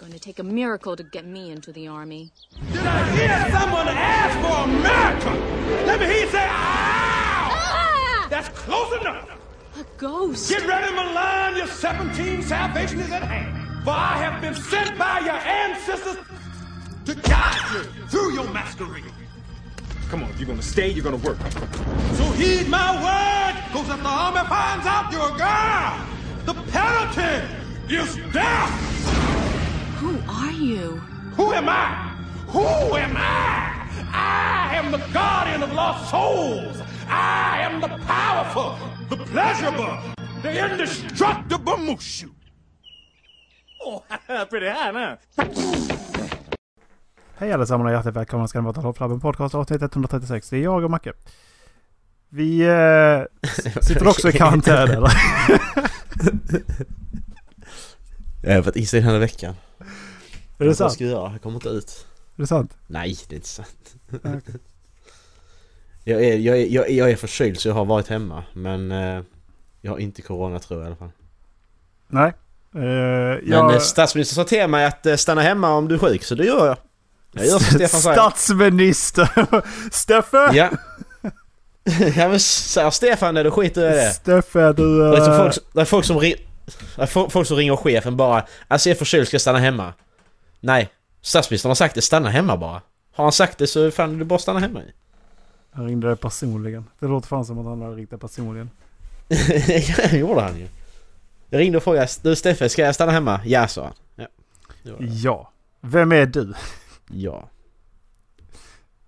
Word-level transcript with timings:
going 0.00 0.12
to 0.12 0.18
take 0.18 0.38
a 0.38 0.42
miracle 0.42 0.96
to 0.96 1.02
get 1.02 1.26
me 1.26 1.50
into 1.50 1.72
the 1.72 1.86
army. 1.86 2.32
Did 2.72 2.86
I 2.86 3.10
hear 3.10 3.50
someone 3.50 3.86
ask 3.86 4.34
for 4.40 4.70
America? 4.70 5.30
Let 5.84 6.00
me 6.00 6.06
hear 6.06 6.24
you 6.24 6.30
say, 6.30 6.42
ow! 6.42 6.48
Ah! 6.48 8.26
That's 8.30 8.48
close 8.48 8.98
enough. 8.98 9.28
A 9.78 9.84
ghost! 9.98 10.48
Get 10.48 10.66
ready, 10.66 10.90
Milan. 10.94 11.54
Your 11.54 11.66
17 11.66 12.40
salvation 12.40 13.00
is 13.00 13.10
at 13.10 13.24
hand. 13.24 13.84
For 13.84 13.90
I 13.90 14.16
have 14.16 14.40
been 14.40 14.54
sent 14.54 14.96
by 14.96 15.18
your 15.20 15.34
ancestors 15.34 16.16
to 17.04 17.14
guide 17.28 17.60
you 17.74 17.82
through 18.08 18.32
your 18.32 18.50
masquerade. 18.54 19.04
Come 20.08 20.22
on, 20.22 20.30
if 20.30 20.40
you're 20.40 20.48
gonna 20.48 20.62
stay, 20.62 20.88
you're 20.88 21.04
gonna 21.04 21.18
work. 21.18 21.36
So 22.14 22.24
heed 22.40 22.68
my 22.70 22.90
word, 23.04 23.62
cause 23.70 23.90
if 23.90 24.02
the 24.02 24.08
army 24.08 24.48
finds 24.48 24.86
out 24.86 25.12
you're 25.12 25.28
a 25.28 25.36
girl, 25.36 26.06
the 26.46 26.54
penalty 26.72 27.94
is 27.94 28.16
death. 28.32 29.39
Who 30.00 30.16
are 30.28 30.52
you? 30.52 30.98
Who 31.36 31.52
am 31.52 31.68
I? 31.68 32.12
Who 32.48 32.96
am 32.96 33.16
I? 33.16 33.86
I 34.14 34.76
am 34.76 34.92
the 34.92 34.98
guardian 35.12 35.62
of 35.62 35.72
lost 35.74 36.10
souls. 36.10 36.82
I 37.06 37.60
am 37.60 37.80
the 37.82 37.88
powerful, 38.06 38.78
the 39.10 39.16
pleasurable, 39.16 39.98
the 40.42 40.72
indestructible 40.72 41.76
Mushu. 41.76 42.30
Oh, 43.84 44.02
pretty 44.48 44.68
high 44.68 44.90
now. 44.90 45.18
Hej 47.36 47.52
allesammans 47.52 47.88
och 47.88 47.92
hjärtligt 47.92 48.16
välkomna 48.16 48.48
ska 48.48 48.60
ni 48.60 48.64
vara 48.64 48.74
till 48.74 48.82
Hoppflabben 48.82 49.20
Podcast 49.20 49.54
avsnitt 49.54 49.82
136. 49.82 50.50
Det 50.50 50.56
är 50.56 50.62
jag 50.62 50.84
och 50.84 50.90
Macke. 50.90 51.12
Vi 52.28 52.60
eh, 52.60 53.22
sitter 53.82 54.08
också 54.08 54.28
i 54.28 54.32
karantän 54.32 54.90
eller? 54.90 55.12
Jag 58.42 58.54
har 58.54 58.62
varit 58.62 58.76
inställd 58.76 59.04
hela 59.04 59.18
veckan. 59.18 59.54
Är 60.60 60.64
det 60.64 60.66
Vad 60.70 60.76
sant? 60.76 60.92
ska 60.92 61.04
jag 61.04 61.10
göra? 61.10 61.32
Jag 61.32 61.42
kommer 61.42 61.54
inte 61.56 61.68
ut. 61.68 62.06
Är 62.36 62.40
det 62.42 62.46
sant? 62.46 62.76
Nej, 62.86 63.16
det 63.28 63.34
är 63.34 63.36
inte 63.36 63.48
sant. 63.48 63.94
Okej. 64.12 64.40
Jag 66.04 66.24
är, 66.24 66.36
jag, 66.38 66.58
är, 66.58 66.66
jag, 66.66 66.90
är, 66.90 66.94
jag 66.94 67.10
är 67.10 67.16
förkyld 67.16 67.60
så 67.60 67.68
jag 67.68 67.74
har 67.74 67.84
varit 67.84 68.08
hemma. 68.08 68.44
Men 68.52 68.92
eh, 68.92 69.22
jag 69.80 69.90
har 69.92 69.98
inte 69.98 70.22
corona 70.22 70.58
tror 70.58 70.80
jag 70.80 70.84
i 70.84 70.86
alla 70.86 70.96
fall. 70.96 71.10
Nej. 72.08 72.28
Eh, 72.74 72.80
Men 72.80 73.40
jag... 73.48 73.74
eh, 73.74 73.78
statsministern 73.80 74.34
sa 74.44 74.48
till 74.48 74.66
mig 74.68 74.84
att 74.86 75.06
eh, 75.06 75.16
stanna 75.16 75.40
hemma 75.40 75.70
om 75.74 75.88
du 75.88 75.94
är 75.94 75.98
sjuk 75.98 76.24
så 76.24 76.34
det 76.34 76.44
gör 76.44 76.66
jag. 76.66 76.76
Jag 77.32 77.46
gör 77.46 77.58
som 77.58 77.74
Stefan 77.78 78.00
säger. 78.00 78.14
Statsminister! 78.16 79.30
Steffe! 79.92 80.36
Ja. 80.52 80.70
ja 82.16 82.28
men 82.28 82.40
säger 82.40 82.90
Stefan 82.90 83.34
det, 83.34 83.42
då 83.42 83.50
skiter 83.50 83.82
jag 83.84 83.92
i 83.92 83.96
det. 83.96 84.10
Steffe 84.10 84.72
du... 84.72 84.98
Det 85.10 85.16
är, 85.16 85.30
eh, 85.30 85.38
folk, 85.38 85.54
det 85.72 85.80
är 85.80 85.84
folk 85.84 86.04
som 86.04 86.20
det 86.20 86.34
är 86.96 87.06
fo- 87.06 87.28
folk 87.30 87.48
som 87.48 87.56
ringer 87.56 87.76
chefen 87.76 88.16
bara 88.16 88.46
Alltså 88.68 88.88
jag 88.88 88.94
är 88.94 88.98
förkyld, 88.98 89.26
ska 89.26 89.34
jag 89.34 89.40
stanna 89.42 89.58
hemma? 89.58 89.92
Nej. 90.60 90.90
Statsministern 91.20 91.70
har 91.70 91.74
sagt 91.74 91.94
det, 91.94 92.02
stanna 92.02 92.28
hemma 92.28 92.56
bara. 92.56 92.82
Har 93.12 93.24
han 93.24 93.32
sagt 93.32 93.58
det 93.58 93.66
så 93.66 93.90
fan 93.90 94.18
du 94.18 94.24
bara 94.24 94.38
stanna 94.38 94.60
hemma. 94.60 94.82
Han 95.70 95.86
ringde 95.86 96.06
dig 96.06 96.16
personligen. 96.16 96.84
Det 96.98 97.06
låter 97.06 97.28
fan 97.28 97.44
som 97.44 97.58
att 97.58 97.64
han 97.66 97.80
har 97.80 97.94
ringt 97.94 98.10
dig 98.10 98.18
personligen. 98.18 98.70
ja, 99.28 100.08
det 100.10 100.18
gjorde 100.18 100.40
han 100.40 100.58
ju. 100.58 100.68
Jag 101.50 101.58
ringde 101.58 101.78
och 101.78 101.84
frågade 101.84 102.08
du 102.22 102.36
Steffe, 102.36 102.68
ska 102.68 102.82
jag 102.82 102.94
stanna 102.94 103.12
hemma? 103.12 103.40
Ja, 103.44 103.68
sa 103.68 103.84
han. 103.84 103.94
Ja. 104.16 104.26
Det 104.82 104.92
var 104.92 104.98
det. 104.98 105.06
Ja. 105.06 105.52
Vem 105.80 106.12
är 106.12 106.26
du? 106.26 106.54
ja. 107.10 107.48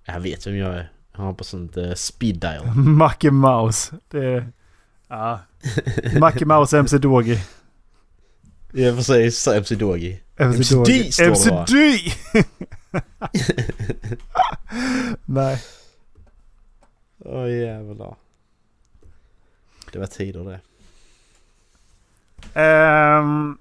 Jag 0.04 0.20
vet 0.20 0.46
vem 0.46 0.56
jag 0.56 0.74
är. 0.74 0.92
Jag 1.12 1.22
har 1.22 1.32
på 1.32 1.44
sånt 1.44 1.76
uh, 1.76 1.94
speed 1.94 2.36
dial. 2.36 2.66
Macke 2.76 3.30
Mouse. 3.30 3.96
Det 4.08 4.24
är... 4.24 4.52
Ja. 5.08 5.40
Macke 6.20 6.44
Mouse 6.44 6.78
MC 6.78 6.98
Ja 8.74 8.92
precis, 8.92 9.38
så 9.38 9.52
MC 9.52 9.74
Dogi. 9.74 10.20
MC 10.36 10.74
Dogi. 10.74 11.12
står 11.12 11.24
det 11.24 11.50
bara. 11.50 11.62
MCD! 11.62 12.12
Nej. 15.26 15.62
Åh 17.18 17.50
jävlar. 17.50 18.16
Det 19.92 19.98
var 19.98 20.06
tider 20.06 20.44
det. 20.44 20.60
Ehm, 22.60 23.58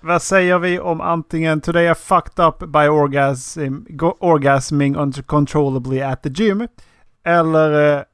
vad 0.00 0.22
säger 0.22 0.58
vi 0.58 0.80
om 0.80 1.00
antingen 1.00 1.60
Today 1.60 1.90
I 1.90 1.94
fucked 1.94 2.44
up 2.46 2.58
by 2.58 2.88
orgasm, 2.88 3.84
orgasming 4.20 4.96
uncontrollably 4.96 6.00
at 6.00 6.22
the 6.22 6.28
gym. 6.28 6.68
Eller 7.24 8.04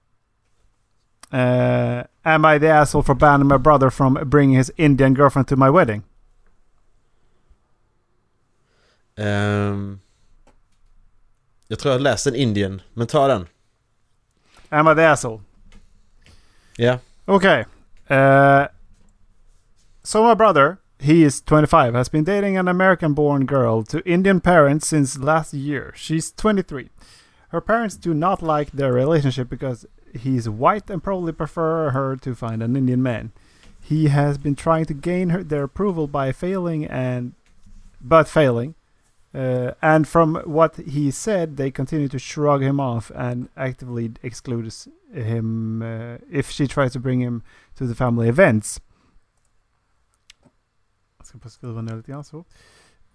eh, 1.32 2.04
Am 2.24 2.44
I 2.44 2.58
the 2.58 2.68
asshole 2.68 3.02
for 3.02 3.14
banning 3.14 3.48
my 3.48 3.58
brother 3.58 3.90
from 3.90 4.14
bringing 4.24 4.56
his 4.56 4.72
Indian 4.76 5.14
girlfriend 5.14 5.48
to 5.48 5.56
my 5.56 5.70
wedding? 5.70 6.02
Ehm, 9.16 10.00
jag 11.68 11.78
tror 11.78 11.92
jag 11.92 11.98
har 11.98 12.02
läst 12.02 12.26
en 12.26 12.34
Indien, 12.34 12.82
men 12.94 13.06
ta 13.06 13.28
den. 13.28 13.46
Am 14.68 14.88
I 14.88 14.94
the 14.94 15.04
asshole? 15.04 15.40
Ja. 16.76 16.98
Okay. 17.26 17.64
Uh, 18.10 18.66
so 20.02 20.22
my 20.22 20.34
brother, 20.34 20.78
he 20.98 21.24
is 21.24 21.40
25, 21.42 21.94
has 21.94 22.08
been 22.08 22.24
dating 22.24 22.56
an 22.56 22.68
American-born 22.68 23.46
girl 23.46 23.82
to 23.82 24.00
Indian 24.08 24.40
parents 24.40 24.88
since 24.88 25.18
last 25.18 25.54
year. 25.54 25.92
She's 25.96 26.32
23. 26.32 26.88
Her 27.48 27.60
parents 27.60 27.96
do 27.96 28.14
not 28.14 28.42
like 28.42 28.72
their 28.72 28.92
relationship 28.92 29.48
because 29.48 29.86
he's 30.14 30.48
white 30.48 30.90
and 30.90 31.02
probably 31.02 31.32
prefer 31.32 31.90
her 31.90 32.16
to 32.16 32.34
find 32.34 32.62
an 32.62 32.76
Indian 32.76 33.02
man. 33.02 33.32
He 33.80 34.08
has 34.08 34.38
been 34.38 34.54
trying 34.54 34.84
to 34.86 34.94
gain 34.94 35.30
her, 35.30 35.42
their 35.42 35.64
approval 35.64 36.06
by 36.06 36.32
failing 36.32 36.86
and 36.86 37.32
but 38.00 38.28
failing. 38.28 38.74
Uh, 39.34 39.72
and 39.80 40.06
from 40.06 40.36
what 40.44 40.76
he 40.76 41.10
said, 41.10 41.56
they 41.56 41.70
continue 41.70 42.08
to 42.08 42.18
shrug 42.18 42.62
him 42.62 42.78
off 42.78 43.10
and 43.14 43.48
actively 43.56 44.12
excludes 44.22 44.88
him 45.12 45.82
uh, 45.82 46.18
if 46.30 46.50
she 46.50 46.66
tries 46.66 46.92
to 46.92 47.00
bring 47.00 47.20
him 47.20 47.42
to 47.76 47.86
the 47.86 47.94
family 47.94 48.28
events. 48.28 48.80
Jag 51.18 51.26
ska 51.26 51.38
bara 51.38 51.50
skruva 51.50 51.82
ner 51.82 51.96
lite 51.96 52.10
grann 52.10 52.24
så. 52.24 52.44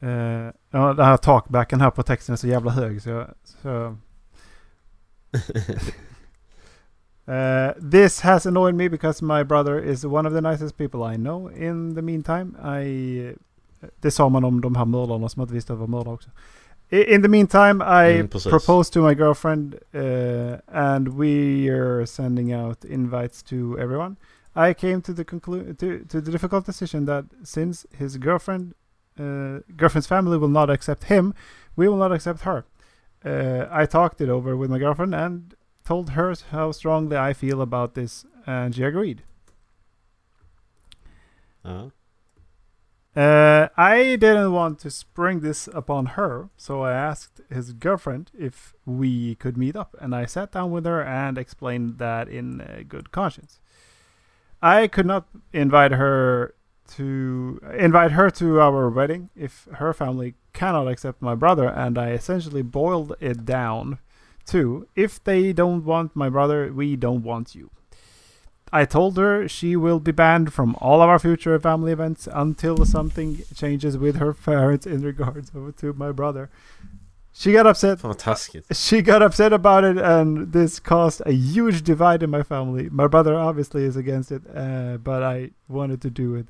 Uh, 0.04 0.52
ja, 0.72 0.94
den 0.94 1.06
här 1.06 1.18
talkbacken 1.18 1.82
här 1.82 1.92
på 1.92 2.04
texten 2.04 2.34
är 2.34 2.38
så 2.38 2.48
jävla 2.48 2.72
hög 2.72 3.02
så 3.02 3.10
jag... 3.10 3.28
Så, 3.44 3.96
Uh, 7.28 7.74
this 7.92 8.22
has 8.22 8.46
annoyed 8.46 8.76
me 8.76 8.88
because 8.88 9.22
my 9.22 9.44
brother 9.44 9.80
is 9.80 10.06
one 10.06 10.26
of 10.26 10.34
the 10.34 10.42
nicest 10.42 10.78
people 10.78 11.04
I 11.04 11.18
know. 11.18 11.50
In 11.50 11.96
the 11.96 12.02
meantime, 12.02 12.56
I... 12.64 13.36
Det 14.02 14.12
sa 14.12 14.30
man 14.30 14.44
om 14.44 14.62
de 14.62 14.76
här 14.76 14.86
mördarna 14.86 15.30
som 15.30 15.42
inte 15.42 15.54
visste 15.54 15.74
var 15.74 15.88
mördare 15.88 16.14
också. 16.14 16.30
In 16.90 17.22
the 17.22 17.28
meantime, 17.30 17.84
I 17.84 18.20
Mm, 18.20 18.28
proposed 18.28 18.94
to 18.94 19.02
my 19.02 19.14
girlfriend 19.14 19.76
uh, 19.94 20.58
and 20.68 21.08
we 21.08 21.70
are 21.70 22.06
sending 22.06 22.56
out 22.56 22.86
invites 22.86 23.44
to 23.44 23.78
everyone. 23.80 24.16
I 24.56 24.74
came 24.74 25.02
to 25.02 25.14
the 25.14 25.24
conclu- 25.24 25.76
to, 25.78 26.06
to 26.10 26.22
the 26.22 26.32
difficult 26.32 26.66
decision 26.66 27.06
that 27.06 27.26
since 27.44 27.86
his 27.92 28.18
girlfriend 28.18 28.74
uh, 29.20 29.60
girlfriend's 29.76 30.08
family 30.08 30.38
will 30.38 30.52
not 30.52 30.70
accept 30.70 31.04
him, 31.04 31.34
we 31.76 31.88
will 31.88 31.98
not 31.98 32.12
accept 32.12 32.42
her. 32.42 32.64
Uh, 33.26 33.82
I 33.82 33.86
talked 33.86 34.22
it 34.22 34.30
over 34.30 34.56
with 34.56 34.70
my 34.70 34.80
girlfriend 34.80 35.14
and 35.14 35.54
told 35.88 36.10
her 36.10 36.34
how 36.52 36.74
strongly 36.74 37.16
I 37.16 37.32
feel 37.32 37.62
about 37.62 37.94
this, 37.96 38.26
and 38.46 38.76
she 38.76 38.84
agreed. 38.84 39.24
ja. 41.64 41.92
Uh, 43.16 43.68
I 43.78 44.16
didn't 44.16 44.52
want 44.52 44.78
to 44.80 44.92
spring 44.92 45.40
this 45.40 45.68
upon 45.74 46.18
her, 46.18 46.50
so 46.56 46.82
I 46.82 46.92
asked 46.92 47.42
his 47.50 47.74
girlfriend 47.74 48.30
if 48.38 48.76
we 48.86 49.36
could 49.36 49.58
meet 49.58 49.76
up, 49.76 49.96
and 50.00 50.14
I 50.14 50.26
sat 50.26 50.52
down 50.52 50.72
with 50.72 50.86
her 50.86 51.02
and 51.02 51.38
explained 51.38 51.98
that 51.98 52.28
in 52.28 52.62
uh, 52.62 52.84
good 52.88 53.12
conscience. 53.12 53.60
I 54.62 54.88
could 54.88 55.08
not 55.08 55.26
invite 55.52 55.94
her 55.94 56.54
to 56.98 57.60
invite 57.78 58.12
her 58.12 58.30
to 58.30 58.62
our 58.62 58.90
wedding 58.90 59.30
if 59.36 59.68
her 59.74 59.94
family 59.94 60.36
cannot 60.54 60.88
accept 60.88 61.22
my 61.22 61.34
brother, 61.34 61.68
and 61.68 61.98
I 61.98 62.12
essentially 62.12 62.62
boiled 62.62 63.16
it 63.20 63.46
down 63.46 63.98
to 64.48 64.88
if 64.96 65.24
they 65.24 65.54
don't 65.54 65.84
want 65.86 66.16
my 66.16 66.30
brother, 66.30 66.72
we 66.74 66.96
don't 66.96 67.24
want 67.24 67.56
you. 67.56 67.70
I 68.72 68.84
told 68.86 69.18
her 69.18 69.48
she 69.48 69.76
will 69.76 70.00
be 70.00 70.12
banned 70.12 70.52
from 70.54 70.76
all 70.80 71.02
of 71.02 71.10
our 71.10 71.20
future 71.20 71.58
family 71.60 71.94
events 71.94 72.28
until 72.32 72.86
something 72.86 73.42
changes 73.56 73.98
with 73.98 74.18
her 74.18 74.34
parents 74.34 74.86
in 74.86 75.02
regards 75.04 75.52
to 75.78 75.94
my 75.94 76.12
brother. 76.12 76.50
She 77.32 77.52
got 77.52 77.68
upset. 77.68 78.00
Fan 78.00 78.10
vad 78.10 78.20
taskigt. 78.20 78.66
She 78.76 79.02
got 79.04 79.22
upset 79.22 79.54
about 79.54 79.84
it, 79.84 79.98
and 79.98 80.52
this 80.54 80.80
caused 80.80 81.22
a 81.26 81.32
huge 81.32 81.84
divide 81.84 82.24
in 82.24 82.32
my 82.32 82.42
family. 82.42 82.90
My 82.90 83.06
brother 83.08 83.36
obviously 83.36 83.84
is 83.84 83.96
against 83.96 84.32
it, 84.32 84.42
uh, 84.56 84.98
but 84.98 85.22
I 85.22 85.52
wanted 85.68 86.02
to 86.02 86.10
do 86.10 86.34
it 86.34 86.48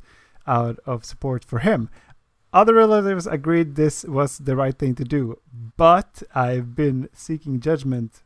out 0.48 0.80
of 0.86 1.04
support 1.04 1.44
for 1.44 1.60
him. 1.60 1.90
Other 2.54 2.74
relatives 2.74 3.28
agreed 3.28 3.76
this 3.76 4.04
was 4.06 4.38
the 4.38 4.56
right 4.56 4.78
thing 4.78 4.96
to 4.96 5.04
do, 5.04 5.36
but 5.78 6.24
I've 6.34 6.76
been 6.76 7.10
seeking 7.14 7.60
judgment 7.60 8.24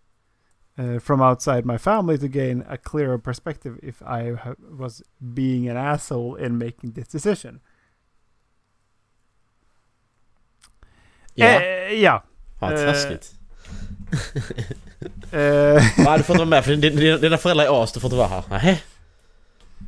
uh, 0.78 1.00
from 1.00 1.22
outside 1.22 1.66
my 1.66 1.78
family 1.78 2.18
to 2.20 2.28
gain 2.28 2.64
a 2.70 2.78
clearer 2.78 3.18
perspective 3.18 3.80
if 3.84 4.02
I 4.02 4.32
ha- 4.36 4.56
was 4.80 5.02
being 5.34 5.68
an 5.70 5.76
asshole 5.78 6.36
in 6.36 6.58
making 6.58 6.92
this 6.94 7.08
decision. 7.08 7.60
Ja, 11.34 11.46
Eh, 11.62 12.02
ja. 12.02 12.24
vad 12.60 12.74
eh, 12.74 12.86
taskigt. 12.86 13.34
Eh, 15.32 15.82
Va, 16.06 16.18
du 16.18 16.24
får 16.24 16.34
inte 16.36 16.46
vara 16.46 16.46
med 16.46 16.66
för 16.66 16.76
din- 16.76 17.22
dina, 17.22 17.38
föräldrar 17.38 17.66
är 17.66 17.84
as, 17.84 17.92
du 17.94 18.00
får 18.00 18.08
inte 18.08 18.18
vara 18.18 18.28
här. 18.28 18.44
Nej. 18.50 18.84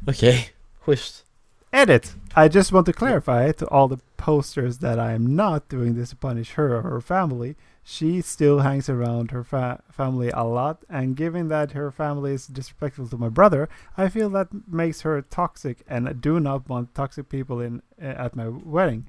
Okej, 0.07 0.49
schysst. 0.79 1.25
Edit. 1.73 2.15
I 2.35 2.47
just 2.47 2.71
want 2.71 2.85
to 2.85 2.93
clarify 2.93 3.51
to 3.51 3.67
all 3.67 3.87
the 3.87 3.99
posters 4.17 4.77
that 4.79 4.99
I 4.99 5.13
am 5.13 5.35
not 5.35 5.67
doing 5.69 5.95
this 5.95 6.09
to 6.11 6.15
punish 6.15 6.51
her 6.53 6.75
or 6.77 6.81
her 6.83 7.01
family. 7.01 7.55
She 7.85 8.21
still 8.21 8.59
hangs 8.59 8.89
around 8.89 9.31
her 9.31 9.43
fa- 9.43 9.81
family 9.91 10.29
a 10.29 10.43
lot, 10.43 10.83
and 10.89 11.17
given 11.17 11.49
that 11.49 11.71
her 11.73 11.91
family 11.91 12.33
is 12.33 12.47
disrespectful 12.47 13.07
to 13.09 13.17
my 13.17 13.29
brother, 13.29 13.67
I 13.97 14.07
feel 14.09 14.29
that 14.29 14.47
makes 14.67 15.01
her 15.01 15.21
toxic, 15.21 15.83
and 15.89 16.07
I 16.07 16.13
do 16.13 16.39
not 16.39 16.69
want 16.69 16.95
toxic 16.95 17.27
people 17.27 17.59
in 17.59 17.81
uh, 18.01 18.05
at 18.05 18.35
my 18.35 18.47
wedding. 18.47 19.05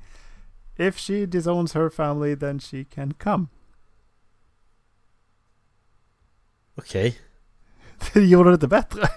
If 0.77 0.99
she 0.99 1.25
disowns 1.27 1.73
her 1.75 1.89
family, 1.91 2.35
then 2.35 2.59
she 2.59 2.85
can 2.85 3.13
come. 3.13 3.49
Okej. 6.79 7.19
Det 8.13 8.21
gjorde 8.27 8.51
det 8.51 8.55
inte 8.55 8.69
bättre. 8.69 9.09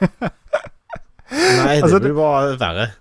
Nej, 1.31 1.77
det 1.77 1.83
Alltså, 1.83 1.99
blir 1.99 2.13
bara 2.13 2.55
värre. 2.55 2.91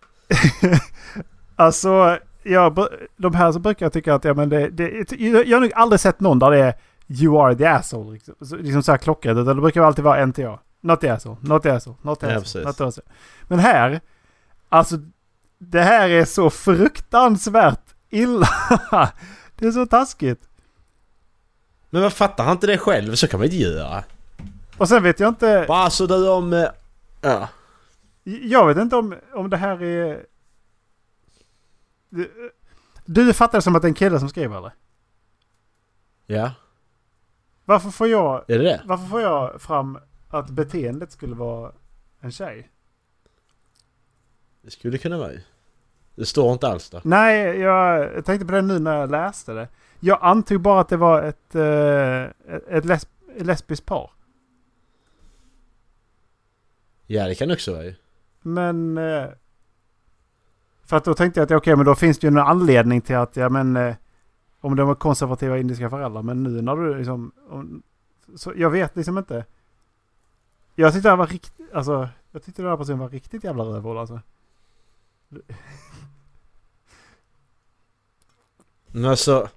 Alltså, 1.56 2.19
jag, 2.43 2.87
de 3.16 3.34
här 3.34 3.52
så 3.52 3.58
brukar 3.58 3.87
jag 3.87 3.93
tycka 3.93 4.14
att 4.14 4.25
ja, 4.25 4.34
men 4.34 4.48
det, 4.48 4.69
det, 4.69 5.12
jag 5.20 5.56
har 5.56 5.60
nog 5.60 5.72
aldrig 5.75 6.00
sett 6.00 6.20
någon 6.20 6.38
där 6.38 6.50
det 6.50 6.58
är 6.58 6.75
You 7.08 7.40
are 7.43 7.54
the 7.54 7.66
asshole. 7.66 8.12
Liksom 8.12 8.34
liksom 8.58 8.82
så 8.82 8.90
här 8.93 8.98
klockrent. 8.98 9.38
Utan 9.38 9.56
det 9.56 9.62
brukar 9.62 9.82
alltid 9.82 10.04
vara 10.04 10.26
NTA. 10.26 10.58
Not 10.81 11.00
the 11.00 11.08
asshole, 11.08 11.37
not 11.40 11.62
the 11.62 11.70
asshole, 11.70 11.96
not 12.02 12.20
the 12.20 12.26
asshole. 12.26 12.64
Not 12.64 12.76
the 12.76 12.84
asshole. 12.84 13.06
Men 13.48 13.58
här, 13.58 14.00
alltså 14.69 14.96
det 15.58 15.81
här 15.82 16.08
är 16.08 16.25
så 16.25 16.50
fruktansvärt 16.50 17.94
illa. 18.10 18.48
det 19.56 19.66
är 19.66 19.70
så 19.70 19.87
taskigt. 19.87 20.40
Men 21.90 22.02
vad 22.02 22.12
fattar 22.12 22.44
han 22.44 22.52
inte 22.52 22.66
det 22.66 22.78
själv? 22.78 23.14
Så 23.14 23.28
kan 23.28 23.40
man 23.40 23.44
inte 23.44 23.56
göra. 23.56 24.04
Och 24.76 24.88
sen 24.88 25.02
vet 25.02 25.20
jag 25.20 25.28
inte, 25.28 25.64
Bara 25.69 25.90
så 25.90 26.06
du 26.06 26.28
om... 26.28 26.52
eh, 26.52 26.69
Ja. 27.20 27.48
jag 28.25 28.66
vet 28.66 28.76
inte 28.76 28.96
om, 28.96 29.14
om 29.34 29.50
det 29.50 29.56
här 29.56 29.82
är... 29.82 30.22
Du, 32.08 32.50
du 33.05 33.32
fattar 33.32 33.58
det 33.58 33.62
som 33.62 33.76
att 33.76 33.82
det 33.82 33.87
är 33.87 33.91
en 33.91 33.94
kille 33.94 34.20
som 34.20 34.29
skriver 34.29 34.58
eller? 34.58 34.73
Ja, 36.26 36.53
Varför 37.64 37.91
får 37.91 38.08
jag 38.08 38.44
är 38.49 38.58
det 38.58 38.64
det? 38.64 38.82
Varför 38.85 39.06
får 39.06 39.20
jag 39.20 39.61
fram 39.61 39.99
att 40.29 40.50
beteendet 40.50 41.12
skulle 41.12 41.35
vara 41.35 41.73
en 42.20 42.32
tjej? 42.32 42.70
Det 44.62 44.70
skulle 44.70 44.99
kunna 44.99 45.19
vara 45.19 45.32
ju. 45.32 45.41
Det 46.14 46.26
står 46.26 46.53
inte 46.53 46.69
alls 46.69 46.91
där. 46.91 47.00
Nej, 47.05 47.58
jag 47.58 48.25
tänkte 48.25 48.47
på 48.47 48.53
det 48.53 48.62
nu 48.62 48.79
när 48.79 49.00
jag 49.00 49.11
läste 49.11 49.53
det. 49.53 49.69
Jag 50.00 50.19
antog 50.23 50.61
bara 50.61 50.81
att 50.81 50.88
det 50.88 50.97
var 50.97 51.23
ett, 51.23 51.55
eh, 51.55 52.23
ett, 52.55 52.69
ett 52.69 52.85
lesb 52.85 53.08
lesbiskt 53.38 53.87
par. 53.87 54.11
Ja, 57.06 57.26
det 57.26 57.35
kan 57.35 57.50
också 57.50 57.73
vara 57.73 57.85
ju. 57.85 57.94
Men... 58.43 58.99
För 60.86 60.96
att 60.96 61.04
då 61.04 61.14
tänkte 61.14 61.40
jag 61.40 61.44
att 61.44 61.58
okej, 61.58 61.76
men 61.76 61.86
då 61.86 61.94
finns 61.94 62.18
det 62.18 62.26
ju 62.26 62.28
en 62.28 62.38
anledning 62.38 63.00
till 63.00 63.16
att, 63.16 63.36
ja 63.36 63.48
men... 63.48 63.76
Eh, 63.76 63.94
om 64.66 64.76
de 64.76 64.88
har 64.88 64.94
konservativa 64.94 65.58
indiska 65.58 65.90
föräldrar. 65.90 66.22
Men 66.22 66.42
nu 66.42 66.62
när 66.62 66.76
du 66.76 66.94
liksom... 66.98 67.32
Om, 67.50 67.82
så 68.36 68.52
jag 68.56 68.70
vet 68.70 68.96
liksom 68.96 69.18
inte. 69.18 69.44
Jag 70.74 70.92
tyckte 70.92 71.08
det 71.08 71.10
här 71.10 71.16
var 71.16 71.26
riktigt... 71.26 71.74
Alltså, 71.74 72.08
jag 72.32 72.42
tyckte 72.44 72.62
den 72.62 72.70
här 72.70 72.76
personen 72.76 72.98
var 72.98 73.08
riktigt 73.08 73.44
jävla 73.44 73.64
rövhål 73.64 73.98
alltså. 73.98 74.20
Men 78.86 79.04
alltså... 79.04 79.48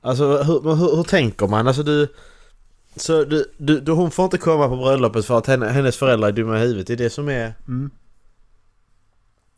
Alltså 0.00 0.42
hur, 0.42 0.74
hur, 0.74 0.96
hur 0.96 1.02
tänker 1.02 1.46
man? 1.46 1.66
Alltså 1.66 1.82
du... 1.82 2.14
Så 2.96 3.24
du, 3.24 3.52
du, 3.58 3.80
du, 3.80 3.92
hon 3.92 4.10
får 4.10 4.24
inte 4.24 4.38
komma 4.38 4.68
på 4.68 4.76
bröllopet 4.76 5.26
för 5.26 5.38
att 5.38 5.46
henne, 5.46 5.68
hennes 5.68 5.96
föräldrar 5.96 6.28
är 6.28 6.32
dumma 6.32 6.58
i 6.58 6.60
huvudet. 6.60 6.86
Det 6.86 6.92
är 6.92 6.96
det 6.96 7.10
som 7.10 7.28
är... 7.28 7.54
Mm. 7.68 7.90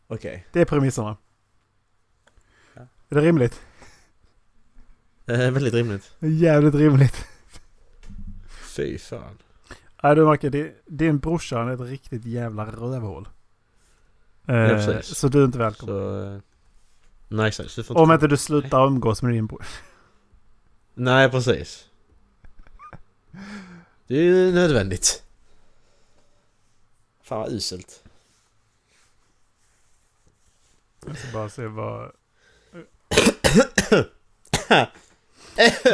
Okej. 0.07 0.45
Det 0.51 0.61
är 0.61 0.65
premisserna. 0.65 1.17
Ja. 2.73 2.81
Är 2.81 3.15
det 3.15 3.21
rimligt? 3.21 3.61
Det 5.25 5.33
är 5.35 5.51
väldigt 5.51 5.73
rimligt. 5.73 6.15
Jävligt 6.19 6.75
rimligt. 6.75 7.25
Fy 8.75 8.97
fan. 8.97 9.37
Nej 10.03 10.15
du 10.15 10.25
märker, 10.25 10.73
din, 10.85 11.19
brorsa 11.19 11.57
han 11.57 11.67
är 11.69 11.73
ett 11.73 11.79
riktigt 11.89 12.25
jävla 12.25 12.65
rövhål. 12.65 13.27
Eh, 14.47 14.67
precis. 14.67 15.17
så 15.17 15.27
du 15.27 15.41
är 15.41 15.45
inte 15.45 15.57
välkommen. 15.57 15.95
Så... 15.95 16.33
eh, 16.33 16.39
Nej 17.27 17.51
du 17.75 17.83
får 17.83 17.97
Om 17.97 18.11
inte 18.11 18.27
du 18.27 18.37
slutar 18.37 18.87
umgås 18.87 19.21
med 19.21 19.33
din 19.33 19.47
bror. 19.47 19.65
Nej 20.93 21.29
precis. 21.31 21.89
Det 24.07 24.15
är 24.15 24.23
ju 24.23 24.51
nödvändigt. 24.51 25.23
Fan 27.23 27.39
vad 27.39 27.51
uselt. 27.51 28.02
Jag 31.07 31.17
ska 31.17 31.27
bara 31.33 31.49
se 31.49 31.67
vad... 31.67 32.11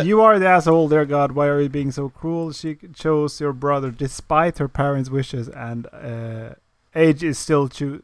you 0.03 0.21
are 0.21 0.39
the 0.39 0.47
asshole 0.47 0.87
dear 0.87 1.05
God. 1.05 1.31
Why 1.33 1.47
are 1.47 1.59
you 1.61 1.69
being 1.69 1.91
so 1.91 2.09
cruel? 2.09 2.53
She 2.53 2.75
chose 2.95 3.41
your 3.41 3.53
brother 3.53 3.91
despite 3.91 4.57
her 4.59 4.67
parents' 4.67 5.09
wishes 5.09 5.49
and 5.49 5.87
uh, 5.93 6.55
age 6.95 7.23
is 7.23 7.37
still 7.37 7.67
cho- 7.67 8.01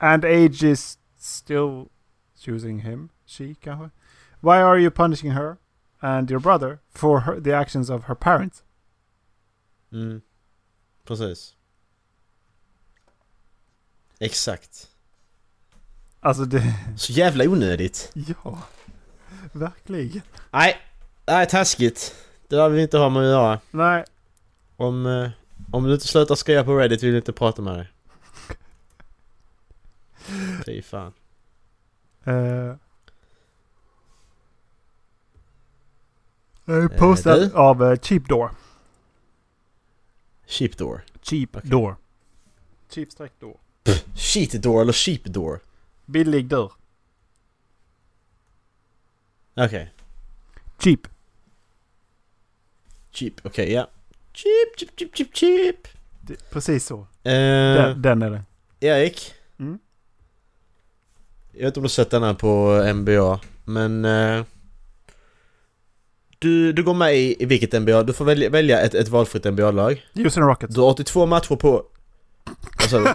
And 0.00 0.24
age 0.24 0.62
is 0.62 0.98
still 1.18 1.90
choosing 2.38 2.80
him. 2.80 3.10
She 3.24 3.56
kanske. 3.60 3.90
Why 4.40 4.60
are 4.62 4.78
you 4.78 4.90
punishing 4.90 5.30
her 5.32 5.58
and 6.02 6.30
your 6.30 6.40
brother 6.40 6.80
for 6.90 7.20
her, 7.20 7.40
the 7.40 7.52
actions 7.54 7.90
of 7.90 8.04
her 8.04 8.14
parents? 8.14 8.62
Mm. 9.92 10.22
Precis. 11.04 11.54
Exakt. 14.20 14.88
Alltså 16.26 16.44
det... 16.44 16.74
Så 16.96 17.12
jävla 17.12 17.44
onödigt. 17.44 18.10
Ja. 18.14 18.62
Verkligen. 19.52 20.22
Nej. 20.50 20.76
Nej, 21.26 21.46
taskigt. 21.46 22.14
Det 22.48 22.56
där 22.56 22.68
vill 22.68 22.76
vi 22.76 22.82
inte 22.82 22.98
ha 22.98 23.08
med 23.08 23.22
att 23.22 23.28
göra. 23.28 23.60
Nej. 23.70 24.04
Om, 24.76 25.06
eh, 25.06 25.30
om 25.72 25.84
du 25.84 25.94
inte 25.94 26.06
slutar 26.06 26.34
skriva 26.34 26.64
på 26.64 26.76
Reddit 26.76 27.02
vill 27.02 27.10
vi 27.10 27.16
inte 27.16 27.32
prata 27.32 27.62
med 27.62 27.76
dig. 27.76 27.90
Fy 30.66 30.82
fan. 30.82 31.12
Uh, 32.28 32.74
postad 36.98 37.40
du? 37.40 37.52
av 37.54 37.82
uh, 37.82 37.98
Cheap 37.98 38.28
Door. 38.28 38.50
Sheep 40.46 40.78
door. 40.78 41.04
Cheap 41.22 41.56
Okej. 41.56 41.70
Door. 41.70 41.96
Cheap 42.90 43.12
streck 43.12 43.32
door. 43.40 43.56
Sheet 44.14 44.62
door 44.62 44.80
eller 44.80 44.92
sheep 44.92 45.24
door? 45.24 45.60
Billig 46.06 46.46
dörr. 46.46 46.72
Okej. 49.56 49.92
Cheap. 50.78 51.00
Cheap. 53.10 53.32
Okej, 53.44 53.72
ja. 53.72 53.88
Cheap, 54.32 54.78
cheap, 54.78 54.90
cheap, 54.98 55.14
cheap, 55.16 55.34
cheap. 55.36 55.76
Det, 56.20 56.50
precis 56.50 56.86
så. 56.86 56.98
Eh, 57.00 57.32
Den, 57.74 58.02
den 58.02 58.22
är 58.22 58.30
det. 58.30 58.42
Erik. 58.86 59.34
Mm. 59.58 59.78
Jag 61.52 61.58
vet 61.60 61.66
inte 61.66 61.80
om 61.80 61.82
du 61.82 61.88
sett 61.88 62.10
den 62.10 62.22
här 62.22 62.34
på 62.34 62.82
NBA, 62.94 63.40
men... 63.64 64.04
Eh, 64.04 64.44
du, 66.38 66.72
du 66.72 66.82
går 66.84 66.94
med 66.94 67.16
i, 67.16 67.36
i 67.42 67.44
vilket 67.46 67.82
NBA? 67.82 68.02
Du 68.02 68.12
får 68.12 68.24
välja, 68.24 68.50
välja 68.50 68.80
ett, 68.80 68.94
ett 68.94 69.08
valfritt 69.08 69.44
NBA-lag. 69.44 70.06
Houston 70.14 70.42
Rockets. 70.44 70.74
Du 70.74 70.80
har 70.80 70.88
82 70.88 71.26
matcher 71.26 71.56
på... 71.56 71.84
Vad 72.78 72.90
sa 72.90 72.98
du? 72.98 73.04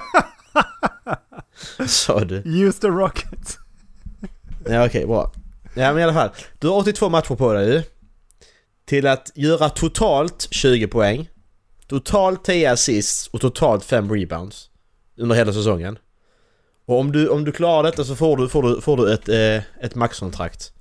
Sa 1.88 2.20
du? 2.20 2.41
Houston 2.41 2.98
Rockets. 2.98 3.58
Ja 4.70 4.86
okej, 4.86 5.06
bra. 5.06 5.32
Ja 5.74 5.94
men 5.94 6.00
i 6.00 6.03
alla 6.03 6.13
fall. 6.13 6.30
Du 6.60 6.68
har 6.68 6.75
82 6.75 7.10
matcher 7.10 7.36
på 7.36 7.53
dig 7.53 7.74
ju. 7.74 7.84
Till 8.86 9.08
att 9.08 9.32
göra 9.36 9.70
totalt 9.70 10.48
20 10.51 10.88
poäng. 10.88 11.30
Totalt 11.88 12.44
10 12.44 12.72
assists 12.72 13.27
och 13.27 13.41
totalt 13.41 13.86
5 13.86 14.12
rebounds. 14.12 14.70
Under 15.18 15.36
hela 15.36 15.53
säsongen. 15.53 15.98
Och 16.86 17.00
om 17.00 17.12
du, 17.12 17.30
om 17.30 17.44
du 17.46 17.51
klarar 17.51 17.84
detta 17.84 18.03
så 18.03 18.15
får 18.15 18.38
du, 18.38 18.50
får 18.50 18.63
du, 18.63 18.82
får 18.82 18.98
du 18.98 19.13
ett, 19.13 19.30
eh, 19.30 19.86
ett 19.86 19.96
maxkontrakt. 19.96 20.74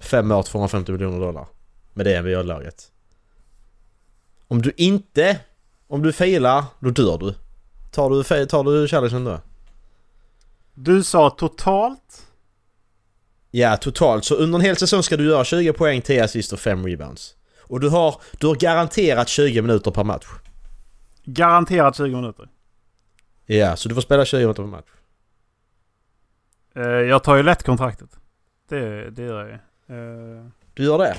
5 0.00 0.30
år, 0.30 0.42
250 0.42 0.92
miljoner 0.92 1.20
dollar. 1.20 1.46
Med 1.92 2.06
det 2.06 2.22
NBA-laget. 2.22 2.90
Om 4.48 4.62
du 4.62 4.72
inte... 4.76 5.40
Om 5.88 6.02
du 6.02 6.12
failar, 6.12 6.64
då 6.80 6.90
dör 6.90 7.18
du. 7.18 7.34
Tar 7.90 8.10
du, 8.10 8.46
tar 8.46 8.64
du 8.64 8.88
challengen 8.88 9.24
då? 9.24 9.40
Du 10.74 11.02
sa 11.04 11.30
totalt. 11.30 12.26
Ja, 13.50 13.76
totalt. 13.76 14.24
Så 14.24 14.34
under 14.34 14.58
en 14.58 14.64
hel 14.64 14.76
säsong 14.76 15.02
ska 15.02 15.16
du 15.16 15.24
göra 15.24 15.44
20 15.44 15.72
poäng, 15.72 16.02
10 16.02 16.24
assist 16.24 16.52
och 16.52 16.60
5 16.60 16.86
rebounds. 16.86 17.34
Och 17.60 17.80
du 17.80 17.88
har, 17.88 18.20
du 18.38 18.46
har 18.46 18.54
garanterat 18.54 19.28
20 19.28 19.62
minuter 19.62 19.90
per 19.90 20.04
match. 20.04 20.26
Garanterat 21.24 21.96
20 21.96 22.16
minuter. 22.16 22.48
Ja, 23.46 23.76
så 23.76 23.88
du 23.88 23.94
får 23.94 24.02
spela 24.02 24.24
20 24.24 24.40
minuter 24.40 24.62
per 24.62 24.70
match. 24.70 24.88
Eh, 26.76 26.82
jag 26.82 27.22
tar 27.24 27.36
ju 27.36 27.42
lätt 27.42 27.62
kontraktet. 27.62 28.10
Det, 28.68 29.10
det 29.10 29.22
gör 29.22 29.40
jag 29.40 29.48
ju. 29.48 29.54
Eh, 30.38 30.46
Du 30.74 30.84
gör 30.84 30.98
det? 30.98 31.16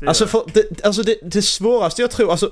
det 0.00 0.06
Alltså, 0.06 0.26
för, 0.26 0.42
det, 0.54 0.84
alltså 0.84 1.02
det, 1.02 1.18
det 1.22 1.42
svåraste 1.42 2.02
jag 2.02 2.10
tror, 2.10 2.30
alltså... 2.30 2.50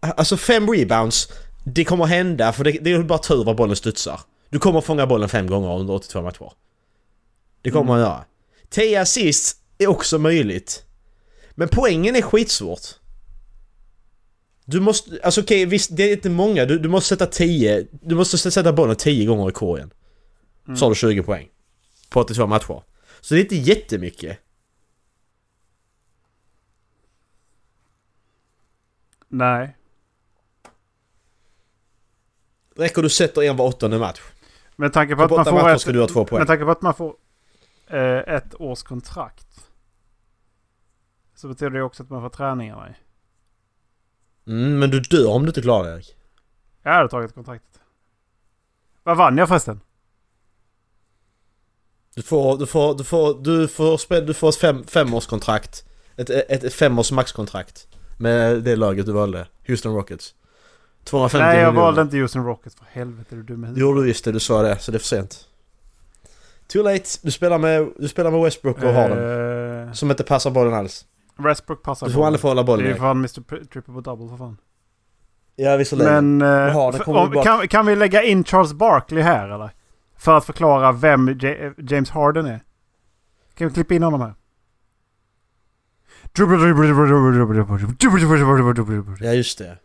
Alltså 0.00 0.36
fem 0.36 0.70
rebounds, 0.70 1.32
det 1.64 1.84
kommer 1.84 2.04
hända 2.04 2.52
för 2.52 2.64
det, 2.64 2.70
det 2.70 2.92
är 2.92 3.02
bara 3.02 3.18
tur 3.18 3.44
vad 3.44 3.56
bollen 3.56 3.76
studsar. 3.76 4.20
Du 4.50 4.58
kommer 4.58 4.80
fånga 4.80 5.06
bollen 5.06 5.28
fem 5.28 5.46
gånger 5.46 5.78
under 5.78 5.94
82 5.94 6.22
matcher. 6.22 6.52
Det 7.62 7.70
kommer 7.70 7.86
man 7.86 8.00
göra. 8.00 8.24
10 8.68 9.00
assists 9.00 9.56
är 9.78 9.86
också 9.86 10.18
möjligt. 10.18 10.84
Men 11.50 11.68
poängen 11.68 12.16
är 12.16 12.22
skitsvårt. 12.22 12.80
Du 14.64 14.80
måste, 14.80 15.20
alltså 15.22 15.40
okej 15.40 15.66
visst 15.66 15.96
det 15.96 16.02
är 16.02 16.12
inte 16.12 16.30
många, 16.30 16.64
du, 16.64 16.78
du 16.78 16.88
måste 16.88 17.08
sätta 17.08 17.26
10, 17.26 17.86
du 17.90 18.14
måste 18.14 18.38
sätta 18.38 18.72
bollen 18.72 18.96
10 18.96 19.26
gånger 19.26 19.48
i 19.48 19.52
korgen. 19.52 19.90
Så 20.76 20.84
har 20.84 20.90
du 20.90 20.94
20 20.94 21.22
poäng. 21.22 21.48
På 22.10 22.20
82 22.20 22.46
matcher. 22.46 22.82
Så 23.20 23.34
det 23.34 23.40
är 23.40 23.42
inte 23.42 23.56
jättemycket. 23.56 24.38
Nej. 29.28 29.76
Räcker 32.76 33.02
du 33.02 33.08
sätter 33.08 33.42
en 33.42 33.56
var 33.56 33.66
åttonde 33.66 33.98
match. 33.98 34.20
Med 34.80 34.92
tanke 34.92 35.16
på 35.16 35.28
På 35.28 35.38
att 35.38 35.46
man 35.46 35.60
får 35.60 35.70
ett, 35.70 35.80
ska 35.80 35.92
du 35.92 36.00
ha 36.00 36.08
två 36.08 36.24
poäng. 36.24 36.38
med 36.40 36.46
tanke 36.46 36.64
på 36.64 36.70
att 36.70 36.82
man 36.82 36.94
får 36.94 37.14
eh, 37.86 38.18
ett 38.18 38.60
års 38.60 38.82
kontrakt. 38.82 39.46
Så 41.34 41.48
betyder 41.48 41.70
det 41.70 41.82
också 41.82 42.02
att 42.02 42.10
man 42.10 42.22
får 42.22 42.28
träningarna 42.28 42.88
i. 42.88 42.92
Mm, 44.50 44.78
men 44.78 44.90
du 44.90 45.00
dör 45.00 45.30
om 45.30 45.42
du 45.42 45.48
inte 45.48 45.62
klarar 45.62 45.88
det 45.88 45.94
Erik. 45.96 46.16
Jag 46.82 46.92
hade 46.92 47.08
tagit 47.08 47.34
kontraktet. 47.34 47.80
Vad 49.02 49.16
vann 49.16 49.36
jag 49.38 49.48
förresten? 49.48 49.80
Du 52.14 52.22
får, 52.22 52.56
du 52.58 52.66
får, 52.66 52.94
du 52.94 53.04
får, 53.04 53.34
du 53.44 53.68
får, 53.68 54.20
du 54.20 54.34
får 54.34 54.48
ett 54.48 54.56
fem, 54.56 54.84
femårskontrakt. 54.84 55.84
Ett, 56.16 56.30
ett, 56.30 56.64
ett 56.64 56.74
femårs 56.74 57.12
maxkontrakt. 57.12 57.88
Med 58.18 58.62
det 58.62 58.76
laget 58.76 59.06
du 59.06 59.12
valde. 59.12 59.46
Houston 59.66 59.94
Rockets. 59.94 60.34
250 61.04 61.44
Nej, 61.44 61.56
jag 61.56 61.66
miljoner. 61.66 61.82
valde 61.86 62.02
inte 62.02 62.16
Houston 62.18 62.44
Rockets. 62.46 62.76
För 62.76 62.84
helvete 62.90 63.34
är 63.34 63.36
du 63.36 63.42
dum. 63.42 63.66
Jo, 63.76 63.94
du 63.94 64.02
visste 64.02 64.32
du 64.32 64.40
sa 64.40 64.62
det, 64.62 64.78
så 64.78 64.90
det 64.92 64.96
är 64.96 64.98
för 64.98 65.06
sent. 65.06 65.46
Too 66.72 66.82
late. 66.82 67.04
Du 67.22 67.30
spelar 67.30 67.58
med, 67.58 67.88
du 67.98 68.08
spelar 68.08 68.30
med 68.30 68.40
Westbrook 68.42 68.82
och 68.82 68.92
Harden. 68.92 69.86
Eh, 69.88 69.92
Som 69.92 70.10
inte 70.10 70.24
passar 70.24 70.50
bollen 70.50 70.74
alls. 70.74 71.06
Westbrook 71.38 71.82
passar 71.82 72.06
Du 72.06 72.12
får 72.12 72.26
aldrig 72.26 72.40
få 72.40 72.48
hålla 72.48 72.62
Det 72.62 72.66
bollen 72.66 72.86
är 72.86 72.90
Erik. 72.90 72.98
fan 73.00 73.16
Mr. 73.16 73.64
Triple 73.66 74.00
Double 74.00 74.28
för 74.28 74.36
fan. 74.36 74.56
Ja, 75.56 75.76
visserligen. 75.76 76.38
Men 76.38 76.66
eh, 76.68 76.74
Harden 76.74 77.00
för- 77.04 77.16
om, 77.16 77.30
bara- 77.32 77.44
kan, 77.44 77.68
kan 77.68 77.86
vi 77.86 77.96
lägga 77.96 78.22
in 78.22 78.44
Charles 78.44 78.72
Barkley 78.72 79.22
här 79.22 79.48
eller? 79.48 79.70
För 80.18 80.36
att 80.36 80.44
förklara 80.44 80.92
vem 80.92 81.28
J- 81.28 81.72
James 81.78 82.10
Harden 82.10 82.46
är. 82.46 82.60
Kan 83.54 83.68
vi 83.68 83.74
klippa 83.74 83.94
in 83.94 84.02
honom 84.02 84.20
här? 84.20 84.34
Ja, 89.20 89.32
just 89.32 89.58
det. 89.58 89.78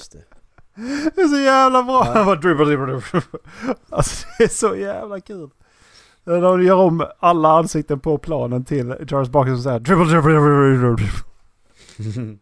Just 0.00 0.12
det. 0.12 0.24
Det 1.14 1.20
är 1.20 1.28
så 1.28 1.40
jävla 1.40 1.82
bra. 1.82 2.04
Han 2.04 2.26
bara 2.26 2.36
dribble. 2.40 3.02
Alltså 3.90 4.26
det 4.38 4.44
är 4.44 4.48
så 4.48 4.76
jävla 4.76 5.20
kul. 5.20 5.50
De 6.24 6.62
gör 6.62 6.76
om 6.76 7.06
alla 7.18 7.48
ansikten 7.48 8.00
på 8.00 8.18
planen 8.18 8.64
till 8.64 8.94
Charles 9.08 9.28
Barkley 9.28 9.54
som 9.54 9.62
säger 9.62 9.78
dribble, 9.78 10.04
dribble, 10.04 10.32
dribble, 10.32 10.78
dribble. 10.78 11.06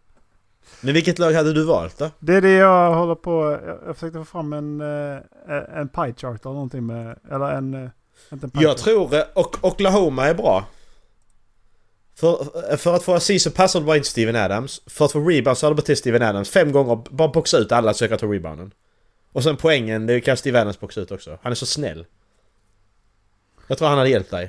Men 0.81 0.95
vilket 0.95 1.19
lag 1.19 1.33
hade 1.33 1.53
du 1.53 1.65
valt 1.65 1.99
då? 1.99 2.11
Det 2.19 2.35
är 2.35 2.41
det 2.41 2.53
jag 2.53 2.95
håller 2.95 3.15
på. 3.15 3.59
Jag, 3.87 3.97
försökte 3.97 4.19
få 4.19 4.25
fram 4.25 4.53
en, 4.53 4.81
eh, 4.81 5.79
en 5.79 5.89
pie 5.89 6.15
chart 6.17 6.45
eller 6.45 6.55
någonting 6.55 6.87
med. 6.87 7.19
Eller 7.31 7.51
en... 7.53 7.75
eh, 7.75 7.91
en 8.31 8.51
Jag 8.55 8.77
tror 8.79 9.15
eh, 9.15 9.23
och 9.35 9.57
Oklahoma 9.63 10.27
är 10.27 10.35
bra. 10.35 10.65
För, 12.21 12.77
för 12.77 12.95
att 12.95 13.03
få 13.03 13.15
assist 13.15 13.45
så 13.45 13.51
passar 13.51 13.81
du 13.81 13.87
bara 13.87 13.97
inte 13.97 14.09
Steven 14.09 14.37
Adams. 14.37 14.83
För 14.87 15.05
att 15.05 15.13
få 15.13 15.21
rebound 15.21 15.59
så 15.59 15.67
har 15.67 15.71
du 15.71 15.75
bara 15.77 15.83
till 15.83 15.97
Steven 15.97 16.23
Adams 16.23 16.51
fem 16.51 16.73
gånger. 16.73 16.97
Bara 17.11 17.29
boxa 17.29 17.59
ut 17.59 17.73
alla 17.73 17.95
så 17.95 18.05
jag 18.05 18.11
kan 18.11 18.19
ta 18.19 18.27
rebounden. 18.27 18.71
Och 19.33 19.43
sen 19.43 19.57
poängen, 19.57 20.07
det 20.07 20.21
kan 20.21 20.37
Steven 20.37 20.61
Adams 20.61 20.81
boxa 20.81 21.01
ut 21.01 21.11
också. 21.11 21.39
Han 21.43 21.53
är 21.53 21.57
så 21.57 21.67
snäll. 21.67 22.07
Jag 23.67 23.79
tror 23.79 23.89
han 23.89 23.99
hade 23.99 24.11
hjälpt 24.11 24.31
dig. 24.31 24.45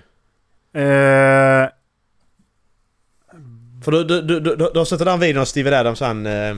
Eh, 0.73 1.69
För 3.83 3.91
du, 3.91 4.03
du, 4.03 4.21
du, 4.21 4.39
du, 4.39 4.55
du 4.55 4.79
har 4.79 4.85
sett 4.85 4.99
den 4.99 5.07
där 5.07 5.17
videon 5.17 5.41
av 5.41 5.45
Steven 5.45 5.73
Adams 5.73 5.99
han... 5.99 6.25
eh, 6.25 6.55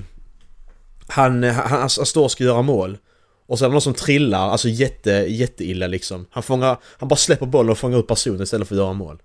Han, 1.07 1.43
han, 1.43 1.45
han, 1.55 1.79
han 1.79 1.89
står 1.89 2.23
och 2.23 2.31
ska 2.31 2.43
göra 2.43 2.61
mål. 2.61 2.97
Och 3.45 3.59
sen 3.59 3.65
är 3.65 3.69
det 3.69 3.73
någon 3.73 3.81
som 3.81 3.93
trillar, 3.93 4.49
alltså 4.49 4.69
jätte, 4.69 5.11
jätteilla 5.11 5.87
liksom. 5.87 6.25
Han 6.31 6.43
fångar, 6.43 6.77
han 6.83 7.09
bara 7.09 7.15
släpper 7.15 7.45
bollen 7.45 7.71
och 7.71 7.77
fångar 7.77 7.97
upp 7.97 8.07
personen 8.07 8.41
istället 8.41 8.67
för 8.67 8.75
att 8.75 8.81
göra 8.81 8.93
mål. 8.93 9.17
Jag 9.17 9.23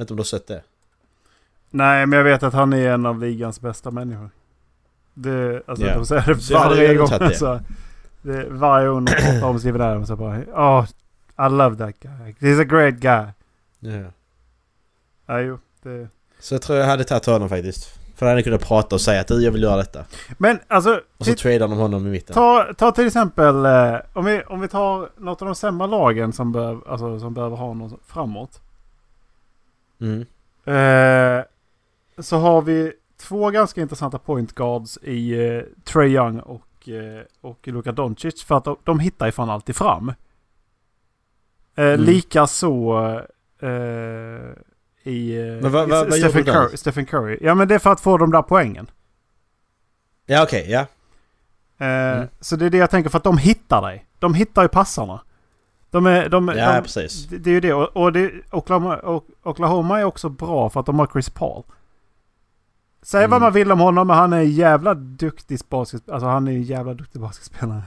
vet 0.00 0.10
inte 0.10 0.12
om 0.12 0.16
du 0.16 0.20
har 0.20 0.24
sett 0.24 0.46
det? 0.46 0.62
nej, 1.70 2.06
men 2.06 2.16
jag 2.16 2.24
vet 2.24 2.42
att 2.42 2.54
han 2.54 2.72
är 2.72 2.90
en 2.90 3.06
av 3.06 3.20
ligans 3.20 3.60
bästa 3.60 3.90
människor. 3.90 4.30
Det, 5.14 5.62
alltså 5.66 5.86
Ja. 5.86 5.94
de 5.94 6.06
säger 6.06 6.26
det 6.34 6.40
Så 6.40 6.54
varje 6.54 6.94
gång. 6.94 7.08
det. 7.08 7.24
Alltså, 7.24 7.60
det, 8.22 8.46
varje 8.50 8.88
gång 8.88 9.04
de 9.04 9.12
pratar 9.12 9.44
om 9.48 9.58
Steven 9.58 9.80
Adams 9.80 10.08
så 10.08 10.16
bara 10.16 10.38
Oh, 10.38 10.84
I 11.46 11.48
love 11.50 11.76
that 11.76 12.00
guy. 12.00 12.34
He's 12.40 12.60
a 12.60 12.64
great 12.64 12.94
guy. 12.94 13.26
Ja. 13.80 14.10
Ja, 15.26 15.40
jo. 15.40 15.58
Det. 15.82 16.08
Så 16.38 16.54
jag 16.54 16.62
tror 16.62 16.78
jag 16.78 16.86
hade 16.86 17.04
tagit 17.04 17.26
honom 17.26 17.48
faktiskt. 17.48 17.98
För 18.16 18.26
han 18.26 18.32
hade 18.32 18.42
kunnat 18.42 18.68
prata 18.68 18.96
och 18.96 19.00
säga 19.00 19.20
att 19.20 19.30
jag 19.30 19.50
vill 19.52 19.62
göra 19.62 19.76
detta. 19.76 20.04
Men 20.38 20.58
alltså, 20.68 21.00
Och 21.18 21.26
så 21.26 21.34
tradar 21.34 21.58
de 21.68 21.72
honom 21.78 22.06
i 22.06 22.10
mitten. 22.10 22.34
ta, 22.34 22.66
ta 22.78 22.92
till 22.92 23.06
exempel 23.06 23.66
eh, 23.66 23.94
om, 24.12 24.24
vi, 24.24 24.42
om 24.42 24.60
vi 24.60 24.68
tar 24.68 25.08
något 25.16 25.42
av 25.42 25.46
de 25.48 25.54
sämre 25.54 25.86
lagen 25.86 26.32
som, 26.32 26.52
behöv, 26.52 26.80
alltså, 26.88 27.20
som 27.20 27.34
behöver 27.34 27.56
ha 27.56 27.74
något 27.74 28.00
framåt. 28.06 28.60
Mm. 30.00 30.20
Eh, 30.64 31.44
så 32.22 32.36
har 32.38 32.62
vi 32.62 32.92
två 33.16 33.50
ganska 33.50 33.80
intressanta 33.80 34.18
point 34.18 34.54
guards 34.54 34.98
i 35.02 35.46
eh, 35.56 35.62
Trae 35.84 36.06
Young 36.08 36.40
och, 36.40 36.88
eh, 36.88 37.22
och 37.40 37.68
Luka 37.68 37.92
Doncic. 37.92 38.44
För 38.44 38.56
att 38.56 38.64
de, 38.64 38.76
de 38.84 39.00
hittar 39.00 39.26
ju 39.26 39.32
fan 39.32 39.50
alltid 39.50 39.76
fram. 39.76 40.08
Eh, 40.08 40.14
Mm. 41.84 42.00
Lika 42.00 42.46
så 42.46 42.98
eh, 43.60 43.68
i, 45.02 45.38
eh, 45.38 45.44
Men 45.44 45.66
i 45.66 45.68
vad- 45.68 45.72
vad 45.88 45.88
gör 45.88 46.10
Stephen? 46.10 46.44
Curry, 46.44 46.76
Stephen 46.76 47.06
Curry. 47.06 47.38
Ja 47.40 47.54
men 47.54 47.68
det 47.68 47.74
är 47.74 47.78
för 47.78 47.92
att 47.92 48.00
få 48.00 48.18
de 48.18 48.30
där 48.30 48.42
poängen. 48.42 48.90
Ja 50.26 50.42
okej, 50.42 50.70
ja. 50.70 50.80
Eh, 51.86 52.16
Mm. 52.16 52.28
Så 52.40 52.56
det 52.56 52.66
är 52.66 52.70
det 52.70 52.76
jag 52.78 52.90
tänker 52.90 53.10
för 53.10 53.18
att 53.18 53.24
de 53.24 53.38
hittar 53.38 53.82
dig. 53.82 54.06
De 54.18 54.34
hittar 54.34 54.62
ju 54.62 54.68
passarna. 54.68 55.20
De 55.90 56.06
är, 56.06 56.28
de, 56.28 56.48
Ja 56.48 56.74
de, 56.74 56.82
precis. 56.82 57.26
det, 57.26 57.38
det 57.38 57.50
är 57.50 57.54
ju 57.54 57.60
det. 57.60 57.72
Och, 57.74 57.96
och 57.96 58.12
det, 58.12 58.32
Oklahoma, 58.50 59.20
Oklahoma 59.42 60.00
är 60.00 60.04
också 60.04 60.28
bra 60.28 60.70
för 60.70 60.80
att 60.80 60.86
de 60.86 60.98
har 60.98 61.06
Chris 61.06 61.30
Paul. 61.30 61.62
Säg 63.02 63.20
vad 63.20 63.30
Mm. 63.36 63.42
man 63.42 63.52
vill 63.52 63.72
om 63.72 63.80
honom 63.80 64.06
men 64.06 64.16
han 64.16 64.32
är 64.32 64.38
en 64.38 64.50
jävla 64.50 64.94
duktig 64.94 65.58
basket, 65.68 66.08
alltså 66.10 66.26
han 66.26 66.48
är 66.48 66.52
en 66.52 66.62
jävla 66.62 66.94
duktig 66.94 67.20
basketspelare. 67.20 67.82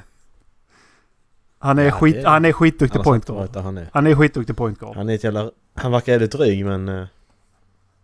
Han 1.60 1.80
är, 1.80 1.84
Ja, 1.84 1.92
skit, 1.92 2.16
det- 2.16 2.30
han 2.30 2.46
är 2.46 2.52
skitduktig 2.52 2.98
Han 3.00 3.04
point 3.04 3.26
guard. 3.26 3.56
han 3.56 3.78
är. 3.78 3.90
Han 3.94 4.08
är 4.08 4.16
skitduktig 4.16 4.58
point 4.58 4.80
guard. 4.80 4.96
Han 4.96 5.10
är 5.10 5.16
ett 5.16 5.24
jävla... 5.24 5.52
Han 5.76 5.92
verkar 5.92 6.12
jävligt 6.12 6.32
dryg 6.32 6.66
men... 6.66 6.90
eh, 6.90 7.06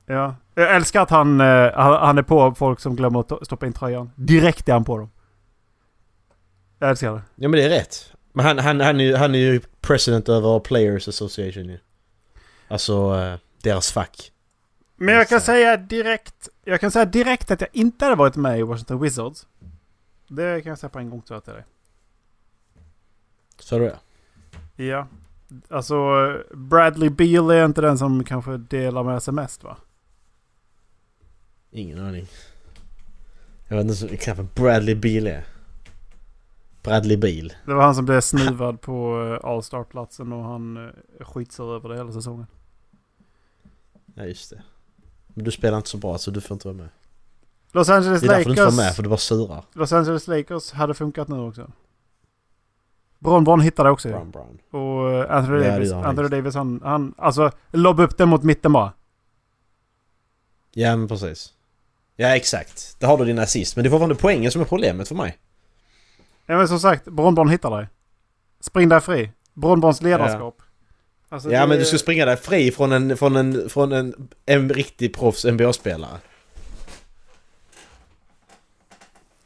Ja. 0.05 0.35
Jag 0.55 0.75
älskar 0.75 1.01
att 1.01 1.09
han, 1.09 1.41
eh, 1.41 1.71
han, 1.75 1.93
han 2.07 2.17
är 2.17 2.21
på 2.21 2.55
folk 2.55 2.79
som 2.79 2.95
glömmer 2.95 3.19
att 3.19 3.29
to- 3.29 3.43
stoppa 3.45 3.65
in 3.65 3.73
tröjan. 3.73 4.11
Direkt 4.15 4.69
är 4.69 4.73
han 4.73 4.83
på 4.83 4.97
dem. 4.97 5.09
Jag 6.79 6.89
älskar 6.89 7.11
det. 7.13 7.21
Ja 7.35 7.49
men 7.49 7.51
det 7.59 7.63
är 7.65 7.69
rätt. 7.69 8.13
Men 8.33 8.45
han, 8.45 8.59
han, 8.59 8.81
han, 8.81 8.99
är, 8.99 9.17
han 9.17 9.35
är 9.35 9.39
ju 9.39 9.61
president 9.89 10.29
över 10.29 10.59
Players 10.59 11.07
Association 11.07 11.65
ju. 11.65 11.79
Alltså 12.67 13.15
eh, 13.15 13.39
deras 13.61 13.91
fack. 13.91 14.31
Men 14.95 15.15
jag 15.15 15.29
kan 15.29 15.41
säga 15.41 15.77
direkt. 15.77 16.49
Jag 16.63 16.81
kan 16.81 16.91
säga 16.91 17.05
direkt 17.05 17.51
att 17.51 17.61
jag 17.61 17.69
inte 17.73 18.05
hade 18.05 18.15
varit 18.15 18.35
med 18.35 18.59
i 18.59 18.61
Washington 18.61 19.01
Wizards. 19.01 19.47
Det 20.27 20.61
kan 20.61 20.69
jag 20.69 20.79
säga 20.79 20.89
på 20.89 20.99
en 20.99 21.09
gång 21.09 21.21
tror 21.21 21.35
jag 21.35 21.43
till 21.43 21.53
dig. 21.53 21.63
Så 23.59 23.75
är 23.75 23.79
det 23.79 23.99
Ja. 24.85 25.07
Alltså 25.69 25.95
Bradley 26.53 27.09
Beal 27.09 27.51
är 27.51 27.65
inte 27.65 27.81
den 27.81 27.97
som 27.97 28.23
kanske 28.23 28.57
delar 28.57 29.03
med 29.03 29.23
sig 29.23 29.33
mest 29.33 29.63
va? 29.63 29.77
Ingen 31.71 31.99
aning. 31.99 32.27
Jag 33.67 33.77
vet 33.77 34.01
inte 34.01 34.17
knappt 34.17 34.37
vad 34.37 34.47
Bradley 34.47 34.95
Beal 34.95 35.27
är. 35.27 35.43
Bradley 36.89 37.17
Beal. 37.17 37.53
Det 37.65 37.73
var 37.73 37.83
han 37.83 37.95
som 37.95 38.05
blev 38.05 38.21
snuvad 38.21 38.81
på 38.81 39.23
eh, 39.43 39.49
All-Star-platsen 39.49 40.33
och 40.33 40.43
han 40.43 40.77
eh, 40.87 41.25
skitsur 41.25 41.75
över 41.75 41.89
det 41.89 41.95
hela 41.97 42.11
säsongen. 42.11 42.47
Ja 44.13 44.23
just 44.25 44.49
det. 44.49 44.61
Men 45.27 45.45
du 45.45 45.51
spelar 45.51 45.77
inte 45.77 45.89
så 45.89 45.97
bra 45.97 46.17
så 46.17 46.31
du 46.31 46.41
får 46.41 46.55
inte 46.55 46.67
vara 46.67 46.77
med. 46.77 46.89
Los 47.71 47.89
Angeles 47.89 48.21
Det 48.21 48.27
är 48.27 48.29
därför 48.29 48.43
du 48.43 48.49
inte 48.49 48.61
Lakers. 48.61 48.75
får 48.75 48.83
med 48.83 48.95
för 48.95 49.03
du 49.03 49.09
bara 49.09 49.17
surar. 49.17 49.63
Los 49.73 49.93
Angeles 49.93 50.27
Lakers 50.27 50.71
hade 50.71 50.93
funkat 50.93 51.27
nu 51.27 51.39
också. 51.39 51.71
Bron 53.19 53.43
Bron 53.43 53.61
hittade 53.61 53.89
också. 53.89 54.07
Brown 54.09 54.31
Brown. 54.31 54.59
Och 54.71 55.11
eh, 55.11 55.35
Anthony 55.37 55.63
Ja, 55.63 55.71
Davis, 55.71 55.91
han 55.91 56.05
Anthony. 56.05 56.27
Davis 56.29 56.55
han, 56.55 56.81
han, 56.83 57.13
alltså 57.17 57.51
lobb 57.71 57.99
upp 57.99 58.17
den 58.17 58.29
mot 58.29 58.43
mitten 58.43 58.71
bara. 58.73 58.93
Ja 60.73 60.95
men 60.95 61.07
precis. 61.07 61.53
Ja 62.15 62.35
exakt. 62.35 62.95
Där 62.99 63.07
har 63.07 63.17
du 63.17 63.25
din 63.25 63.39
assist. 63.39 63.75
Men 63.75 63.83
det 63.83 63.87
är 63.87 63.91
fortfarande 63.91 64.15
poängen 64.15 64.51
som 64.51 64.61
är 64.61 64.65
problemet 64.65 65.07
för 65.07 65.15
mig. 65.15 65.37
Ja 66.49 66.57
men 66.57 66.67
som 66.67 66.79
sagt, 66.79 67.05
Bron 67.05 67.35
Bron 67.35 67.49
hittar 67.49 67.77
dig. 67.77 67.87
Spring 68.59 68.89
där 68.89 68.99
fri. 68.99 69.31
Bronbons 69.53 70.01
ledarskap. 70.01 70.61
Alltså, 71.29 71.51
Ja 71.51 71.61
det- 71.61 71.67
men 71.67 71.77
du 71.79 71.85
ska 71.85 71.97
springa 71.97 72.25
dig 72.25 72.37
fri 72.37 72.71
från 72.71 72.91
en, 72.91 73.17
från 73.17 73.35
en, 73.35 73.69
från 73.69 73.91
en, 73.91 74.29
en 74.45 74.69
riktig 74.69 75.13
proffs 75.15 75.45
NBA-spelare. 75.45 76.17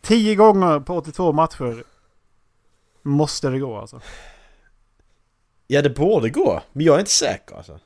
Tio 0.02 0.36
gånger 0.36 0.80
på 0.80 0.96
82 0.98 1.32
matcher 1.32 1.84
måste 3.02 3.50
det 3.50 3.60
gå 3.60 3.78
alltså. 3.78 4.02
Ja 5.68 5.82
det 5.82 5.90
borde 5.90 6.30
gå, 6.30 6.62
men 6.74 6.86
jag 6.86 6.96
är 6.96 7.00
inte 7.00 7.12
säker 7.12 7.56
alltså. 7.56 7.80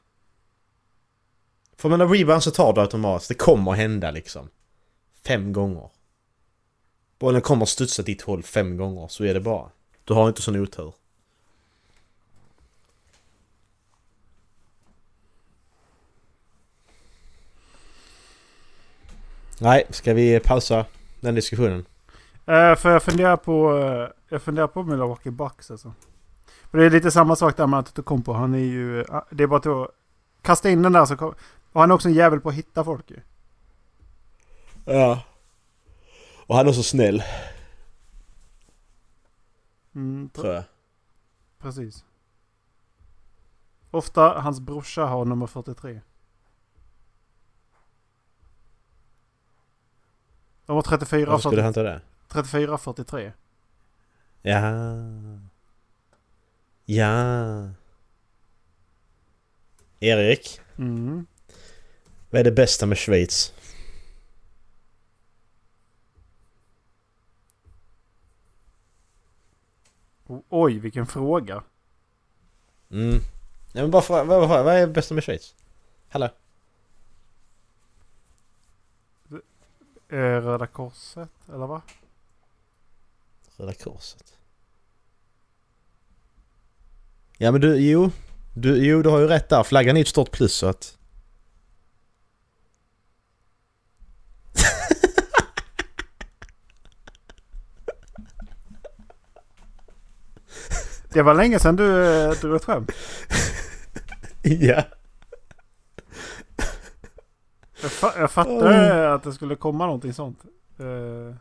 För 1.78 1.90
med 1.90 2.12
rebound 2.12 2.44
så 2.44 2.52
tar 2.52 2.74
du 2.74 2.82
automatiskt, 2.82 3.30
det 3.30 3.36
kommer 3.36 3.72
hända 3.72 4.12
liksom. 4.12 4.50
Fem 5.26 5.54
gånger. 5.54 5.90
Bollen 7.20 7.42
kommer 7.42 7.66
studsa 7.66 8.04
ditt 8.04 8.22
håll 8.22 8.44
fem 8.44 8.78
gånger, 8.78 9.08
så 9.08 9.24
är 9.24 9.34
det 9.34 9.40
bara. 9.40 9.70
Du 10.04 10.14
har 10.14 10.28
inte 10.28 10.42
sån 10.42 10.56
otur. 10.56 10.94
Nej, 19.62 19.84
ska 19.90 20.14
vi 20.14 20.40
pausa 20.40 20.86
den 21.20 21.36
diskussionen? 21.36 21.86
Eh, 22.46 22.76
för 22.76 22.92
jag 22.92 23.04
funderar 23.04 23.38
på... 23.38 23.78
eh, 23.78 24.10
jag 24.30 24.42
funderar 24.42 24.68
på 24.68 24.84
Milwaukee 24.84 25.32
Bucks 25.32 25.72
alltså. 25.72 25.94
För 26.72 26.78
det 26.78 26.86
är 26.86 26.90
lite 26.90 27.12
samma 27.12 27.36
sak 27.36 27.58
där 27.58 27.68
med 27.68 27.78
Antetokounmpo. 27.78 28.34
Han 28.34 28.54
är 28.54 28.58
ju... 28.60 29.06
ah, 29.10 29.26
Det 29.30 29.44
är 29.44 29.48
bara 29.48 29.84
att 29.84 29.90
kasta 30.42 30.70
in 30.70 30.82
den 30.82 30.94
där 30.94 31.06
så 31.06 31.18
kom, 31.18 31.34
Och 31.72 31.82
han 31.82 31.92
är 31.92 31.96
också 31.96 32.08
en 32.08 32.14
jävel 32.14 32.40
på 32.40 32.50
att 32.50 32.56
hitta 32.56 32.84
folk 32.84 33.12
ju. 33.12 33.20
Ja. 34.86 35.22
Och 36.48 36.56
han 36.56 36.68
är 36.68 36.72
så 36.72 36.84
snäll, 36.84 37.24
Mm, 39.96 40.30
tror 40.30 40.54
jag. 40.54 40.64
precis. 41.60 42.06
Ofta 43.92 44.22
hans 44.42 44.60
brorsa 44.60 45.06
har 45.06 45.26
nummer 45.26 45.48
43. 45.48 46.02
De 50.66 50.76
har 50.76 50.82
34, 50.82 51.26
Varför 51.32 51.50
skulle 51.50 51.62
40, 51.62 51.64
han 51.64 51.74
ta 51.74 51.84
det? 51.84 52.02
34 52.28 52.78
43. 52.78 53.34
Ja. 54.42 54.62
Ja. 56.86 57.70
Erik, 60.00 60.60
Mm. 60.78 61.26
vad 62.30 62.40
är 62.40 62.44
det 62.44 62.52
bästa 62.52 62.86
med 62.86 62.98
Schweiz? 62.98 63.54
Oj, 70.50 70.80
vilken 70.80 71.08
fråga. 71.08 71.64
Mm. 72.92 73.20
Ja, 73.74 73.82
men 73.82 73.92
bara 73.92 74.02
fråga, 74.02 74.24
vad, 74.24 74.50
vad, 74.50 74.66
vad 74.66 74.76
är 74.76 74.88
bästa 74.88 75.14
med 75.14 75.24
Schweiz? 75.24 75.56
Hallå? 76.10 76.30
Eh, 80.10 80.18
Röda 80.18 80.68
Korset, 80.68 81.30
eller 81.48 81.68
vad? 81.68 81.82
Röda 83.58 83.74
Korset. 83.74 84.38
Ja 87.38 87.52
men 87.52 87.62
du, 87.62 87.78
jo. 87.78 88.12
Du, 88.56 88.86
jo, 88.86 89.02
du 89.02 89.10
har 89.10 89.20
ju 89.20 89.28
rätt 89.28 89.50
där. 89.50 89.64
Flaggan 89.64 89.98
är 89.98 90.02
ett 90.02 90.08
stort 90.08 90.32
plus 90.32 90.54
så 90.54 90.68
att... 90.68 90.98
Det 101.18 101.24
var 101.24 101.34
länge 101.34 101.60
sedan 101.60 101.76
du 101.76 102.06
eh, 102.24 102.32
drog 102.32 102.56
ett 102.56 102.66
skämt. 102.66 102.92
ja. 104.44 104.84
Jag, 107.82 107.92
fa- 107.92 108.20
jag 108.20 108.32
fattade 108.32 109.14
att 109.14 109.24
det 109.24 109.34
skulle 109.34 109.56
komma 109.56 109.86
någonting 109.86 110.14
sånt. 110.14 110.40
Eh, 110.80 111.36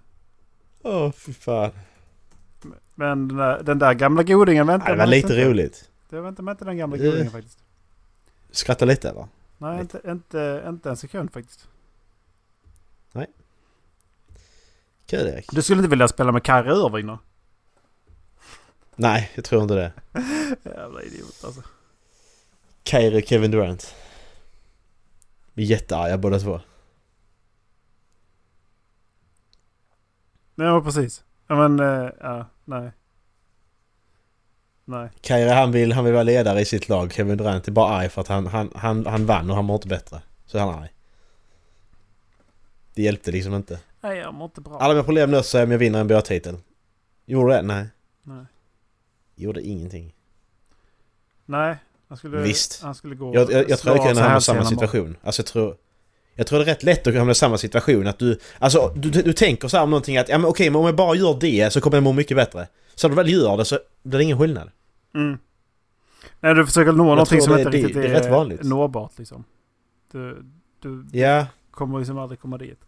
Åh 0.83 1.13
fy 1.13 1.33
fan. 1.33 1.71
Men 2.95 3.29
den 3.29 3.37
där, 3.37 3.63
den 3.63 3.79
där 3.79 3.95
gamla 3.95 4.23
godingen 4.23 4.67
väntar 4.67 4.87
Ja, 4.89 4.93
det 4.93 4.99
var 4.99 5.05
man 5.07 5.11
lite 5.11 5.29
inte. 5.35 5.49
roligt. 5.51 5.91
Det 6.09 6.17
man 6.43 6.53
inte 6.53 6.65
den 6.65 6.77
gamla 6.77 6.97
Eh. 6.97 7.03
godingen 7.03 7.31
faktiskt. 7.31 7.59
Skratta 8.51 8.85
lite 8.85 9.09
eller? 9.09 9.27
Nej, 9.59 9.81
inte, 9.81 10.01
inte, 10.07 10.65
inte 10.69 10.91
en 10.91 10.97
sekund 10.97 11.33
faktiskt. 11.33 11.69
Kul 15.07 15.27
Erik. 15.27 15.47
Du 15.53 15.63
skulle 15.63 15.79
inte 15.79 15.91
vilja 15.91 16.09
spela 16.09 16.33
med 16.33 16.47
Kyrie 16.47 16.73
Irving 16.87 17.07
då? 17.07 17.19
Nej, 18.97 19.31
jag 19.35 19.45
tror 19.45 19.63
inte 19.63 19.75
det. 19.75 19.93
Jävla 20.65 21.03
idiot 21.03 21.45
alltså. 21.45 21.63
Kyrie 22.85 23.23
och 23.23 23.29
Kevin 23.29 23.51
Durant. 23.51 23.95
Vi 25.53 25.63
är 25.63 25.67
jättearga 25.67 26.19
båda 26.19 26.39
två. 26.39 26.61
Nej, 30.55 30.73
men 30.73 30.85
precis. 30.85 31.25
Ja, 31.47 31.69
men, 31.69 31.81
eh, 31.81 32.11
ja, 32.21 32.47
nej. 32.65 32.91
Nej. 34.85 35.09
Kyrie 35.23 35.53
han 35.53 35.73
vill, 35.73 35.93
han 35.93 36.05
vill 36.05 36.13
vara 36.13 36.23
ledare 36.23 36.61
i 36.61 36.65
sitt 36.65 36.89
lag. 36.89 37.13
Kevin 37.13 37.37
Durant 37.37 37.69
är 37.69 37.73
bara 37.73 37.91
arg 37.91 38.09
för 38.09 38.21
att 38.21 38.29
han, 38.29 38.47
han, 38.47 38.73
han, 38.75 39.07
han 39.07 39.27
vann 39.27 39.51
och 39.51 39.57
han 39.57 39.65
mår 39.65 39.75
inte 39.75 39.89
bättre. 39.89 40.21
Så 40.47 40.59
är 40.59 40.63
han 40.63 40.75
arg. 40.75 40.89
Det 42.95 43.03
hjälpte 43.03 43.31
liksom 43.31 43.55
inte. 43.55 43.81
Nej, 44.01 44.19
jag 44.19 44.35
mår 44.35 44.45
inte 44.45 44.61
bra. 44.61 44.79
Alla 44.79 44.95
mina 44.95 45.05
problem 45.05 45.31
löser 45.31 45.51
sig 45.51 45.63
om 45.63 45.71
jag 45.71 45.79
vinner 45.79 46.01
en 46.01 46.07
NBA-titel. 46.07 46.57
Gjorde 47.27 47.55
det? 47.55 47.63
Nej. 47.63 47.87
Nej. 48.23 48.45
Gjorde 49.37 49.63
ingenting. 49.63 50.15
Nej. 51.47 51.77
Han 52.09 52.19
skulle, 52.19 52.41
Visst. 52.43 52.83
Han 52.83 52.95
skulle 52.95 53.15
gå 53.15 53.35
Jag, 53.35 53.53
jag, 53.53 53.71
jag 53.71 53.79
tror 53.79 53.97
jag 53.97 54.07
kan 54.07 54.17
hamna 54.17 54.39
i 54.39 54.41
samma 54.41 54.65
situation. 54.65 55.17
Alltså 55.23 55.41
jag 55.41 55.47
tror... 55.47 55.77
Jag 56.39 56.47
tror 56.47 56.59
det 56.59 56.65
är 56.65 56.67
rätt 56.67 56.83
lätt 56.83 57.07
att 57.07 57.15
hamna 57.15 57.33
i 57.33 57.35
samma 57.35 57.59
situation 57.59 58.07
att 58.07 58.19
du... 58.19 58.39
Alltså 58.59 58.93
du, 58.97 59.11
du 59.11 59.33
tänker 59.33 59.69
så 59.69 59.77
här 59.77 59.85
om 59.85 59.91
någonting 59.91 60.17
att 60.17 60.29
ja 60.29 60.39
men 60.39 60.51
okej 60.51 60.71
men 60.71 60.81
om 60.81 60.87
jag 60.87 60.97
bara 60.97 61.15
gör 61.17 61.37
det 61.41 61.73
så 61.73 61.81
kommer 61.81 61.97
jag 61.97 62.05
må 62.05 62.13
mycket 62.13 62.37
bättre. 62.37 62.69
Så 62.95 63.09
när 63.09 63.17
du 63.17 63.23
väl 63.23 63.33
gör 63.33 63.57
det 63.57 63.65
så 63.65 63.79
blir 64.03 64.19
det 64.19 64.25
ingen 64.25 64.39
skillnad. 64.39 64.71
Mm. 65.15 65.39
Nej, 66.41 66.55
du 66.55 66.67
försöker 66.67 66.93
nå 66.93 67.05
någonting 67.05 67.41
tror 67.41 67.41
som 67.41 67.53
det- 67.55 67.61
inte 67.61 67.71
det- 67.71 67.77
riktigt 67.79 68.03
det 68.03 68.09
är 68.09 68.13
rätt 68.21 68.31
vanligt. 68.31 68.63
nåbart 68.63 69.19
liksom. 69.19 69.45
Du, 70.13 70.45
du 70.83 71.07
Ja. 71.13 71.47
kommer 71.71 71.99
liksom 71.99 72.19
aldrig 72.19 72.41
komma 72.41 72.59
dit. 72.59 72.81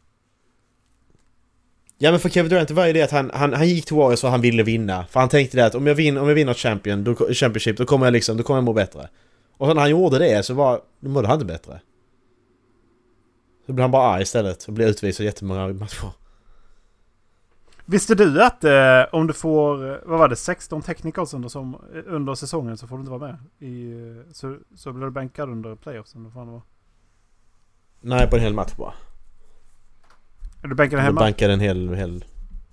Ja 2.00 2.10
men 2.10 2.20
för 2.20 2.28
Kevin 2.28 2.50
Durant 2.50 2.70
var 2.70 2.86
ju 2.86 2.92
det 2.92 3.02
att 3.02 3.10
han, 3.10 3.30
han, 3.34 3.52
han 3.52 3.68
gick 3.68 3.86
till 3.86 3.96
Warriors 3.96 4.20
för 4.20 4.28
han 4.28 4.40
ville 4.40 4.62
vinna. 4.62 5.04
För 5.06 5.20
han 5.20 5.28
tänkte 5.28 5.56
det 5.56 5.66
att 5.66 5.74
om 5.74 5.86
jag, 5.86 5.94
vin, 5.94 6.18
om 6.18 6.28
jag 6.28 6.34
vinner 6.34 6.54
champion, 6.54 7.04
då, 7.04 7.14
Championship 7.14 7.76
då 7.76 7.84
kommer 7.84 8.06
jag 8.06 8.12
liksom, 8.12 8.36
då 8.36 8.42
kommer 8.42 8.56
jag 8.56 8.64
må 8.64 8.72
bättre. 8.72 9.08
Och 9.56 9.68
när 9.68 9.80
han 9.80 9.90
gjorde 9.90 10.18
det 10.18 10.42
så 10.42 10.54
var, 10.54 10.80
då 11.00 11.10
mådde 11.10 11.28
han 11.28 11.34
inte 11.34 11.46
bättre. 11.46 11.80
Så 13.66 13.72
blev 13.72 13.82
han 13.82 13.90
bara 13.90 14.08
arg 14.08 14.22
istället 14.22 14.64
och 14.64 14.72
blev 14.72 14.88
utvisad 14.88 15.26
jättemånga 15.26 15.68
matcher. 15.68 16.08
Visste 17.84 18.14
du 18.14 18.42
att 18.42 18.64
eh, 18.64 19.04
om 19.12 19.26
du 19.26 19.32
får, 19.32 20.00
vad 20.08 20.18
var 20.18 20.28
det, 20.28 20.36
16 20.36 20.82
technicals 20.82 21.34
under, 21.34 21.48
som, 21.48 21.76
under 22.06 22.34
säsongen 22.34 22.76
så 22.76 22.86
får 22.86 22.96
du 22.96 23.00
inte 23.00 23.10
vara 23.10 23.26
med? 23.26 23.36
I, 23.68 23.92
eh, 23.92 24.32
så, 24.32 24.56
så 24.76 24.92
blir 24.92 25.04
du 25.04 25.10
bänkad 25.10 25.50
under 25.50 25.74
playoffsen. 25.74 26.24
Vad 26.24 26.32
fan 26.32 26.46
det 26.46 26.52
var. 26.52 26.62
Nej 28.00 28.30
på 28.30 28.36
en 28.36 28.42
hel 28.42 28.54
match 28.54 28.74
bara. 28.76 28.94
Är 30.62 30.68
du 30.68 30.74
bänkad 30.74 30.98
Du 30.98 31.02
hemma? 31.02 31.20
bankade 31.20 31.52
en 31.52 31.60
hel, 31.60 31.94
hel, 31.94 32.24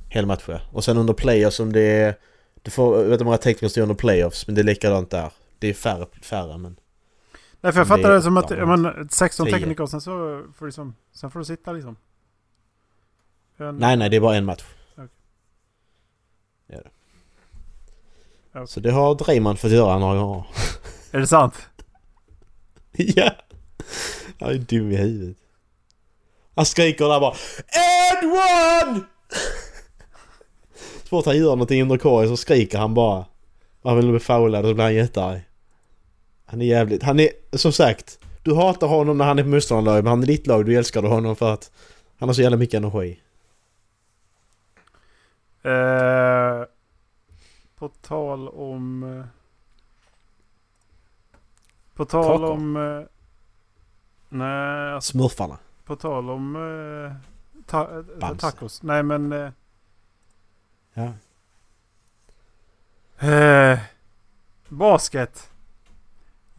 hel 0.09 0.25
match 0.25 0.43
ja. 0.47 0.59
Och 0.71 0.83
sen 0.83 0.97
under 0.97 1.13
playoffs 1.13 1.59
om 1.59 1.73
det 1.73 1.81
är... 1.81 2.15
Du 2.61 2.71
får, 2.71 2.95
jag 2.97 3.03
vet 3.03 3.11
inte 3.11 3.23
hur 3.23 3.25
många 3.25 3.37
tekniker 3.37 3.67
står 3.67 3.81
under 3.81 3.95
playoffs 3.95 4.47
men 4.47 4.55
det 4.55 4.61
är 4.61 4.63
likadant 4.63 5.09
där. 5.09 5.31
Det 5.59 5.67
är 5.67 5.73
färre, 5.73 6.05
färre 6.21 6.57
men... 6.57 6.75
Nej 7.61 7.73
för 7.73 7.79
jag 7.79 7.87
det 7.87 7.93
är 7.93 7.97
fattade 7.97 8.15
det 8.15 8.21
som 8.21 8.37
att, 8.37 8.49
ja, 8.51 8.65
men 8.77 9.09
16 9.09 9.45
tio. 9.45 9.53
technicals 9.55 9.91
sen 9.91 10.01
så 10.01 10.11
får 10.55 10.65
du 10.65 10.65
liksom, 10.65 10.95
sen 11.13 11.31
får 11.31 11.39
du 11.39 11.45
sitta 11.45 11.71
liksom. 11.71 11.95
En, 13.57 13.77
Nej 13.77 13.97
nej 13.97 14.09
det 14.09 14.15
är 14.15 14.21
bara 14.21 14.35
en 14.35 14.45
match. 14.45 14.63
Det 16.67 16.73
är 16.73 16.83
det. 16.83 16.89
Okej. 18.53 18.67
Så 18.67 18.79
det 18.79 18.91
har 18.91 19.15
Draymond 19.15 19.59
fått 19.59 19.71
göra 19.71 19.99
några 19.99 20.19
gånger. 20.19 20.45
Är 21.11 21.19
det 21.19 21.27
sant? 21.27 21.69
ja! 22.91 23.31
Han 24.39 24.49
är 24.49 24.57
dum 24.57 24.91
i 24.91 24.95
huvudet. 24.95 25.37
Han 26.55 26.65
skriker 26.65 27.05
där 27.07 27.19
bara 27.19 27.35
one! 28.85 29.01
Så 31.03 31.07
fort 31.09 31.25
han 31.25 31.37
gör 31.37 31.49
någonting 31.49 31.81
under 31.81 31.97
korgen 31.97 32.29
så 32.29 32.37
skriker 32.37 32.77
han 32.77 32.93
bara. 32.93 33.25
Han 33.83 33.95
vill 33.97 34.09
bli 34.11 34.19
foulad 34.19 34.65
och 34.65 34.69
så 34.69 34.73
blir 34.73 34.83
han 34.83 34.95
jättearg. 34.95 35.41
Han 36.45 36.61
är 36.61 36.65
jävligt... 36.65 37.03
Han 37.03 37.19
är 37.19 37.29
som 37.53 37.71
sagt. 37.71 38.19
Du 38.43 38.55
hatar 38.55 38.87
honom 38.87 39.17
när 39.17 39.25
han 39.25 39.39
är 39.39 39.43
på 39.43 39.49
motståndarlaget 39.49 40.03
men 40.03 40.09
han 40.11 40.23
är 40.23 40.27
ditt 40.27 40.47
lag. 40.47 40.65
Du 40.65 40.75
älskar 40.77 41.03
honom 41.03 41.35
för 41.35 41.53
att 41.53 41.71
han 42.17 42.29
har 42.29 42.33
så 42.33 42.41
jävla 42.41 42.57
mycket 42.57 42.77
energi. 42.77 43.19
Eh, 45.63 46.65
på 47.75 47.87
tal 48.01 48.49
om... 48.49 49.03
eh, 49.19 49.25
På 51.95 52.05
tal 52.05 52.23
Kakor. 52.41 52.51
om... 52.51 52.75
eh, 52.77 53.03
nej, 54.29 54.93
alltså, 54.93 55.11
Smurfarna. 55.11 55.57
På 55.85 55.95
tal 55.95 56.29
om... 56.29 56.55
eh, 56.55 57.15
ta, 57.65 57.97
eh, 57.97 58.01
Bamse. 58.19 58.41
tacos. 58.41 58.83
Nej 58.83 59.03
men... 59.03 59.31
eh, 59.31 59.51
Ja. 60.93 61.13
Eh, 63.27 63.79
Basket. 64.69 65.49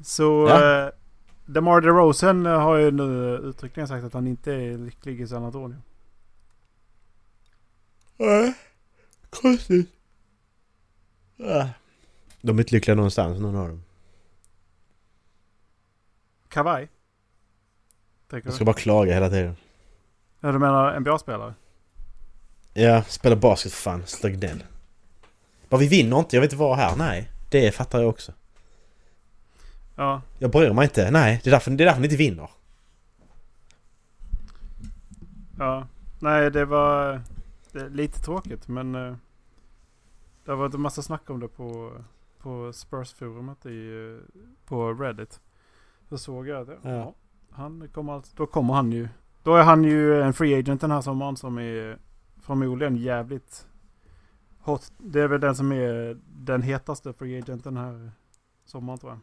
Så... 0.05 0.47
Ja. 0.49 0.87
Eh, 0.87 0.91
DeMar 1.47 1.81
DeRozan 1.81 2.47
har 2.47 2.77
ju 2.77 2.91
nu 2.91 3.37
uttryckligen 3.37 3.89
sagt 3.89 4.05
att 4.05 4.13
han 4.13 4.27
inte 4.27 4.53
är 4.53 4.79
lycklig 4.79 5.21
i 5.21 5.27
San 5.29 5.45
Antonio. 5.45 5.77
Nej, 8.17 8.55
konstigt. 9.31 9.93
Ja. 11.37 11.69
De 12.41 12.57
är 12.59 12.63
inte 12.63 12.75
lyckliga 12.75 12.95
någonstans, 12.95 13.41
någon 13.41 13.57
av 13.57 13.69
dem. 13.69 13.83
Kawhi? 16.49 16.89
Du? 18.31 18.53
ska 18.53 18.65
bara 18.65 18.77
klaga 18.77 19.15
hela 19.15 19.29
tiden. 19.31 19.57
Ja, 20.41 20.53
du 20.53 20.59
menar 20.59 21.01
NBA-spelare? 21.01 21.55
Ja, 22.75 23.03
spela 23.03 23.37
basket 23.37 23.73
för 23.73 23.83
fan. 23.83 24.03
Sluta 24.07 24.37
gnäll. 24.37 24.65
Bara 25.69 25.81
vi 25.81 25.89
vinner 25.89 26.19
inte, 26.19 26.37
jag 26.37 26.41
vill 26.41 26.47
inte 26.47 26.57
vara 26.57 26.77
här. 26.77 26.97
Nej, 26.97 27.31
det 27.51 27.75
fattar 27.75 28.01
jag 28.01 28.09
också. 28.09 28.33
Ja. 29.97 30.23
Jag 30.39 30.51
bryr 30.51 30.73
mig 30.73 30.85
inte. 30.85 31.11
Nej, 31.11 31.41
det 31.45 31.51
är 31.51 31.53
därför, 31.53 31.71
det 31.71 31.85
är 31.85 31.87
därför 31.87 32.01
ni 32.01 32.07
inte 32.07 32.17
vinner. 32.17 32.51
Ja. 35.59 35.87
Nej, 36.19 36.51
det 36.51 36.65
var 36.65 37.23
det 37.73 37.81
är 37.81 37.89
lite 37.91 38.21
tråkigt 38.21 38.69
men... 38.69 38.95
eh, 38.95 39.15
Det 40.45 40.51
har 40.51 40.57
varit 40.57 40.75
en 40.75 40.81
massa 40.81 41.03
snack 41.03 41.31
om 41.31 41.41
det 41.41 41.49
på, 41.49 41.93
på 42.39 42.73
Spurs-forumet 42.73 43.67
i, 43.67 43.89
eh, 44.17 44.43
på 44.67 44.93
Reddit. 44.95 45.41
Då 46.09 46.19
såg 46.19 46.49
jag 46.49 46.67
det. 46.67 46.77
Ja. 46.83 47.15
Han 47.57 47.89
kommer 47.89 48.13
alltså, 48.13 48.33
då 48.37 48.47
kommer 48.47 48.75
han 48.75 48.93
ju. 48.93 49.09
Då 49.43 49.55
är 49.57 49.63
han 49.63 49.85
ju 49.85 50.23
en 50.23 50.33
free 50.33 50.55
agent 50.59 50.81
den 50.81 50.91
här 50.91 51.01
sommaren 51.01 51.37
som 51.37 51.59
är 51.59 51.99
förmodligen 52.41 52.97
jävligt 52.97 53.67
hot. 54.59 54.93
Det 54.99 55.21
är 55.21 55.29
väl 55.29 55.41
den 55.41 55.55
som 55.57 55.73
är 55.73 56.19
den 56.27 56.63
hetaste 56.63 57.13
free 57.13 57.39
agenten 57.39 57.77
här 57.77 58.11
sommaren 58.65 58.99
tror 58.99 59.13
jag. 59.13 59.21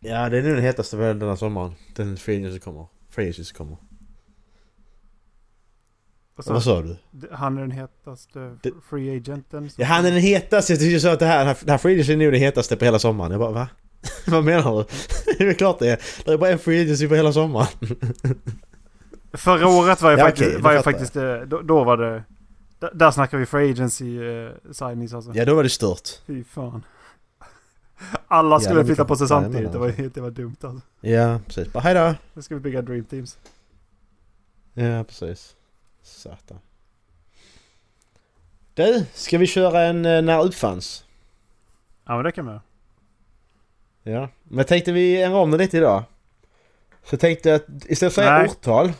Ja, 0.00 0.28
det 0.28 0.38
är 0.38 0.42
nu 0.42 0.54
den 0.54 0.62
hetaste 0.64 0.96
väl 0.96 1.18
den 1.18 1.28
här 1.28 1.36
sommaren. 1.36 1.72
Den 1.96 2.16
free 2.16 2.36
agent 2.38 2.52
som 2.62 2.72
kommer. 2.72 2.86
Free 3.08 3.28
agent 3.30 3.46
som 3.46 3.56
kommer. 3.56 3.76
Och 6.36 6.44
Vad 6.46 6.62
sa 6.62 6.82
du? 6.82 6.96
Han 7.32 7.56
är 7.56 7.60
den 7.60 7.70
hetaste 7.70 8.58
Det- 8.62 8.72
free 8.88 9.16
agenten. 9.16 9.70
som- 9.70 9.82
Ja, 9.82 9.86
han 9.88 10.04
är 10.06 10.10
den 10.10 10.20
hetaste. 10.20 10.72
Jag 10.72 10.80
tyckte 10.80 10.94
du 10.94 11.00
sa 11.00 11.12
att 11.12 11.18
det 11.18 11.26
här, 11.26 11.44
den 11.60 11.68
här 11.70 11.78
free 11.78 12.00
agent 12.00 12.10
är 12.20 12.24
nog 12.24 12.32
den 12.32 12.40
hetaste 12.40 12.76
på 12.76 12.84
hela 12.84 12.98
sommaren. 12.98 13.30
Jag 13.30 13.40
bara, 13.40 13.52
va? 13.52 13.68
Vad 14.26 14.44
menar 14.44 14.76
du? 14.76 14.84
det 15.38 15.44
är 15.44 15.46
väl 15.46 15.54
klart 15.56 15.78
det 15.78 15.90
är. 15.90 16.00
Det 16.24 16.32
är 16.32 16.38
bara 16.38 16.50
en 16.50 16.58
free 16.58 16.82
agency 16.82 17.08
på 17.08 17.14
hela 17.14 17.32
sommaren. 17.32 17.66
Förra 19.32 19.68
året 19.68 20.02
var 20.02 20.10
ju 20.10 20.18
Ja, 20.18 20.24
faktiskt, 20.24 20.56
det 20.56 20.62
var 20.62 20.76
fattar 20.76 20.92
faktiskt 20.92 21.16
eh, 21.16 21.36
då, 21.36 21.62
då 21.62 21.84
var 21.84 21.96
det... 21.96 22.22
Där 22.92 23.10
snackar 23.10 23.38
vi 23.38 23.46
free 23.46 23.70
agency 23.70 24.18
uh, 24.18 24.50
signings 24.72 25.14
alltså. 25.14 25.32
Ja, 25.34 25.44
då 25.44 25.54
var 25.54 25.62
det 25.62 25.68
stört. 25.68 26.08
Fy 26.26 26.44
fan. 26.44 26.82
Alla 28.28 28.60
skulle 28.60 28.74
blir 28.74 28.84
flytta 28.84 29.04
på 29.04 29.16
sig 29.16 29.28
samtidigt. 29.28 29.72
Det 29.72 29.78
var, 29.78 29.88
Jajamän, 29.88 30.10
det 30.14 30.20
var 30.20 30.30
dumt 30.30 30.56
alltså. 30.60 30.80
Ja, 31.00 31.40
precis. 31.46 31.72
Bara 31.72 31.80
hejdå. 31.80 32.14
Nu 32.34 32.42
ska 32.42 32.54
vi 32.54 32.60
bygga 32.60 32.82
dream 32.82 33.04
teams. 33.04 33.38
Ja, 34.74 35.04
precis. 35.04 35.56
Satan. 36.02 36.58
Du, 38.74 39.06
ska 39.12 39.38
vi 39.38 39.46
köra 39.46 39.82
en 39.82 40.06
eh, 40.06 40.22
när 40.22 40.44
uppfanns? 40.44 41.04
Ja 42.04 42.14
men 42.14 42.24
det 42.24 42.32
kan 42.32 42.46
vi 42.46 42.50
göra. 42.50 42.62
Ja. 44.06 44.28
Men 44.44 44.58
jag 44.58 44.66
tänkte 44.66 44.92
vi 44.92 45.22
ändra 45.22 45.38
om 45.38 45.50
det 45.50 45.58
lite 45.58 45.76
idag. 45.76 46.04
Så 47.04 47.14
jag 47.14 47.20
tänkte 47.20 47.54
att 47.54 47.66
istället 47.86 48.14
för 48.14 48.22
att 48.22 48.28
säga 48.28 48.50
årtal. 48.50 48.92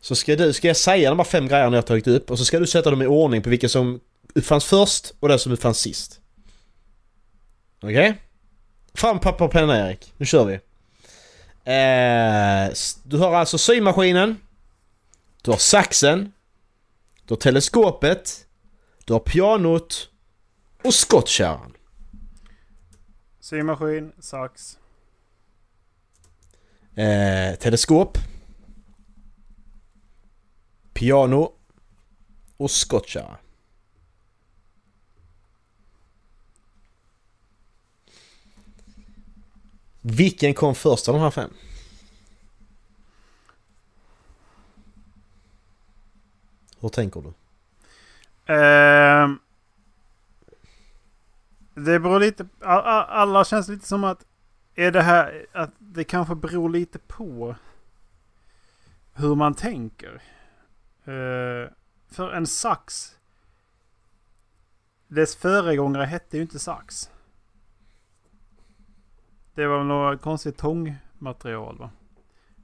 Så 0.00 0.14
ska, 0.14 0.36
du, 0.36 0.52
ska 0.52 0.68
jag 0.68 0.76
säga 0.76 1.10
de 1.10 1.18
här 1.18 1.24
fem 1.24 1.48
grejerna 1.48 1.76
jag 1.76 1.82
har 1.82 1.86
tagit 1.86 2.06
upp 2.06 2.30
och 2.30 2.38
så 2.38 2.44
ska 2.44 2.58
du 2.58 2.66
sätta 2.66 2.90
dem 2.90 3.02
i 3.02 3.06
ordning 3.06 3.42
på 3.42 3.50
vilka 3.50 3.68
som 3.68 4.00
uppfanns 4.34 4.64
först 4.64 5.14
och 5.20 5.28
den 5.28 5.38
som 5.38 5.52
uppfanns 5.52 5.78
sist. 5.78 6.20
Okej? 7.82 8.14
Fram 8.94 9.18
papper 9.20 9.44
och 9.44 9.50
penna 9.50 9.88
Erik. 9.88 10.12
Nu 10.16 10.26
kör 10.26 10.44
vi. 10.44 10.54
Eh, 11.64 12.74
du 13.02 13.18
har 13.18 13.34
alltså 13.34 13.58
symaskinen. 13.58 14.36
Du 15.42 15.50
har 15.50 15.58
saxen. 15.58 16.32
Du 17.24 17.34
har 17.34 17.36
teleskopet. 17.36 18.46
Du 19.04 19.12
har 19.12 19.20
pianot. 19.20 20.08
Och 20.84 20.94
skottkärran. 20.94 21.75
Symaskin, 23.46 24.12
sax. 24.18 24.78
Eh, 26.94 27.54
teleskop. 27.58 28.18
Piano. 30.92 31.52
Och 32.56 32.70
skottkärra. 32.70 33.38
Vilken 40.00 40.54
kom 40.54 40.74
först 40.74 41.08
av 41.08 41.14
de 41.14 41.20
här 41.20 41.30
fem? 41.30 41.50
Hur 46.80 46.88
tänker 46.88 47.20
du? 47.20 47.32
Ehm, 48.54 49.38
det 51.76 52.00
beror 52.00 52.20
lite... 52.20 52.46
Alla 52.60 53.44
känns 53.44 53.68
lite 53.68 53.86
som 53.86 54.04
att... 54.04 54.26
Är 54.74 54.92
det 54.92 55.02
här... 55.02 55.46
Att 55.52 55.70
det 55.78 56.04
kanske 56.04 56.34
beror 56.34 56.68
lite 56.68 56.98
på 56.98 57.54
hur 59.14 59.34
man 59.34 59.54
tänker. 59.54 60.22
Eh, 61.04 61.70
för 62.10 62.32
en 62.32 62.46
sax... 62.46 63.12
Dess 65.08 65.36
föregångare 65.36 66.04
hette 66.04 66.36
ju 66.36 66.42
inte 66.42 66.58
sax. 66.58 67.10
Det 69.54 69.66
var 69.66 69.84
några 69.84 70.18
konstigt 70.18 70.56
tångmaterial 70.58 71.78
va? 71.78 71.90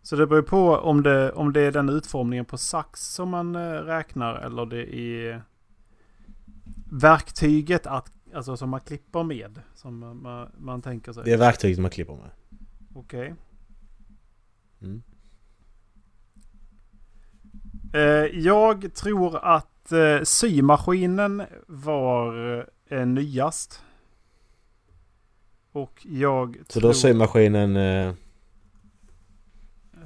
Så 0.03 0.16
det 0.16 0.27
beror 0.27 0.42
på 0.42 0.77
om 0.77 1.03
det, 1.03 1.33
om 1.33 1.53
det 1.53 1.61
är 1.61 1.72
den 1.72 1.88
utformningen 1.88 2.44
på 2.44 2.59
sax 2.59 3.01
som 3.01 3.29
man 3.29 3.57
eh, 3.57 3.72
räknar 3.72 4.35
eller 4.35 4.66
det 4.66 4.96
är 4.96 5.42
verktyget 6.92 7.87
att, 7.87 8.12
alltså 8.35 8.57
som 8.57 8.71
man 8.71 8.81
klipper 8.81 9.23
med. 9.23 9.61
Som 9.75 9.99
man, 10.23 10.51
man, 10.59 10.83
tänker 10.83 11.12
sig. 11.12 11.25
Det 11.25 11.33
är 11.33 11.37
verktyget 11.37 11.79
man 11.79 11.90
klipper 11.90 12.14
med. 12.14 12.31
Okej. 12.95 13.35
Mm. 14.81 15.03
Eh, 17.92 18.40
jag 18.40 18.95
tror 18.95 19.37
att 19.45 19.92
eh, 19.92 20.23
symaskinen 20.23 21.42
var 21.66 22.59
eh, 22.88 23.07
nyast. 23.07 23.83
Och 25.73 26.07
jag 26.07 26.57
Så 26.68 26.81
tror... 26.81 26.83
då 26.83 26.95
symaskinen... 26.95 27.77
Eh, 27.77 28.14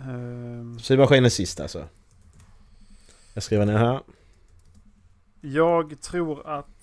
ehm, 0.06 0.78
symaskinen 0.78 1.30
sist 1.30 1.60
alltså. 1.60 1.88
Jag 3.34 3.42
skriver 3.42 3.66
ner 3.66 3.78
här. 3.78 4.00
jag 5.40 6.00
tror 6.00 6.46
att... 6.46 6.75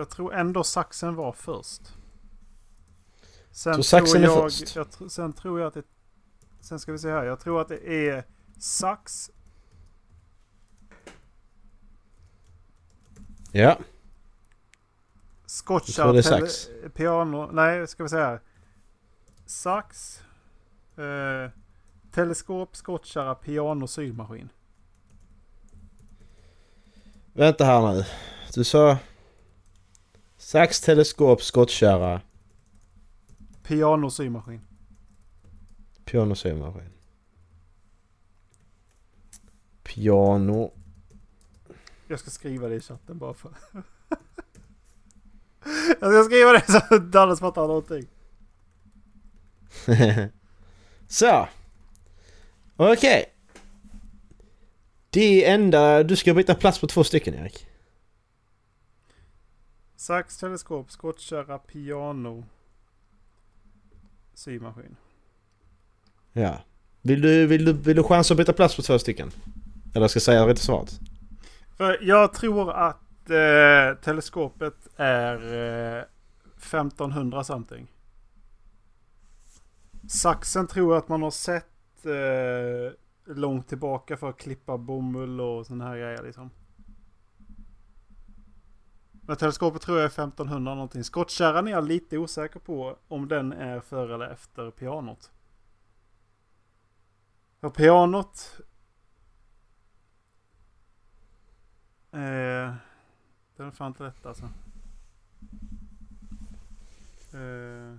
Jag 0.00 0.10
tror 0.10 0.34
ändå 0.34 0.64
saxen 0.64 1.14
var 1.14 1.32
först. 1.32 1.82
Sen 3.50 3.74
Så 3.74 3.82
saxen 3.82 4.22
är 4.22 4.26
tror 4.26 4.38
jag, 4.42 4.52
först? 4.52 4.76
Jag, 4.76 5.10
sen 5.10 5.32
tror 5.32 5.60
jag 5.60 5.66
att 5.68 5.74
det... 5.74 5.82
Sen 6.60 6.78
ska 6.80 6.92
vi 6.92 6.98
se 6.98 7.10
här. 7.10 7.24
Jag 7.24 7.40
tror 7.40 7.60
att 7.60 7.68
det 7.68 8.08
är 8.08 8.24
sax, 8.58 9.30
Ja. 13.52 13.78
Är 16.18 16.22
tele- 16.22 16.46
sax. 16.48 16.68
piano. 16.94 17.50
Nej, 17.52 17.86
ska 17.86 18.02
vi 18.02 18.08
säga 18.08 18.26
här. 18.26 18.40
Sax. 19.46 20.20
Eh, 20.96 21.50
teleskop, 22.12 22.76
skottkärra, 22.76 23.34
piano, 23.34 23.86
symaskin. 23.86 24.48
Vänta 27.32 27.64
här 27.64 27.92
nu. 27.92 28.04
Du 28.54 28.64
sa... 28.64 28.98
Sax, 30.50 30.80
teleskop, 30.80 31.42
skottkärra, 31.42 32.20
Piano, 33.62 34.10
symaskin. 36.36 36.90
piano. 39.82 40.72
Jag 42.08 42.20
ska 42.20 42.30
skriva 42.30 42.68
det 42.68 42.74
i 42.74 42.80
chatten 42.80 43.18
bara 43.18 43.34
för... 43.34 43.50
jag 46.00 46.12
ska 46.12 46.24
skriva 46.24 46.52
det 46.52 46.64
så 46.66 46.94
att 46.94 47.12
Dallas 47.12 47.40
fattar 47.40 47.66
någonting. 47.66 48.06
Så. 51.08 51.48
Okej. 52.76 53.24
Det 55.10 55.44
enda... 55.44 56.02
Du 56.02 56.16
ska 56.16 56.34
byta 56.34 56.54
plats 56.54 56.78
på 56.78 56.86
två 56.86 57.04
stycken 57.04 57.34
Erik. 57.34 57.69
Sax, 60.00 60.36
teleskop, 60.36 60.90
skottkärra, 60.90 61.58
piano, 61.58 62.44
symaskin. 64.34 64.96
Ja. 66.32 66.58
Vill 67.02 67.20
du, 67.20 67.46
vill 67.46 67.64
du, 67.64 67.72
vill 67.72 67.96
du 67.96 68.02
chansa 68.02 68.34
att 68.34 68.38
byta 68.38 68.52
plats 68.52 68.76
på 68.76 68.82
två 68.82 68.98
stycken? 68.98 69.30
Eller 69.94 70.08
ska 70.08 70.16
jag 70.16 70.22
säga 70.22 70.46
rätt 70.46 70.58
svaret? 70.58 71.00
För 71.76 71.98
jag 72.02 72.32
tror 72.32 72.72
att 72.72 73.30
eh, 73.30 74.02
teleskopet 74.02 74.88
är 74.96 75.36
eh, 75.98 76.04
1500 76.56 77.44
something. 77.44 77.86
Saxen 80.08 80.66
tror 80.66 80.94
jag 80.94 81.02
att 81.02 81.08
man 81.08 81.22
har 81.22 81.30
sett 81.30 82.06
eh, 82.06 82.92
långt 83.34 83.68
tillbaka 83.68 84.16
för 84.16 84.28
att 84.28 84.38
klippa 84.38 84.78
bomull 84.78 85.40
och 85.40 85.66
såna 85.66 85.84
här 85.88 85.96
grejer 85.96 86.22
liksom. 86.22 86.50
Men 89.30 89.36
teleskopet 89.36 89.82
tror 89.82 89.98
jag 89.98 90.04
är 90.04 90.08
1500 90.08 90.74
någonting. 90.74 91.04
Skottkärran 91.04 91.68
är 91.68 91.72
jag 91.72 91.88
lite 91.88 92.18
osäker 92.18 92.60
på 92.60 92.96
om 93.08 93.28
den 93.28 93.52
är 93.52 93.80
före 93.80 94.14
eller 94.14 94.28
efter 94.28 94.70
pianot. 94.70 95.30
För 97.60 97.70
pianot... 97.70 98.60
Eh, 102.12 102.74
den 103.56 103.66
är 103.66 103.70
fan 103.70 103.86
inte 103.86 104.04
rätt 104.04 104.26
alltså. 104.26 104.44
Eh, 107.32 107.96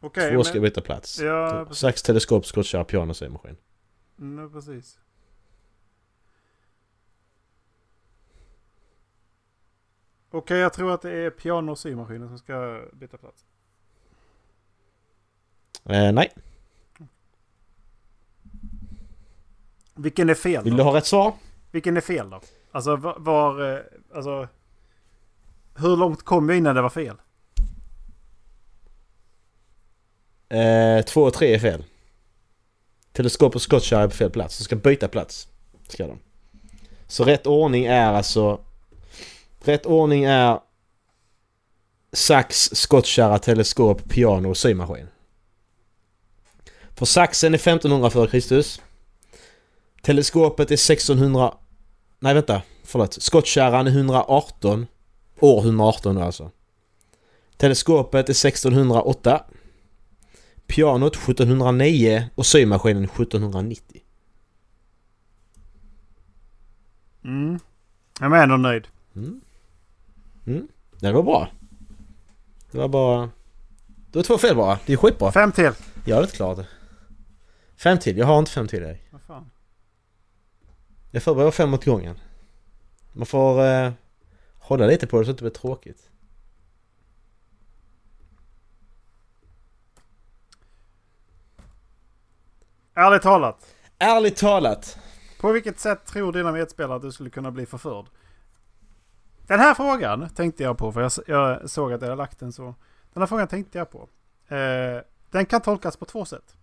Okej, 0.00 0.34
Två 0.34 0.44
ska 0.44 0.54
men... 0.54 0.62
byta 0.62 0.80
plats. 0.80 1.20
Ja, 1.20 1.64
precis. 1.68 1.80
Sax, 1.80 2.02
teleskop, 2.02 2.46
skottkärra, 2.46 2.84
piano, 2.84 3.14
symaskin. 3.14 3.56
Mm, 4.18 4.52
precis. 4.52 4.98
Okej, 10.30 10.58
jag 10.58 10.72
tror 10.72 10.92
att 10.92 11.02
det 11.02 11.10
är 11.10 11.30
piano 11.30 11.72
och 11.72 11.78
symaskinen 11.78 12.28
som 12.28 12.38
ska 12.38 12.82
byta 12.92 13.16
plats. 13.16 13.44
Eh, 15.84 16.12
nej. 16.12 16.32
Vilken 19.94 20.28
är 20.28 20.34
fel 20.34 20.64
Vill 20.64 20.72
då? 20.72 20.76
du 20.76 20.82
ha 20.82 20.96
rätt 20.96 21.06
svar? 21.06 21.34
Vilken 21.70 21.96
är 21.96 22.00
fel 22.00 22.30
då? 22.30 22.40
Alltså 22.72 22.96
var... 22.96 23.16
var 23.18 23.72
eh, 23.72 23.80
alltså, 24.14 24.48
hur 25.76 25.96
långt 25.96 26.22
kom 26.22 26.48
jag 26.48 26.58
innan 26.58 26.74
det 26.74 26.82
var 26.82 26.90
fel? 26.90 27.16
Eh, 30.48 31.04
två 31.04 31.22
och 31.22 31.34
tre 31.34 31.54
är 31.54 31.58
fel. 31.58 31.84
Teleskop 33.12 33.54
och 33.54 33.62
skottkärra 33.62 34.02
är 34.02 34.08
på 34.08 34.14
fel 34.14 34.30
plats. 34.30 34.58
De 34.58 34.64
ska 34.64 34.76
byta 34.76 35.08
plats. 35.08 35.48
Ska 35.88 36.06
de. 36.06 36.18
Så 37.06 37.24
rätt 37.24 37.46
ordning 37.46 37.84
är 37.84 38.12
alltså... 38.12 38.60
Rätt 39.64 39.86
ordning 39.86 40.24
är... 40.24 40.60
Sax, 42.12 42.70
skottkärra, 42.72 43.38
teleskop, 43.38 44.08
piano 44.08 44.50
och 44.50 44.56
symaskin. 44.56 45.08
För 46.94 47.06
saxen 47.06 47.54
är 47.54 47.58
1500 47.58 48.08
f.Kr. 48.08 48.62
Teleskopet 50.02 50.70
är 50.70 50.74
1600... 50.74 51.54
Nej 52.18 52.34
vänta, 52.34 52.62
förlåt. 52.84 53.22
Skottkärran 53.22 53.86
är 53.86 53.90
118. 53.90 54.86
År 55.40 55.60
118 55.60 56.18
alltså. 56.18 56.50
Teleskopet 57.56 58.28
är 58.28 58.32
1608. 58.32 59.44
Pianot 60.66 61.16
1709 61.16 62.30
och 62.34 62.46
symaskinen 62.46 63.04
1790. 63.04 64.02
Mm. 67.24 67.58
Jag 68.20 68.38
är 68.38 68.42
ändå 68.42 68.56
nöjd. 68.56 68.88
Mm. 69.16 69.40
Mm. 70.46 70.68
Det 71.00 71.12
var 71.12 71.22
bra. 71.22 71.48
Det 72.70 72.78
var 72.78 72.88
bara... 72.88 73.30
Det 74.10 74.18
var 74.18 74.22
två 74.22 74.38
fel 74.38 74.56
bara. 74.56 74.78
Det 74.86 74.92
är 74.92 74.96
skitbra. 74.96 75.32
Fem 75.32 75.52
till. 75.52 75.72
Jag 76.04 76.16
hade 76.16 76.28
inte 76.28 76.54
det. 76.54 76.66
Fem 77.76 77.98
till. 77.98 78.18
Jag 78.18 78.26
har 78.26 78.38
inte 78.38 78.50
fem 78.50 78.68
till 78.68 78.82
dig. 78.82 79.02
Vad 79.10 79.20
fan? 79.20 79.50
Jag 81.10 81.22
förbereder 81.22 81.50
fem 81.50 81.74
åt 81.74 81.84
gången. 81.84 82.18
Man 83.12 83.26
får 83.26 83.64
eh, 83.64 83.92
hålla 84.58 84.86
lite 84.86 85.06
på 85.06 85.18
det 85.18 85.24
så 85.24 85.30
att 85.30 85.38
det 85.38 85.46
inte 85.46 85.60
blir 85.60 85.60
tråkigt. 85.60 86.10
Ärligt 92.96 93.22
talat. 93.22 93.66
Ärligt 93.98 94.36
talat. 94.36 94.98
På 95.40 95.52
vilket 95.52 95.80
sätt 95.80 96.06
tror 96.06 96.32
dina 96.32 96.52
medspelare 96.52 96.96
att 96.96 97.02
du 97.02 97.12
skulle 97.12 97.30
kunna 97.30 97.50
bli 97.50 97.66
förförd? 97.66 98.06
Den 99.46 99.60
här 99.60 99.74
frågan 99.74 100.28
tänkte 100.28 100.62
jag 100.62 100.78
på 100.78 100.92
för 100.92 101.00
jag, 101.00 101.12
jag 101.26 101.70
såg 101.70 101.92
att 101.92 102.00
jag 102.00 102.08
hade 102.08 102.18
lagt 102.18 102.38
den 102.38 102.52
så. 102.52 102.74
Den 103.12 103.22
här 103.22 103.26
frågan 103.26 103.48
tänkte 103.48 103.78
jag 103.78 103.90
på. 103.90 104.08
Eh, 104.54 105.02
den 105.30 105.46
kan 105.46 105.60
tolkas 105.60 105.96
på 105.96 106.04
två 106.04 106.24
sätt. 106.24 106.56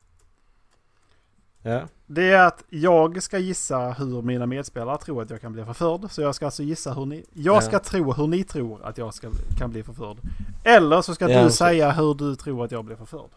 Ja. 1.61 1.81
Det 2.05 2.31
är 2.31 2.45
att 2.47 2.63
jag 2.69 3.23
ska 3.23 3.37
gissa 3.37 3.91
hur 3.91 4.21
mina 4.21 4.45
medspelare 4.45 4.97
tror 4.97 5.21
att 5.21 5.29
jag 5.29 5.41
kan 5.41 5.53
bli 5.53 5.65
förförd. 5.65 6.11
Så 6.11 6.21
jag 6.21 6.35
ska 6.35 6.45
alltså 6.45 6.63
gissa 6.63 6.93
hur 6.93 7.05
ni... 7.05 7.25
Jag 7.33 7.55
Ja. 7.55 7.61
ska 7.61 7.79
tro 7.79 8.13
hur 8.13 8.27
ni 8.27 8.43
tror 8.43 8.83
att 8.85 8.97
jag 8.97 9.13
ska, 9.13 9.29
kan 9.57 9.69
bli 9.69 9.83
förförd. 9.83 10.17
Eller 10.63 11.01
så 11.01 11.15
ska 11.15 11.25
Ja, 11.29 11.37
du 11.37 11.43
okej. 11.45 11.51
säga 11.51 11.91
hur 11.91 12.13
du 12.13 12.35
tror 12.35 12.65
att 12.65 12.71
jag 12.71 12.85
blir 12.85 12.95
förförd. 12.95 13.29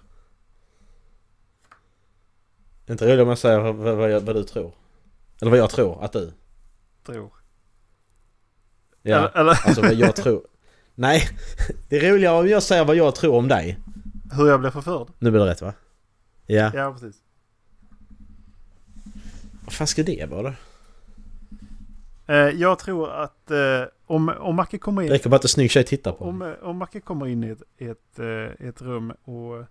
Inte 2.89 3.07
roligt 3.07 3.21
om 3.23 3.29
jag 3.29 3.39
säger 3.39 3.59
vad, 3.73 3.97
vad, 3.97 4.11
jag- 4.11 4.21
vad 4.21 4.37
du 4.37 4.45
tror. 4.45 4.73
Eller 5.41 5.51
vad 5.51 5.61
jag 5.61 5.71
tror 5.71 6.05
att 6.05 6.13
du. 6.13 6.33
Tror. 7.07 7.33
Ja. 9.03 9.17
Eller, 9.17 9.41
eller 9.41 9.51
Alltså 9.67 9.81
vad 9.83 9.95
jag 9.95 10.17
tror. 10.17 10.47
Nej. 10.95 11.23
Det 11.89 11.97
är 12.07 12.13
roligare 12.13 12.39
om 12.39 12.49
jag 12.49 12.63
säger 12.63 12.85
vad 12.85 12.97
jag 12.97 13.15
tror 13.15 13.35
om 13.37 13.49
dig. 13.49 13.79
hur 14.33 14.49
jag 14.49 14.61
blir 14.61 14.71
förförd. 14.71 15.09
Nu 15.19 15.31
blir 15.31 15.41
det 15.41 15.51
rätt 15.51 15.63
va? 15.63 15.73
Ja. 16.47 16.71
Ja, 16.75 16.93
precis. 16.93 17.17
Vad 19.65 19.73
fan 19.73 19.87
ska 19.87 20.03
det 20.03 20.31
vara 20.31 20.43
då? 20.43 20.53
Eh, 22.33 22.37
jag 22.37 22.79
tror 22.79 23.11
att 23.11 23.51
eh, 23.51 23.83
om, 24.07 24.29
om 24.29 24.57
Macke 24.57 24.79
kommer 24.79 25.03
in... 25.03 25.09
Det 25.09 25.15
räcker 25.15 25.31
bara 25.31 25.37
att 25.37 25.45
en 25.45 25.49
snygg 25.49 25.71
tjej 25.71 25.85
tittar 25.85 26.13
på. 26.13 26.25
Om, 26.25 26.55
om 26.63 26.77
Macke 26.77 27.01
kommer 27.01 27.27
in 27.27 27.45
i 27.45 27.49
ett, 27.51 27.63
ett, 27.79 28.19
eh, 28.19 28.69
ett 28.69 28.83
rum 28.83 29.11
och, 29.25 29.65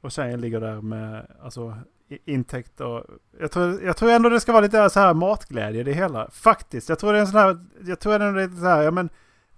och 0.00 0.12
tjejen 0.12 0.40
ligger 0.40 0.60
där 0.60 0.80
med 0.80 1.26
alltså, 1.42 1.76
intäkt 2.24 2.80
och... 2.80 3.04
Jag 3.40 3.50
tror, 3.50 3.82
jag 3.82 3.96
tror 3.96 4.10
ändå 4.10 4.28
det 4.28 4.40
ska 4.40 4.52
vara 4.52 4.62
lite 4.62 4.90
så 4.90 5.00
här 5.00 5.14
matglädje 5.14 5.80
i 5.80 5.84
det 5.84 5.92
hela. 5.92 6.30
Faktiskt. 6.30 6.88
Jag 6.88 6.98
tror 6.98 7.12
det 7.12 7.18
är 7.18 7.20
en 7.20 7.26
sån 7.26 7.40
här... 7.40 7.58
Jag 7.86 8.00
tror 8.00 8.14
ändå 8.14 8.32
det 8.32 8.42
är 8.42 8.60
så 8.60 8.66
här, 8.66 8.82
ja 8.82 8.90
men... 8.90 9.08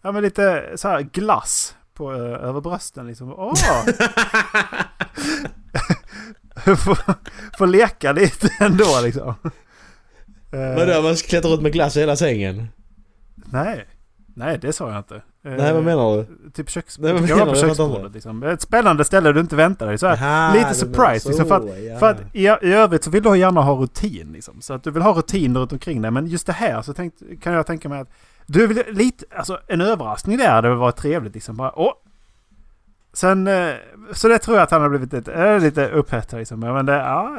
Ja 0.03 0.13
men 0.13 0.23
lite 0.23 0.73
så 0.75 0.89
här 0.89 1.01
glass 1.01 1.77
på, 1.95 2.13
eh, 2.13 2.19
över 2.21 2.61
brösten 2.61 3.07
liksom. 3.07 3.35
Åh! 3.37 3.55
får, 6.65 6.99
får 7.59 7.67
leka 7.67 8.13
lite 8.13 8.49
ändå 8.61 9.01
liksom. 9.03 9.35
Eh, 10.53 10.75
Vadå, 10.77 11.03
man 11.03 11.17
ska 11.17 11.29
klättra 11.29 11.51
runt 11.51 11.63
med 11.63 11.73
glass 11.73 11.97
i 11.97 12.01
hela 12.01 12.17
sängen? 12.17 12.69
Nej. 13.35 13.87
Nej, 14.35 14.59
det 14.59 14.73
sa 14.73 14.89
jag 14.91 14.99
inte. 14.99 15.15
Eh, 15.15 15.53
Nej, 15.53 15.73
vad 15.73 15.85
menar 15.85 16.17
du? 16.17 16.51
Typ 16.51 16.71
köks... 16.71 16.99
Nej, 16.99 17.13
vad 17.13 17.23
det 17.23 17.29
kan 17.29 17.39
vara 17.39 17.47
menar 17.47 17.61
på? 17.61 17.67
Jag 17.67 17.77
köksbordet 17.77 18.13
liksom. 18.13 18.43
Ett 18.43 18.61
spännande 18.61 19.05
ställe 19.05 19.33
du 19.33 19.41
inte 19.41 19.57
väntar 19.57 19.87
dig. 19.87 19.99
Så 19.99 20.07
här. 20.07 20.55
Lite 20.55 20.75
surprise, 20.75 21.29
menar 21.29 21.45
liksom, 21.45 21.47
för 21.47 21.61
så, 21.61 21.83
ja. 21.83 21.99
För 21.99 22.11
att 22.11 22.21
i, 22.33 22.43
i 22.43 22.73
övrigt 22.73 23.05
så 23.05 23.11
vill 23.11 23.23
du 23.23 23.39
gärna 23.39 23.61
ha 23.61 23.75
rutin 23.75 24.33
liksom. 24.33 24.61
Så 24.61 24.75
att 24.75 24.83
du 24.83 24.91
vill 24.91 25.03
ha 25.03 25.13
rutin 25.13 25.57
runt 25.57 25.73
omkring 25.73 26.03
dig. 26.03 26.11
Men 26.11 26.27
just 26.27 26.47
det 26.47 26.53
här 26.53 26.83
så 26.83 26.93
tänkt, 26.93 27.23
kan 27.43 27.53
jag 27.53 27.67
tänka 27.67 27.89
mig 27.89 28.01
att 28.01 28.09
du 28.47 28.67
vill 28.67 28.83
lite, 28.89 29.25
alltså 29.37 29.59
en 29.67 29.81
överraskning 29.81 30.39
där 30.39 30.51
hade 30.51 30.75
varit 30.75 30.97
trevligt 30.97 31.35
liksom. 31.35 31.57
Bara, 31.57 31.79
åh! 31.79 31.93
Sen, 33.13 33.47
eh, 33.47 33.75
så 34.13 34.29
det 34.29 34.39
tror 34.39 34.57
jag 34.57 34.65
att 34.65 34.71
han 34.71 34.83
har 34.83 34.89
blivit 34.89 35.13
lite, 35.13 35.33
äh, 35.33 35.61
lite 35.61 35.89
upphettad 35.89 36.37
liksom. 36.39 36.61
Men 36.61 36.87
det, 36.87 36.93
ja, 36.93 37.37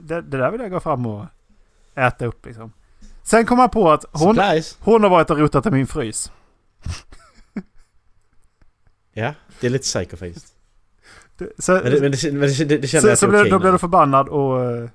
det, 0.00 0.20
det 0.20 0.38
där 0.38 0.50
vill 0.50 0.60
jag 0.60 0.70
gå 0.70 0.80
fram 0.80 1.06
och 1.06 1.24
äta 1.94 2.26
upp 2.26 2.46
liksom. 2.46 2.72
Sen 3.24 3.46
kom 3.46 3.58
han 3.58 3.70
på 3.70 3.90
att 3.92 4.04
hon, 4.12 4.34
Surprise! 4.36 4.76
hon 4.80 5.02
har 5.02 5.10
varit 5.10 5.30
och 5.30 5.38
rotat 5.38 5.66
i 5.66 5.70
min 5.70 5.86
frys. 5.86 6.32
Ja, 9.16 9.34
det 9.60 9.66
är 9.66 9.70
lite 9.70 9.82
psykofiskt. 9.82 10.52
Det- 11.38 11.50
Så, 11.58 11.72
Men 11.72 11.82
det, 11.84 12.00
men 12.00 12.10
det, 12.12 12.32
men 12.32 12.40
det, 12.40 12.64
det, 12.64 12.78
det 12.78 12.88
känner 12.88 13.02
så, 13.02 13.08
jag 13.08 13.18
så 13.18 13.28
blev, 13.28 13.40
okej 13.40 13.50
då 13.50 13.58
blev 13.58 13.72
du 13.72 13.78
förbannad 13.78 14.28
och... 14.28 14.64
eh, 14.64 14.88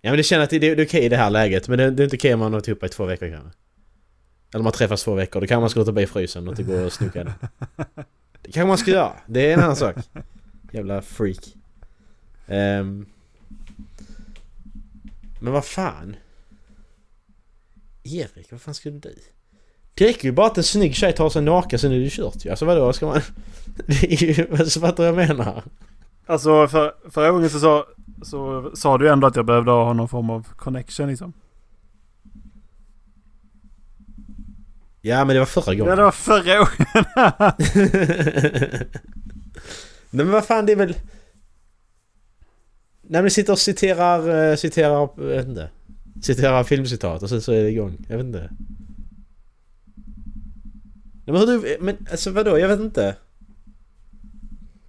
Ja 0.00 0.10
men 0.10 0.16
det 0.16 0.22
känner 0.22 0.44
att 0.44 0.50
det, 0.50 0.58
det 0.58 0.66
är 0.70 0.86
okej 0.86 1.04
i 1.04 1.08
det 1.08 1.16
här 1.16 1.30
läget. 1.30 1.68
Men 1.68 1.78
det, 1.78 1.90
det 1.90 2.02
är 2.02 2.04
inte 2.04 2.16
okej 2.16 2.34
om 2.34 2.40
man 2.40 2.52
har 2.52 2.58
varit 2.60 2.68
ihop 2.68 2.84
i 2.84 2.88
två 2.88 3.04
veckor 3.04 3.28
kanske. 3.30 3.50
Eller 4.54 4.62
man 4.64 4.72
träffas 4.72 5.04
två 5.04 5.14
veckor. 5.14 5.40
Då 5.40 5.46
kan 5.46 5.60
man 5.60 5.70
ska 5.70 5.80
låta 5.80 5.92
bli 5.92 6.06
frysen 6.06 6.48
och 6.48 6.52
inte 6.58 6.62
gå 6.62 6.84
och 6.84 6.92
snoka 6.92 7.24
den. 7.24 7.32
Det 8.42 8.52
kanske 8.52 8.64
man 8.68 8.78
ska 8.78 8.90
göra. 8.90 9.12
Det 9.26 9.50
är 9.50 9.54
en 9.54 9.60
annan 9.60 9.76
sak. 9.76 9.96
Jävla 10.72 11.02
freak. 11.02 11.54
Ehm. 12.46 13.06
Men 15.44 15.52
vad 15.52 15.64
fan? 15.64 16.16
Erik, 18.02 18.52
vad 18.52 18.60
fan 18.60 18.74
skulle 18.74 18.98
du? 18.98 19.14
Det 19.94 20.04
räcker 20.04 20.24
ju 20.24 20.32
bara 20.32 20.46
att 20.46 20.58
en 20.58 20.64
snygg 20.64 20.94
tjej 20.94 21.12
tar 21.12 21.30
sig 21.30 21.42
naken 21.42 21.78
sen 21.78 21.92
är 21.92 21.98
det 21.98 22.10
kört 22.10 22.44
ju. 22.44 22.50
Alltså 22.50 22.64
vadå, 22.64 22.92
ska 22.92 23.06
man... 23.06 23.20
Det 23.86 24.12
är 24.12 24.22
ju... 24.22 24.56
Alltså, 24.58 24.80
fattar 24.80 25.04
jag 25.04 25.14
menar? 25.14 25.64
Alltså 26.26 26.68
för, 26.68 27.10
förra 27.10 27.30
gången 27.30 27.50
så 27.50 27.60
sa, 27.60 27.86
så 28.22 28.70
sa 28.74 28.98
du 28.98 29.08
ändå 29.08 29.26
att 29.26 29.36
jag 29.36 29.46
behövde 29.46 29.70
ha 29.70 29.92
någon 29.92 30.08
form 30.08 30.30
av 30.30 30.48
connection 30.56 31.08
liksom. 31.08 31.32
Ja 35.00 35.24
men 35.24 35.34
det 35.34 35.38
var 35.38 35.46
förra 35.46 35.74
gången. 35.74 35.90
Ja 35.90 35.96
det 35.96 36.02
var 36.02 36.10
förra 36.10 36.56
gången. 36.56 37.04
Nej 40.10 40.26
men 40.26 40.30
vad 40.30 40.44
fan 40.44 40.66
det 40.66 40.72
är 40.72 40.76
väl... 40.76 40.94
Nej 43.08 43.22
ni 43.22 43.30
sitter 43.30 43.52
och 43.52 43.58
citerar, 43.58 44.50
eh, 44.50 44.56
citerar, 44.56 45.10
jag 45.16 45.24
vet 45.24 45.48
inte. 45.48 45.70
Citerar 46.22 46.64
filmcitat 46.64 47.22
och 47.22 47.28
sen 47.28 47.42
så 47.42 47.52
är 47.52 47.62
det 47.62 47.70
igång. 47.70 48.06
Jag 48.08 48.16
vet 48.16 48.26
inte. 48.26 48.50
Nej, 51.26 51.32
men 51.32 51.36
hur 51.36 51.46
du, 51.46 51.76
men 51.80 52.06
alltså 52.10 52.30
vadå? 52.30 52.58
Jag 52.58 52.68
vet 52.68 52.80
inte. 52.80 53.16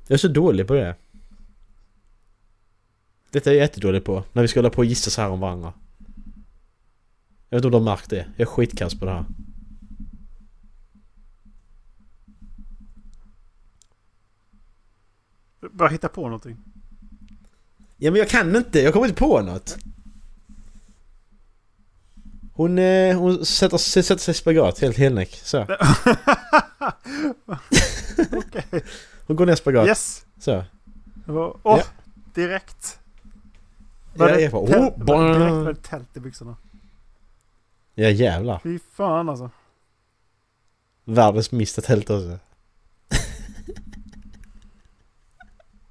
Jag 0.08 0.14
är 0.14 0.18
så 0.18 0.28
dålig 0.28 0.68
på 0.68 0.74
det. 0.74 0.96
Detta 3.32 3.50
är 3.50 3.54
jag 3.54 3.62
jättedålig 3.62 4.04
på. 4.04 4.24
När 4.34 4.42
vi 4.42 4.48
ska 4.48 4.60
hålla 4.60 4.70
på 4.70 4.78
och 4.78 4.86
gissa 4.86 5.10
så 5.10 5.22
här 5.22 5.30
om 5.30 5.40
varandra. 5.40 5.74
Jag 7.50 7.58
vet 7.58 7.66
inte 7.66 7.68
om 7.68 7.72
du 7.72 7.78
har 7.78 7.96
märkt 7.96 8.10
det. 8.10 8.28
Jag 8.38 8.42
är 8.42 8.46
skitkass 8.46 9.00
på 9.00 9.06
det 9.06 9.12
här. 9.12 9.26
Bara 15.72 15.90
hitta 15.90 16.10
på 16.10 16.22
någonting. 16.22 16.58
Ja 17.98 18.12
men 18.12 18.20
jag 18.20 18.30
kan 18.30 18.56
inte, 18.56 18.80
jag 18.80 18.94
kommer 18.94 19.08
inte 19.08 19.20
på 19.20 19.42
något. 19.42 19.78
Hon, 22.54 22.80
eh, 22.80 23.18
hon 23.20 23.46
sätter, 23.46 23.78
sätter 23.78 24.18
sig 24.18 24.32
i 24.32 24.36
spagat 24.36 24.80
helt 24.80 24.98
helnäck. 24.98 25.36
Så. 25.44 25.58
Okej. 28.32 28.84
Hon 29.28 29.36
går 29.36 29.46
ner 29.46 29.54
i 29.54 29.58
spagat. 29.58 29.88
Yes! 29.88 30.26
Så. 30.40 30.64
Var- 31.26 31.58
Åh! 31.64 31.78
Ja. 31.80 31.84
Direkt. 32.34 33.00
Ja, 34.18 34.26
det 34.26 34.42
jag 34.42 34.52
på- 34.52 34.68
tält- 34.68 34.94
oh, 34.98 35.06
var 35.06 35.34
direkt 35.40 35.52
var 35.54 35.74
det 35.74 35.82
tält 35.84 36.18
i 36.18 36.20
byxorna. 36.20 36.56
Ja 37.96 38.10
jävlar. 38.10 38.60
Fy 38.64 38.80
fan 38.94 39.30
alltså. 39.30 39.50
Världens 41.06 41.52
minsta 41.52 41.82
tält 41.82 42.10
också. 42.10 42.40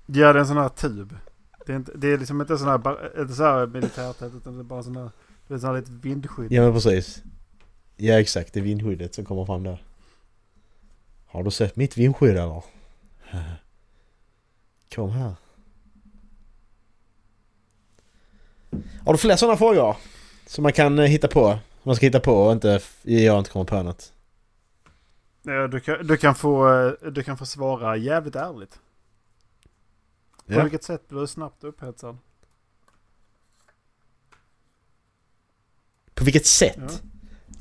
Ja, 0.06 0.32
det 0.32 0.38
är 0.38 0.40
en 0.40 0.46
sån 0.46 0.56
här 0.56 0.68
tub. 0.68 1.16
Det 1.66 1.72
är, 1.72 1.76
inte, 1.76 1.92
det 1.94 2.12
är 2.12 2.18
liksom 2.18 2.40
inte 2.40 2.58
sån 2.58 2.68
här, 2.68 3.20
inte 3.20 3.34
så 3.34 3.42
här 3.42 3.66
militärtält 3.66 4.34
utan 4.34 4.54
det 4.54 4.60
är 4.60 4.64
bara 4.64 4.82
sån 4.82 4.96
här, 4.96 5.10
det 5.48 5.54
är 5.54 5.58
här 5.58 5.74
litet 5.74 5.90
vindskydd. 5.90 6.52
Ja 6.52 6.62
men 6.62 6.72
precis. 6.72 7.22
Ja 7.96 8.20
exakt, 8.20 8.52
det 8.52 8.60
är 8.60 8.64
vindskyddet 8.64 9.14
som 9.14 9.24
kommer 9.24 9.44
fram 9.44 9.62
där. 9.62 9.82
Har 11.26 11.42
du 11.42 11.50
sett 11.50 11.76
mitt 11.76 11.96
vindskydd 11.96 12.36
eller? 12.36 12.62
Kom 14.94 15.10
här. 15.10 15.34
Har 19.04 19.12
du 19.12 19.18
fler 19.18 19.36
sådana 19.36 19.56
frågor? 19.56 19.96
Som 20.46 20.62
man 20.62 20.72
kan 20.72 20.98
eh, 20.98 21.04
hitta 21.04 21.28
på? 21.28 21.58
Man 21.82 21.96
ska 21.96 22.06
hitta 22.06 22.20
på 22.20 22.32
och 22.32 22.52
inte, 22.52 22.80
jag 23.02 23.38
inte 23.38 23.50
kommer 23.50 23.64
på 23.64 23.82
något. 23.82 24.12
Ja, 25.42 25.66
du, 25.68 25.80
kan, 25.80 26.06
du, 26.06 26.16
kan 26.16 26.34
få, 26.34 26.72
eh, 26.72 27.10
du 27.10 27.22
kan 27.22 27.36
få 27.36 27.46
svara 27.46 27.96
jävligt 27.96 28.36
ärligt. 28.36 28.78
På 30.46 30.52
Ja. 30.52 30.62
vilket 30.62 30.84
sätt 30.84 31.08
blir 31.08 31.20
du 31.20 31.26
snabbt 31.26 31.64
upphetsad? 31.64 32.18
På 36.14 36.24
vilket 36.24 36.46
sätt? 36.46 36.76
Ja. 36.78 36.88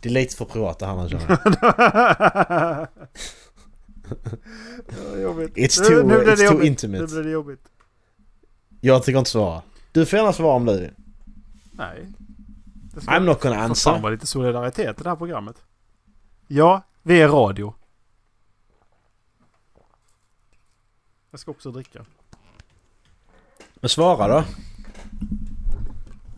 Det 0.02 0.10
är 0.10 0.14
lite 0.14 0.36
för 0.36 0.46
privat 0.46 0.80
det 0.80 0.86
här 0.86 0.96
man 0.96 1.10
känner. 1.10 1.28
It's 5.56 5.82
Nu- 5.82 5.88
too- 5.90 6.04
nu 6.04 6.24
det 6.26 6.36
it's 6.36 6.50
too 6.52 6.64
intimate. 6.64 7.02
Nu 7.04 7.08
blir 7.08 7.24
det 7.24 7.30
jobbigt. 7.32 7.72
Jag 8.82 9.04
tycker 9.04 9.20
inte 9.20 9.32
svara. 9.32 9.62
Du 9.92 10.06
får 10.06 10.20
gärna 10.20 10.34
svara 10.34 10.56
om 10.56 10.66
du 10.66 10.80
vill. 10.80 10.92
Nej. 11.72 12.08
I'm 12.96 13.20
not 13.20 13.42
gonna 13.42 13.56
Får 13.56 13.62
fan 13.62 13.70
answer. 13.70 14.00
vara 14.00 14.12
lite 14.12 14.28
solidaritet 14.28 15.00
i 15.00 15.04
det 15.04 15.10
här 15.10 15.16
programmet. 15.16 15.56
Ja, 16.48 16.82
vi 17.02 17.22
är 17.22 17.28
radio. 17.28 17.74
Jag 21.32 21.40
ska 21.40 21.52
också 21.52 21.72
dricka. 21.72 22.06
Men 23.84 23.90
svara 23.90 24.28
då. 24.28 24.38
Om 24.38 24.46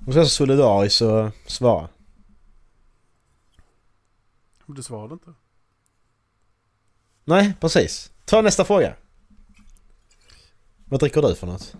du 0.05 0.11
ska 0.11 0.19
vara 0.19 0.25
så 0.25 0.29
solidarisk 0.29 0.95
så 0.95 1.31
svara. 1.45 1.89
Du 4.65 4.83
svarade 4.83 5.13
inte. 5.13 5.33
Nej, 7.23 7.53
precis. 7.59 8.11
Ta 8.25 8.41
nästa 8.41 8.65
fråga. 8.65 8.95
Vad 10.85 10.99
dricker 10.99 11.21
du 11.21 11.35
för 11.35 11.47
något? 11.47 11.75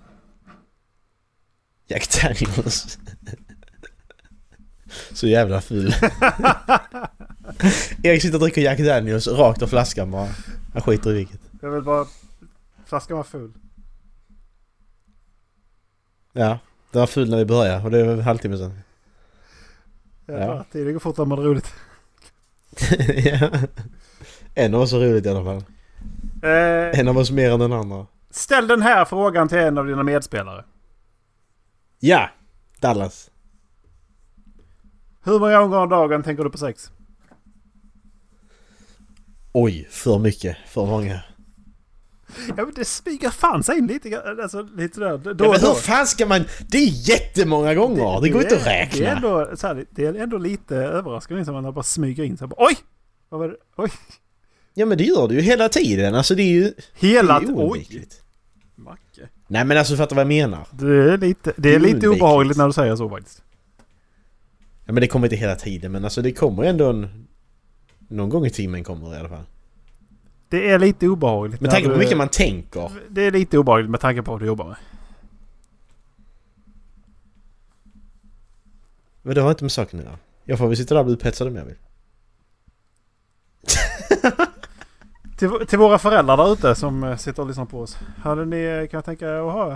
Jack 1.88 2.21
Daniels. 2.21 2.99
Så 5.12 5.28
jävla 5.28 5.62
ful. 5.62 5.88
Erik 8.04 8.21
sitter 8.21 8.36
och 8.36 8.41
dricker 8.41 8.62
Jack 8.62 8.80
Daniels 8.80 9.28
rakt 9.28 9.62
ur 9.62 9.67
flaskan 9.67 10.12
bara. 10.12 10.30
Han 10.73 10.82
skiter 10.82 11.10
i 11.10 11.13
vilket. 11.13 11.41
Jag 11.62 11.71
vill 11.71 11.84
bara... 11.84 12.06
Flaskan 12.86 13.17
var 13.17 13.23
full. 13.23 13.54
Ja, 16.38 16.60
den 16.91 17.00
var 17.00 17.08
ful 17.08 17.30
när 17.30 17.38
vi 17.38 17.45
började 17.45 17.84
och 17.84 17.91
det 17.91 18.04
var 18.04 18.13
en 18.13 18.21
halvtimme 18.21 18.58
sedan. 18.58 18.80
Ja. 20.26 20.65
tiden 20.71 20.93
går 20.93 21.00
fort 21.00 21.17
när 21.17 21.26
man 21.26 21.38
har 21.38 21.45
roligt. 21.45 21.74
ja. 23.26 23.50
En 24.54 24.76
av 24.76 24.82
oss 24.82 24.93
är 24.93 25.00
roligt 25.00 25.26
i 25.26 25.30
alla 25.30 25.43
fall. 25.43 25.63
Eh, 26.43 27.00
En 27.00 27.08
av 27.08 27.17
oss 27.17 27.32
mer 27.32 27.52
än 27.52 27.60
den 27.60 27.74
andra. 27.74 28.06
ställ 28.30 28.67
den 28.67 28.82
här 28.82 29.06
frågan 29.06 29.48
till 29.48 29.58
en 29.58 29.78
av 29.78 29.86
dina 29.88 30.04
medspelare. 30.04 30.65
Ja! 32.00 32.30
Dallas. 32.80 33.32
Hur 35.24 35.39
många 35.39 35.60
gånger 35.60 35.78
om 35.78 35.89
dagen 35.89 36.24
tänker 36.24 36.43
du 36.43 36.50
på 36.50 36.58
sex? 36.58 36.91
Oj, 39.54 39.88
för 39.91 40.19
mycket. 40.19 40.58
För 40.67 40.86
många. 40.86 41.21
Ja 42.47 42.53
men 42.55 42.73
det 42.75 42.85
smyger 42.85 43.29
fan 43.29 43.63
sig 43.63 43.77
in 43.77 43.88
lite 43.88 44.09
grann. 44.09 44.39
Alltså 44.41 44.61
lite 44.61 44.99
där. 44.99 45.17
Då, 45.17 45.45
Ja, 45.45 45.51
men 45.51 45.61
hur 45.61 45.73
fan 45.73 46.07
ska 46.07 46.25
man... 46.25 46.45
Det 46.67 46.77
är 46.77 47.09
jättemånga 47.09 47.73
gånger! 47.73 48.21
Det, 48.21 48.29
går 48.29 48.41
inte 48.41 48.55
att 48.55 48.67
räkna. 48.67 48.99
Det 48.99 49.05
är, 49.05 49.15
ändå, 49.15 49.51
så 49.55 49.67
här, 49.67 49.85
det 49.89 50.05
är 50.05 50.13
ändå 50.13 50.38
lite 50.38 50.75
överraskande 50.75 51.45
som 51.45 51.53
man 51.53 51.73
bara 51.73 51.83
smyger 51.83 52.23
in 52.23 52.38
sig. 52.38 52.47
Oj! 52.57 52.77
Vad 53.29 53.39
var 53.39 53.47
det? 53.47 53.55
Oj! 53.77 53.91
Ja 54.73 54.85
men 54.85 54.97
det 54.97 55.03
gör 55.03 55.27
du 55.27 55.35
ju 55.35 55.41
hela 55.41 55.69
tiden. 55.69 56.15
Alltså 56.15 56.35
det 56.35 56.43
är 56.43 56.53
ju... 56.53 56.73
Hela... 56.93 57.39
det 57.39 57.45
är 57.45 57.53
Oj! 57.55 58.07
Macke. 58.75 59.29
Nej 59.47 59.65
men 59.65 59.77
alltså 59.77 59.93
du 59.93 59.97
fattar 59.97 60.15
vad 60.15 60.21
jag 60.21 60.27
menar. 60.27 60.67
Det 60.71 61.13
är 61.13 61.17
lite, 61.17 61.53
det 61.57 61.69
är 61.69 61.79
Det 61.79 61.89
är 61.89 61.93
lite 61.93 62.07
obehagligt 62.07 62.57
när 62.57 62.67
du 62.67 62.73
säger 62.73 62.95
så 62.95 63.09
faktiskt. 63.09 63.41
Ja 64.85 64.93
men 64.93 65.01
det 65.01 65.07
kommer 65.07 65.27
inte 65.27 65.35
hela 65.35 65.55
tiden 65.55 65.91
men 65.91 66.03
alltså 66.03 66.21
det 66.21 66.31
kommer 66.31 66.63
ändå 66.63 66.89
en... 66.89 67.27
Någon 68.07 68.29
gång 68.29 68.45
i 68.45 68.49
timmen 68.49 68.83
kommer 68.83 69.09
det 69.09 69.15
i 69.15 69.19
alla 69.19 69.29
fall. 69.29 69.43
Det 70.49 70.71
är 70.71 70.79
lite 70.79 71.08
obehagligt. 71.08 71.62
Med 71.62 71.71
tanke 71.71 71.88
på 71.88 71.93
hur 71.93 71.99
mycket 71.99 72.17
man 72.17 72.29
tänker. 72.29 72.91
Det 73.10 73.21
är 73.21 73.31
lite 73.31 73.58
obehagligt 73.58 73.91
med 73.91 73.99
tanke 73.99 74.21
på 74.21 74.31
vad 74.31 74.39
du 74.39 74.45
jobbar 74.45 74.67
med. 74.67 74.75
Men 79.21 79.36
det 79.36 79.41
har 79.41 79.49
inte 79.49 79.63
med 79.63 79.71
saken 79.71 79.99
att 79.99 80.05
göra. 80.05 80.17
Jag 80.43 80.58
får 80.58 80.67
väl 80.67 80.77
sitta 80.77 80.93
där 80.93 80.99
och 80.99 81.05
bli 81.05 81.15
upphetsad 81.15 81.47
om 81.47 81.55
jag 81.55 81.65
vill. 81.65 81.75
Till, 85.38 85.49
till 85.67 85.79
våra 85.79 85.97
föräldrar 85.97 86.38
där 86.38 86.53
ute 86.53 86.75
som 86.75 87.03
eh, 87.03 87.17
sitter 87.17 87.41
och 87.41 87.47
lyssnar 87.47 87.65
på 87.65 87.79
oss. 87.79 87.97
Hade 88.17 88.45
ni, 88.45 88.63
eh, 88.63 88.88
kan 88.88 88.97
jag 88.97 89.05
tänka 89.05 89.25
er 89.25 89.47
att 89.47 89.53
ha 89.53 89.71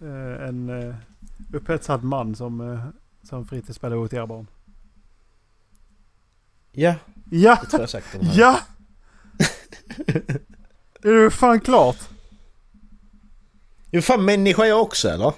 eh, 0.00 0.48
en 0.48 0.94
upphetsad 1.52 2.04
man 2.04 2.34
som, 2.34 2.80
som 3.22 3.46
fritidspedagog 3.46 4.10
till 4.10 4.18
era 4.18 4.26
barn? 4.26 4.46
Ja, 6.72 6.94
Ja! 7.30 7.58
det 7.62 7.66
tror 7.66 7.80
jag 7.82 7.90
säkert 7.90 8.20
de. 8.20 8.26
Ja! 8.32 8.60
Det 11.02 11.08
är 11.08 11.12
ju 11.22 11.30
fan 11.30 11.60
klart. 11.60 11.96
Jo 13.90 14.02
fan 14.02 14.24
människa 14.24 14.64
är 14.64 14.68
jag 14.68 14.82
också 14.82 15.08
eller? 15.08 15.32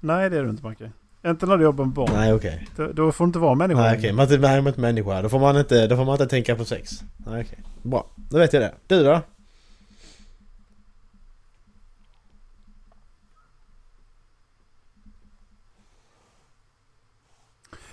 Nej 0.00 0.30
det 0.30 0.36
är 0.38 0.42
du 0.44 0.50
inte 0.50 0.62
Macke. 0.62 0.90
Inte 1.26 1.46
när 1.46 1.56
du 1.56 1.64
jobbar 1.64 1.84
med 1.84 1.94
barn. 1.94 2.10
Nej 2.14 2.32
okej. 2.32 2.68
Då, 2.76 2.92
då 2.92 3.12
får 3.12 3.24
du 3.24 3.28
inte 3.28 3.38
vara 3.38 3.54
människa. 3.54 3.80
Nej 3.80 3.98
okej, 3.98 4.10
är 4.10 4.22
inte- 4.22 4.38
man 4.38 4.50
är 4.50 4.68
inte 4.68 4.80
människa. 4.80 5.22
Då 5.22 5.28
får 5.28 5.38
man 5.38 5.56
inte, 5.56 5.86
då 5.86 5.96
får 5.96 6.04
man 6.04 6.14
inte 6.14 6.26
tänka 6.26 6.56
på 6.56 6.64
sex. 6.64 7.02
Nej 7.26 7.40
okej. 7.44 7.58
Bra, 7.82 8.06
då 8.16 8.38
vet 8.38 8.52
jag 8.52 8.62
det. 8.62 8.74
Du 8.86 9.04
då? 9.04 9.20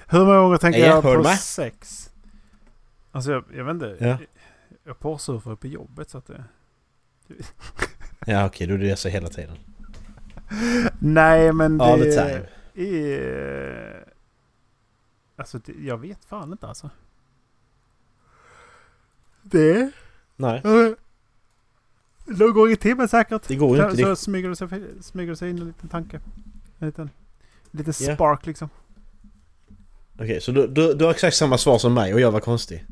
Hur 0.08 0.26
många 0.26 0.40
gånger 0.40 0.58
tänker 0.58 0.80
Ja, 0.80 0.86
jag 0.86 1.04
på 1.04 1.24
med? 1.24 1.40
sex? 1.40 2.10
Alltså 3.12 3.32
jag, 3.32 3.44
jag 3.56 3.64
vet 3.66 3.74
inte. 3.74 3.98
Ja. 4.00 4.18
Jag 4.88 5.00
porrsurfar 5.00 5.56
på 5.56 5.68
jobbet 5.68 6.10
så 6.10 6.18
att 6.18 6.26
det... 6.26 6.44
Ja 8.26 8.46
okej, 8.46 8.72
är 8.72 8.78
det 8.78 8.96
så 8.96 9.10
hela 9.10 9.28
tiden. 9.28 9.58
Nej 11.00 11.54
men 11.54 11.78
det... 11.78 11.84
All 11.84 12.00
the 12.00 12.12
time. 12.12 12.48
är... 12.74 14.14
Alltså 15.36 15.60
det, 15.60 15.74
jag 15.82 15.98
vet 15.98 16.26
fan 16.26 16.52
inte 16.52 16.68
alltså. 16.68 16.90
Det... 19.42 19.92
Nej, 20.36 20.62
Någon 22.26 22.54
gång 22.54 22.72
i 22.72 22.76
timmen 22.76 23.08
säkert. 23.08 23.48
det 23.48 23.56
går 23.56 23.78
ju 23.78 23.84
Så, 23.84 23.90
inte. 23.90 24.02
så 24.04 24.10
Det, 24.10 24.16
smyger, 24.16 24.50
det 24.50 24.56
sig, 24.56 24.70
smyger 25.02 25.30
det 25.30 25.38
sig 25.38 25.50
in 25.50 25.58
en 25.58 25.68
liten 25.68 25.90
tanke. 25.90 26.20
En 26.80 26.88
liten, 26.88 27.10
en 27.72 27.78
liten 27.78 27.94
spark 27.94 28.46
liksom. 28.46 28.70
okej, 30.16 30.42
så 30.42 30.52
du, 30.52 30.68
du, 30.68 30.94
du 30.94 31.06
har 31.06 31.12
exakt 31.12 31.36
samma 31.36 31.58
svar 31.58 31.78
som 31.78 31.94
mig 31.94 32.14
och 32.14 32.20
jag 32.20 32.32
var 32.32 32.40
konstig. 32.40 32.86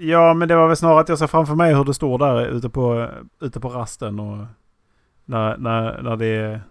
Ja 0.00 0.34
men 0.34 0.48
det 0.48 0.56
var 0.56 0.68
väl 0.68 0.76
snarare 0.76 1.00
att 1.00 1.08
jag 1.08 1.18
ser 1.18 1.26
framför 1.26 1.54
mig 1.54 1.74
hur 1.74 1.84
det 1.84 1.94
står 1.94 2.18
där 2.18 2.46
ute 2.46 2.68
på, 2.70 3.10
ute 3.40 3.60
på 3.60 3.68
rasten 3.68 4.20
och 4.20 4.46
När, 5.24 5.56
när, 5.56 6.02
när 6.02 6.16
det 6.16 6.26
är 6.26 6.62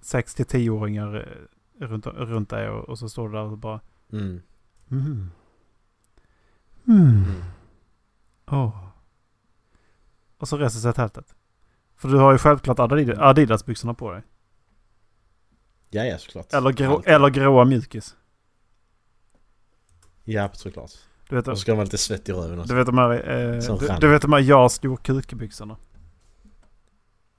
6 0.00 0.34
till 0.34 0.44
10-åringar 0.46 1.14
eh, 1.80 1.86
runt, 1.86 2.06
runt 2.06 2.50
dig 2.50 2.68
och, 2.68 2.88
och 2.88 2.98
så 2.98 3.08
står 3.08 3.28
du 3.28 3.34
där 3.34 3.42
och 3.42 3.58
bara 3.58 3.80
Mm. 4.12 4.42
mm. 4.90 5.30
Mm. 6.88 7.24
Åh. 8.46 8.86
Och 10.38 10.48
så 10.48 10.56
reser 10.56 10.80
sig 10.80 10.92
tältet. 10.92 11.34
För 11.96 12.08
du 12.08 12.16
har 12.16 12.32
ju 12.32 12.38
självklart 12.38 12.78
Adidas- 12.78 13.18
Adidas-byxorna 13.20 13.94
på 13.94 14.12
dig. 14.12 14.22
Ja, 15.90 16.04
ja 16.04 16.18
såklart. 16.18 16.52
Eller, 16.52 16.72
grå, 16.72 17.02
eller 17.06 17.28
gråa 17.30 17.64
mjukis. 17.64 18.16
Ja, 20.24 20.48
såklart. 20.52 20.92
Du 21.28 21.36
vet, 21.36 21.48
Och 21.48 21.58
så 21.58 21.60
ska 21.60 21.72
de 21.72 21.76
vara 21.76 21.84
lite 21.84 21.98
svett 21.98 22.28
i 22.28 22.32
röven 22.32 22.58
också. 22.58 22.72
du 22.72 22.78
vet 22.78 22.86
de 22.86 22.98
här, 22.98 23.54
eh, 23.54 23.60
Som 23.60 23.78
du, 23.78 23.88
du 24.00 24.08
vet 24.08 24.22
de 24.22 24.32
här 24.32 24.40
jag 24.40 24.72
stor 24.72 24.96
kuk-byxorna. 24.96 25.76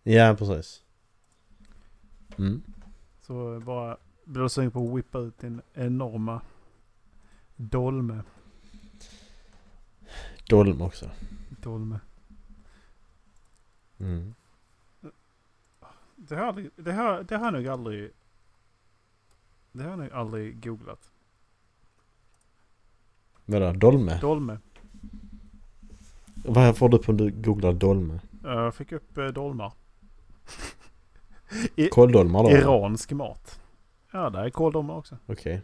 Ja, 0.03 0.35
precis. 0.37 0.83
Mm. 2.37 2.61
Så 3.21 3.61
bara 3.65 3.97
blir 4.25 4.43
du 4.43 4.49
sugen 4.49 4.71
på 4.71 4.87
att 4.87 4.97
whippa 4.97 5.19
ut 5.19 5.39
din 5.39 5.61
enorma 5.73 6.41
dolme. 7.55 8.21
Dolm 10.49 10.81
också. 10.81 11.09
dolme. 11.49 11.99
Mm. 13.99 14.33
Det 16.15 16.35
har, 16.35 16.69
det, 16.75 16.91
har, 16.91 17.23
det 17.23 17.37
har 17.37 17.45
jag 17.45 17.53
nog 17.53 17.67
aldrig... 17.67 18.11
Det 19.71 19.83
har 19.83 19.89
jag 19.89 19.99
nog 19.99 20.11
aldrig 20.11 20.63
googlat. 20.63 21.11
Vadå, 23.49 23.71
dolme? 23.71 24.17
Dolme. 24.21 24.57
Vad 26.45 26.77
får 26.77 26.89
du 26.89 26.97
på 26.97 27.11
om 27.11 27.17
du 27.17 27.31
googlar 27.31 27.73
dolme? 27.73 28.19
Jag 28.43 28.75
fick 28.75 28.91
upp 28.91 29.17
eh, 29.17 29.25
dolmar. 29.25 29.73
I, 31.75 31.89
Kåldolmar 31.89 32.43
då? 32.43 32.51
iransk 32.51 33.11
mat. 33.11 33.59
Ja, 34.11 34.29
där 34.29 34.43
är 34.45 34.49
kåldolmar 34.49 34.95
också. 34.95 35.17
Okej. 35.25 35.61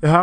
Jaha. 0.00 0.22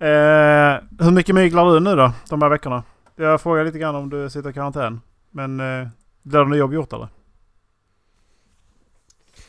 Eh, 0.00 0.82
hur 1.04 1.10
mycket 1.10 1.34
myglar 1.34 1.74
du 1.74 1.80
nu 1.80 1.96
då? 1.96 2.12
De 2.30 2.42
här 2.42 2.48
veckorna? 2.48 2.82
Jag 3.16 3.40
frågar 3.40 3.64
lite 3.64 3.78
grann 3.78 3.94
om 3.94 4.10
du 4.10 4.30
sitter 4.30 4.50
i 4.50 4.52
karantän. 4.52 5.00
Men 5.30 5.60
eh, 5.60 5.88
blir 6.22 6.40
det 6.40 6.48
något 6.48 6.58
jobb 6.58 6.72
gjort 6.74 6.92
eller? 6.92 7.08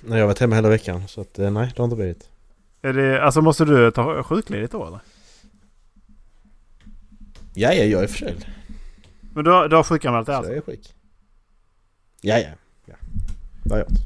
Nej, 0.08 0.18
jag 0.18 0.24
har 0.24 0.28
varit 0.28 0.40
hemma 0.40 0.56
hela 0.56 0.70
veckan 0.70 1.08
så 1.08 1.22
att 1.22 1.40
eh, 1.40 1.52
nej, 1.52 1.72
det 1.76 1.82
har 1.82 1.84
inte 1.84 1.96
blivit. 1.96 2.30
Är 2.82 2.94
det, 2.94 3.24
alltså 3.24 3.42
måste 3.42 3.66
du 3.66 3.92
ta 3.92 4.24
sjukledigt 4.24 4.72
då 4.72 4.88
eller? 4.88 5.00
Ja, 7.54 7.74
ja, 7.74 7.84
jag 7.84 8.04
är 8.04 8.08
förkyld. 8.08 8.46
Men 9.34 9.44
du 9.44 9.52
har, 9.52 9.68
du 9.70 9.76
har 9.76 9.84
sjukanmält 9.84 10.26
Så 10.26 10.32
dig 10.32 10.38
alltså? 10.38 10.52
jag 10.52 10.58
är 10.58 10.62
sjuk. 10.62 10.94
Ja, 12.22 12.38
ja. 12.40 12.50
ja. 12.86 12.96
Det 13.64 13.70
har 13.74 13.78
jag 13.78 13.90
gjort. 13.90 14.00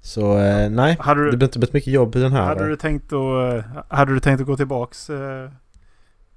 Så 0.00 0.38
eh, 0.38 0.70
nej, 0.70 0.96
Hade 1.00 1.24
det 1.24 1.30
du, 1.30 1.36
blir 1.36 1.46
inte 1.46 1.58
blivit 1.58 1.74
mycket 1.74 1.92
jobb 1.92 2.16
i 2.16 2.20
den 2.20 2.32
här. 2.32 2.42
hade 2.42 2.68
du 2.68 2.76
tänkt 2.76 3.12
att, 3.12 3.54
eh, 3.64 3.82
hade 3.88 4.14
du 4.14 4.20
tänkt 4.20 4.40
att 4.40 4.46
gå 4.46 4.56
tillbaks 4.56 5.10
eh, 5.10 5.50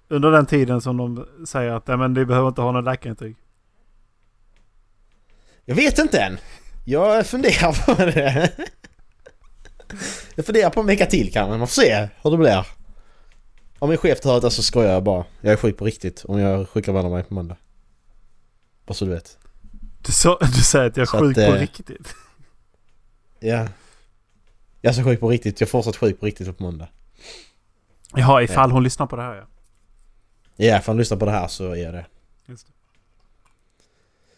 under 0.07 0.31
den 0.31 0.45
tiden 0.45 0.81
som 0.81 0.97
de 0.97 1.25
säger 1.47 1.71
att 1.71 1.87
nej, 1.87 1.97
men 1.97 2.13
ni 2.13 2.25
behöver 2.25 2.47
inte 2.47 2.61
ha 2.61 2.71
något 2.71 2.83
läkarintyg? 2.83 3.35
Jag 5.69 5.75
vet 5.75 5.99
inte 5.99 6.21
än. 6.21 6.37
Jag 6.85 7.27
funderar 7.27 7.85
på 7.85 8.05
det. 8.05 8.51
Jag 10.35 10.45
funderar 10.45 10.69
på 10.69 10.79
en 10.79 10.85
vecka 10.85 11.05
till 11.05 11.33
kanske. 11.33 11.57
Man 11.57 11.67
får 11.67 11.81
se 11.81 12.09
hur 12.23 12.31
det 12.31 12.37
blir. 12.37 12.67
Om 13.79 13.89
min 13.89 13.97
chef 13.97 14.25
hör 14.25 14.41
det 14.41 14.51
så 14.51 14.63
skojar 14.63 14.93
jag 14.93 15.03
bara. 15.03 15.25
Jag 15.41 15.53
är 15.53 15.57
sjuk 15.57 15.77
på 15.77 15.85
riktigt 15.85 16.25
om 16.25 16.39
jag 16.39 16.69
sjukanmäler 16.69 17.09
mig 17.09 17.23
på 17.23 17.33
måndag. 17.33 17.57
Bara 18.85 18.93
så 18.93 19.05
du 19.05 19.11
vet. 19.11 19.37
Du, 20.01 20.11
sa, 20.11 20.37
du 20.41 20.61
säger 20.61 20.85
att 20.85 20.97
jag 20.97 21.01
är 21.01 21.05
Så 21.05 21.17
att, 21.17 21.23
sjuk 21.23 21.35
på 21.35 21.41
eh, 21.41 21.53
riktigt. 21.53 22.15
Ja. 23.39 23.67
Jag 24.81 24.89
är 24.89 24.93
så 24.93 25.03
sjuk 25.03 25.19
på 25.19 25.29
riktigt. 25.29 25.61
Jag 25.61 25.67
är 25.67 25.71
fortsatt 25.71 25.97
sjuk 25.97 26.19
på 26.19 26.25
riktigt 26.25 26.57
på 26.57 26.63
måndag. 26.63 26.87
Jaha, 28.15 28.41
ifall 28.43 28.71
hon 28.71 28.83
lyssnar 28.83 29.07
på 29.07 29.15
det 29.15 29.21
här 29.21 29.35
ja. 29.35 29.47
Ja, 30.55 30.79
för 30.79 30.91
han 30.91 30.97
lyssnar 30.97 31.17
på 31.17 31.25
det 31.25 31.31
här 31.31 31.47
så 31.47 31.71
är 31.71 31.75
jag 31.75 31.93
det. 31.93 32.05
Just 32.45 32.67
det. 32.67 32.73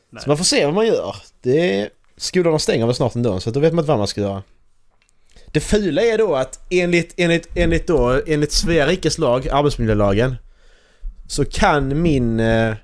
Nej. 0.10 0.24
Så 0.24 0.30
man 0.30 0.38
får 0.38 0.46
se 0.46 0.66
vad 0.66 0.74
man 0.74 0.88
gör. 0.88 1.16
Det 1.42 1.80
är... 1.82 1.90
Skolorna 2.18 2.60
stänger 2.60 2.86
väl 2.86 2.96
snart 2.96 3.16
ändå 3.16 3.40
så 3.40 3.52
då 3.52 3.60
vet 3.60 3.74
man 3.74 3.84
inte 3.84 3.90
vad 3.90 3.98
man 3.98 4.08
ska 4.08 4.22
göra. 4.22 4.44
Det 5.52 5.60
fula 5.60 6.02
är 6.02 6.18
då 6.18 6.36
att 6.36 6.60
enligt, 6.70 7.14
enligt, 7.18 7.48
enligt 7.56 7.88
då, 7.88 8.22
enligt 8.28 8.52
Svea 8.52 8.88
rikes 8.88 9.18
lag, 9.18 9.48
arbetsmiljölagen, 9.50 10.36
så 11.28 11.46
kan 11.46 12.02
min... 12.02 12.40
eh, 12.40 12.76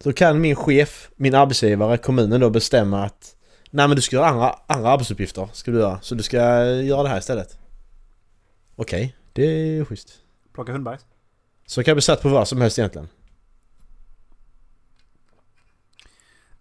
Så 0.00 0.12
kan 0.12 0.40
min 0.40 0.56
chef, 0.56 1.10
min 1.16 1.34
arbetsgivare, 1.34 1.98
kommunen 1.98 2.40
då 2.40 2.50
bestämma 2.50 3.04
att 3.04 3.34
Nej 3.70 3.88
men 3.88 3.96
du 3.96 4.02
ska 4.02 4.16
göra 4.16 4.26
andra, 4.26 4.58
andra 4.66 4.90
arbetsuppgifter, 4.90 5.48
ska 5.52 5.70
du 5.70 5.78
göra. 5.78 6.00
Så 6.02 6.14
du 6.14 6.22
ska 6.22 6.36
göra 6.64 7.02
det 7.02 7.08
här 7.08 7.18
istället. 7.18 7.58
Okej, 8.76 9.16
det 9.32 9.42
är 9.42 9.84
schysst. 9.84 10.12
Plocka 10.54 10.72
hundbajs. 10.72 11.00
Så 11.66 11.82
kan 11.82 11.90
jag 11.92 11.96
bli 11.96 12.02
satt 12.02 12.22
på 12.22 12.28
vad 12.28 12.48
som 12.48 12.60
helst 12.60 12.78
egentligen. 12.78 13.08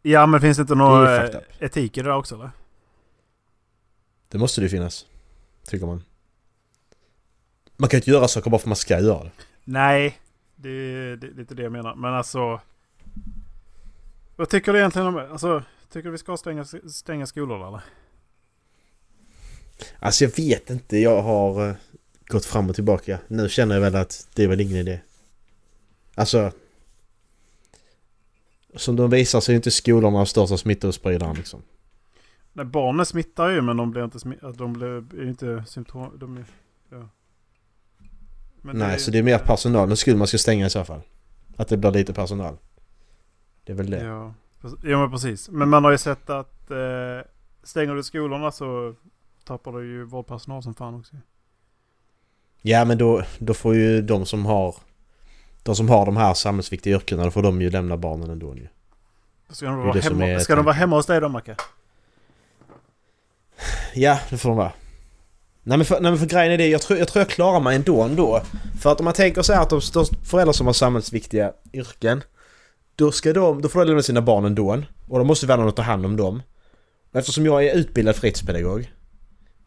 Ja 0.06 0.26
men 0.26 0.42
finns 0.42 0.58
det 0.58 0.62
inte 0.62 0.74
Det 0.74 0.78
någon 0.78 1.08
eh, 1.08 1.30
etik 1.60 1.98
i 1.98 2.02
det 2.02 2.10
där 2.10 2.16
också 2.16 2.36
eller? 2.36 2.52
Det 4.28 4.38
måste 4.38 4.62
det 4.62 4.66
ju 4.66 4.70
finnas. 4.70 5.06
Tycker 5.68 5.86
man. 5.86 6.04
Man 7.78 7.90
kan 7.90 7.98
ju 7.98 8.00
inte 8.00 8.12
göra 8.12 8.28
saker 8.28 8.50
bara 8.50 8.60
för 8.60 8.66
att 8.66 8.70
man 8.70 8.76
ska 8.76 9.00
göra 9.00 9.24
det. 9.24 9.32
Nej, 9.64 10.20
det 10.56 10.70
är, 10.70 11.16
det 11.16 11.28
lite 11.28 11.56
det 11.56 11.64
jag 11.64 11.72
menar. 11.72 11.96
Men 11.96 12.14
alltså... 12.14 12.62
Vad 14.36 14.50
tycker 14.50 14.74
du 14.74 14.80
egentligen 14.80 15.08
om... 15.08 15.18
Alltså, 15.18 15.64
tycker 15.92 16.04
du 16.04 16.12
vi 16.12 16.18
ska 16.18 16.38
stänga, 16.38 16.66
stänga 16.90 17.28
skolor 17.28 17.68
eller? 17.68 17.82
Alltså 20.00 20.24
jag 20.24 20.36
vet 20.36 20.70
inte, 20.70 20.98
jag 20.98 21.22
har 21.22 21.70
eh, 21.70 21.76
gått 22.28 22.46
fram 22.46 22.70
och 22.70 22.76
tillbaka. 22.76 23.20
Nu 23.28 23.50
känner 23.50 23.76
jag 23.76 23.82
väl 23.82 23.96
att 23.96 24.28
det 24.34 24.44
är 24.44 24.48
väl 24.48 24.62
ingen 24.62 24.78
idé. 24.78 25.00
Alltså... 26.16 26.52
Som 28.76 28.96
de 28.96 29.10
visar 29.10 29.40
så 29.40 29.52
är 29.52 29.56
inte 29.56 29.72
skolorna 29.72 30.18
de 30.18 30.26
största 30.26 30.58
smittospridaren 30.58 31.36
liksom. 31.36 31.62
Nej, 32.54 32.66
barnen 32.66 33.06
smittar 33.06 33.50
ju 33.50 33.62
men 33.62 33.78
de 33.78 33.92
blir 33.92 34.04
inte 34.04 34.20
smittade. 34.20 34.54
De 34.54 34.74
blir 34.74 34.86
är 35.22 35.28
inte 35.28 35.64
symptom... 35.68 36.18
De 36.20 36.38
är, 36.38 36.46
ja. 36.90 37.10
Nej, 38.62 39.00
så 39.00 39.12
det 39.12 39.18
är 39.18 39.24
mer 39.24 39.38
personal. 39.38 39.90
Nu 39.90 39.96
skulle 39.96 40.18
man 40.18 40.28
ska 40.28 40.38
stänga 40.38 40.66
i 40.66 40.70
så 40.70 40.84
fall. 40.84 41.02
Att 41.58 41.68
det 41.68 41.78
blir 41.78 41.92
lite 41.92 42.14
personal. 42.14 42.58
Det 43.64 43.72
är 43.72 43.76
väl 43.76 43.90
det. 43.90 44.04
Ja, 44.04 44.34
ja 44.84 45.00
men 45.00 45.12
precis. 45.12 45.50
Men 45.50 45.70
man 45.70 45.84
har 45.84 45.92
ju 45.92 45.98
sett 45.98 46.30
att 46.30 46.72
eh, 46.72 46.78
stänger 47.64 47.96
du 47.96 48.04
skolorna 48.04 48.52
så 48.52 48.96
tappar 49.44 49.72
du 49.72 49.88
ju 49.88 50.04
vårdpersonal 50.04 50.64
som 50.64 50.76
fan 50.76 50.96
också. 50.96 51.16
Ja 52.62 52.86
men 52.86 52.98
då, 52.98 53.24
då 53.40 53.54
får 53.54 53.76
ju 53.76 54.02
de 54.02 54.26
som 54.26 54.46
har... 54.46 54.76
De 55.64 55.76
som 55.76 55.90
har 55.90 56.06
de 56.06 56.18
här 56.18 56.34
samhällsviktiga 56.34 56.96
yrkena, 56.96 57.24
då 57.24 57.32
får 57.32 57.44
de 57.44 57.62
ju 57.62 57.70
lämna 57.70 57.98
barnen 57.98 58.30
ändå 58.30 58.56
ju. 58.56 58.68
Ska 59.50 59.66
de 59.66 59.78
vara, 59.78 60.00
hemma, 60.00 60.26
är 60.26 60.40
ska 60.40 60.56
de 60.56 60.66
vara 60.66 60.76
hemma 60.76 60.96
hos 60.96 61.06
dig 61.06 61.22
då 61.22 61.30
Macke? 61.30 61.56
Ja, 63.94 64.20
det 64.30 64.38
får 64.38 64.50
de 64.50 64.58
vara. 64.58 64.72
Nej 65.64 65.78
men 65.78 65.86
för, 65.86 66.00
nej, 66.00 66.12
men 66.12 66.20
för 66.20 66.26
grejen 66.26 66.52
är 66.52 66.58
det, 66.58 66.68
jag 66.68 66.82
tror, 66.82 67.00
jag 67.00 67.08
tror 67.08 67.22
jag 67.22 67.30
klarar 67.30 67.60
mig 67.60 67.76
ändå 67.76 68.02
ändå. 68.02 68.42
För 68.82 68.92
att 68.92 69.00
om 69.00 69.06
man 69.06 69.14
tänker 69.14 69.42
så 69.42 69.54
här 69.54 69.62
att 69.62 69.70
de, 69.70 69.82
de 69.94 70.06
föräldrar 70.26 70.54
som 70.54 70.68
har 70.68 70.74
samhällsviktiga 70.74 71.54
yrken 71.74 72.24
Då 72.96 73.12
ska 73.12 73.34
de, 73.34 73.62
då 73.62 73.70
får 73.70 73.80
de 73.80 73.86
lämna 73.88 74.02
sina 74.02 74.22
barn 74.22 74.46
ändå. 74.46 74.84
Och 75.08 75.20
då 75.20 75.24
måste 75.24 75.48
ha 75.48 75.56
någon 75.56 75.72
ta 75.72 75.82
hand 75.82 76.06
om 76.06 76.18
dem. 76.18 76.42
Och 77.12 77.20
eftersom 77.20 77.46
jag 77.46 77.66
är 77.66 77.76
utbildad 77.76 78.16
fritidspedagog 78.16 78.92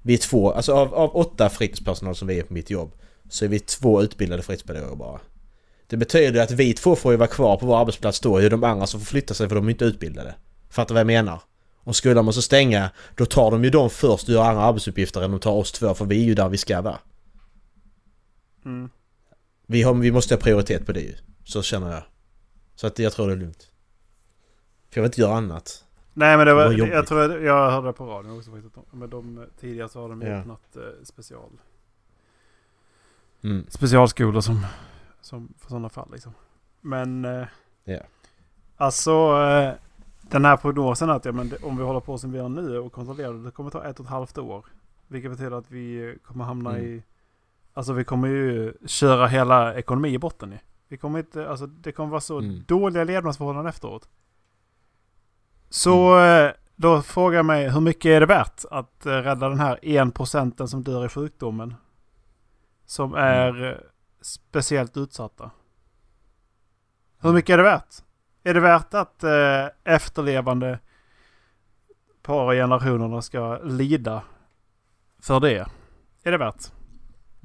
Vi 0.03 0.15
är 0.15 0.19
två, 0.19 0.53
alltså 0.53 0.73
av, 0.73 0.95
av 0.95 1.17
åtta 1.17 1.49
fritidspersonal 1.49 2.15
som 2.15 2.29
vi 2.29 2.39
är 2.39 2.43
på 2.43 2.55
mitt 2.55 2.71
jobb 2.71 2.93
Så 3.29 3.45
är 3.45 3.49
vi 3.49 3.61
två 3.61 4.03
utbildade 4.03 4.43
fritidspedagoger 4.43 4.97
bara. 4.97 5.21
Det 5.87 5.97
betyder 5.97 6.43
att 6.43 6.51
vi 6.51 6.75
två 6.75 6.97
får 6.97 7.13
ju 7.13 7.19
vara 7.19 7.29
kvar 7.29 7.57
på 7.57 7.67
vår 7.67 7.81
arbetsplats 7.81 8.21
då, 8.21 8.37
är 8.39 8.51
de 8.51 8.65
andra 8.65 8.87
som 8.87 9.01
får 9.01 9.07
flytta 9.07 9.35
sig 9.35 9.49
för 9.49 9.57
de 9.57 9.67
är 9.67 9.71
inte 9.71 9.85
utbildade. 9.85 10.35
Fattar 10.71 10.95
vad 10.95 11.01
jag 11.01 11.07
menar? 11.07 11.41
Om 11.79 11.95
skolan 11.95 12.25
måste 12.25 12.43
stänga, 12.43 12.91
då 13.15 13.27
tar 13.27 13.51
de 13.51 13.65
ju 13.65 13.71
dem 13.71 13.91
först 13.91 14.29
och 14.29 14.35
gör 14.35 14.45
andra 14.45 14.63
arbetsuppgifter 14.63 15.23
än 15.23 15.31
de 15.31 15.41
tar 15.41 15.53
oss 15.53 15.73
två, 15.73 15.95
för 15.95 16.05
vi 16.05 16.21
är 16.21 16.25
ju 16.25 16.35
där 16.35 16.49
vi 16.49 16.57
ska 16.59 16.81
vara. 16.83 16.99
Mm. 18.65 18.91
Vi, 19.67 19.83
har, 19.83 19.95
vi 19.95 20.13
måste 20.13 20.35
ha 20.35 20.41
prioritet 20.41 20.87
på 20.87 20.93
det 20.93 21.01
ju. 21.01 21.15
Så 21.45 21.63
känner 21.63 21.91
jag. 21.93 22.03
Så 22.75 22.87
att 22.87 22.99
jag 22.99 23.13
tror 23.13 23.27
det 23.27 23.33
är 23.33 23.37
lugnt. 23.37 23.71
För 24.91 24.99
jag 25.01 25.03
vill 25.03 25.09
inte 25.09 25.21
göra 25.21 25.35
annat. 25.37 25.85
Nej 26.15 26.37
men 26.37 26.47
det 26.47 26.51
Det 26.51 26.55
var 26.55 26.65
var, 26.65 26.73
jobbigt. 26.73 26.95
jag 26.95 27.07
tror 27.07 27.21
jag, 27.21 27.43
jag 27.45 27.71
hörde 27.71 27.87
det 27.87 27.93
på 27.93 28.07
radion 28.07 28.39
också 28.39 28.51
faktiskt. 28.51 28.75
Men 28.93 29.11
de, 29.11 29.47
tidigare 29.61 29.89
så 29.89 30.01
har 30.01 30.09
de 30.09 30.23
ju 30.23 30.29
Ja. 30.29 30.35
öppnat 30.39 30.77
eh, 30.77 30.83
special, 31.05 31.51
Mm. 33.45 33.67
specialskolor 33.69 34.41
som, 34.41 34.67
som 35.27 35.55
för 35.59 35.69
sådana 35.69 35.89
fall 35.89 36.09
liksom. 36.13 36.33
Men 36.81 37.25
eh, 37.25 37.47
Ja. 37.85 38.01
alltså 38.77 39.13
eh, 39.43 39.73
den 40.31 40.45
här 40.45 40.57
prognosen 40.57 41.11
att 41.11 41.25
ja, 41.25 41.33
men 41.33 41.53
om 41.63 41.77
vi 41.77 41.85
håller 41.85 42.01
på 42.01 42.19
som 42.19 42.33
vi 42.33 42.39
gör 42.39 42.49
nu 42.49 42.79
och 42.79 42.93
kontrollerar 42.93 43.33
det, 43.33 43.43
det 43.45 43.51
kommer 43.51 43.71
ta 43.71 43.85
ett 43.85 44.01
och 44.01 44.05
ett 44.07 44.11
halvt 44.11 44.39
år. 44.39 44.67
Vilket 45.07 45.31
betyder 45.31 45.53
att 45.59 45.71
vi 45.71 46.19
kommer 46.25 46.45
hamna 46.45 46.71
Mm. 46.71 46.85
i... 46.85 47.03
Alltså 47.75 47.93
vi 47.93 48.05
kommer 48.05 48.29
ju 48.29 48.75
köra 48.87 49.27
hela 49.27 49.75
ekonomi 49.75 50.09
i 50.09 50.19
botten 50.19 50.53
i. 50.53 50.59
Vi 50.89 50.97
kommer 50.97 51.19
inte, 51.19 51.49
alltså 51.49 51.67
det 51.67 51.93
kommer 51.93 52.11
vara 52.11 52.21
så 52.21 52.39
Mm. 52.39 52.65
dåliga 52.67 53.05
levnadsförhållanden 53.05 53.69
efteråt. 53.71 54.09
Så 55.71 56.19
eh, 56.21 56.53
då 56.77 57.03
frågar 57.03 57.37
jag 57.39 57.47
mig 57.47 57.69
hur 57.71 57.81
mycket 57.81 58.09
är 58.11 58.21
det 58.21 58.27
värt 58.27 58.65
att 58.71 59.01
rädda 59.07 59.49
den 59.49 59.59
här 59.61 59.85
en 59.85 60.11
procenten 60.11 60.69
som 60.69 60.83
dör 60.83 61.07
i 61.07 61.09
sjukdomen? 61.09 61.75
Som 62.85 63.15
är 63.15 63.65
eh, 63.65 63.77
speciellt 64.27 64.97
utsatta. 64.97 65.51
Hur 67.19 67.33
mycket 67.33 67.51
är 67.51 67.57
det 67.57 67.63
värt? 67.63 67.95
Är 68.43 68.55
det 68.55 68.61
värt 68.61 68.95
att 68.95 69.25
eh, 69.25 69.67
efterlevande 69.85 70.79
par 72.23 72.55
generationerna 72.55 73.23
ska 73.23 73.59
lida 73.59 74.23
för 75.19 75.41
det? 75.41 75.67
Är 76.23 76.33
det 76.33 76.39
värt? 76.39 76.73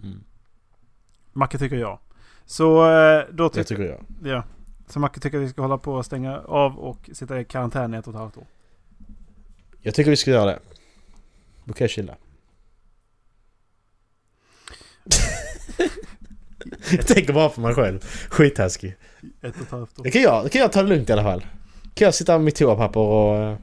Mm. 0.04 0.24
Macke 1.34 1.58
tycker 1.58 1.76
jag. 1.76 2.00
Så 2.46 2.92
eh, 2.92 3.26
då 3.32 3.50
Det 3.50 3.64
tycker 3.64 3.64
tycker 3.64 3.84
jag. 3.84 4.06
Ja. 4.24 4.44
Så 4.88 5.00
Macke 5.00 5.20
tycker 5.20 5.38
vi 5.38 5.50
ska 5.50 5.62
hålla 5.62 5.78
på 5.78 5.94
och 5.94 6.06
stänga 6.06 6.40
av 6.40 6.80
och 6.80 7.10
sitta 7.14 7.40
i 7.40 7.46
karantän 7.46 7.94
i 7.94 7.98
ett 7.98 8.08
och 8.08 8.14
ett 8.14 8.20
halvt 8.20 8.38
år. 8.38 8.48
Jag 9.82 9.96
tycker 9.96 10.10
vi 10.12 10.18
ska 10.18 10.32
göra 10.32 10.46
det. 10.46 10.60
Jag 11.80 11.90
chilla. 11.90 12.16
jag 16.92 17.08
tänker 17.08 17.34
bara 17.34 17.50
på 17.50 17.62
mig 17.62 17.74
själv. 17.76 18.00
Skittaskig. 18.30 18.96
Ett 19.42 19.56
och 19.56 19.62
ett 19.62 19.72
halvt 19.72 20.00
år. 20.00 20.04
Det 20.04 20.12
kan 20.12 20.22
jag, 20.22 20.44
det 20.44 20.50
kan 20.50 20.62
jag 20.62 20.72
ta 20.72 20.82
det 20.84 20.90
lugnt 20.90 21.10
i 21.10 21.14
alla 21.14 21.24
fall. 21.24 21.46
Kan 21.94 22.06
jag 22.06 22.16
sitta 22.16 22.32
med 22.38 22.42
mitt 22.46 22.56
toapapper 22.56 23.00
och... 23.00 23.38
eh, 23.38 23.58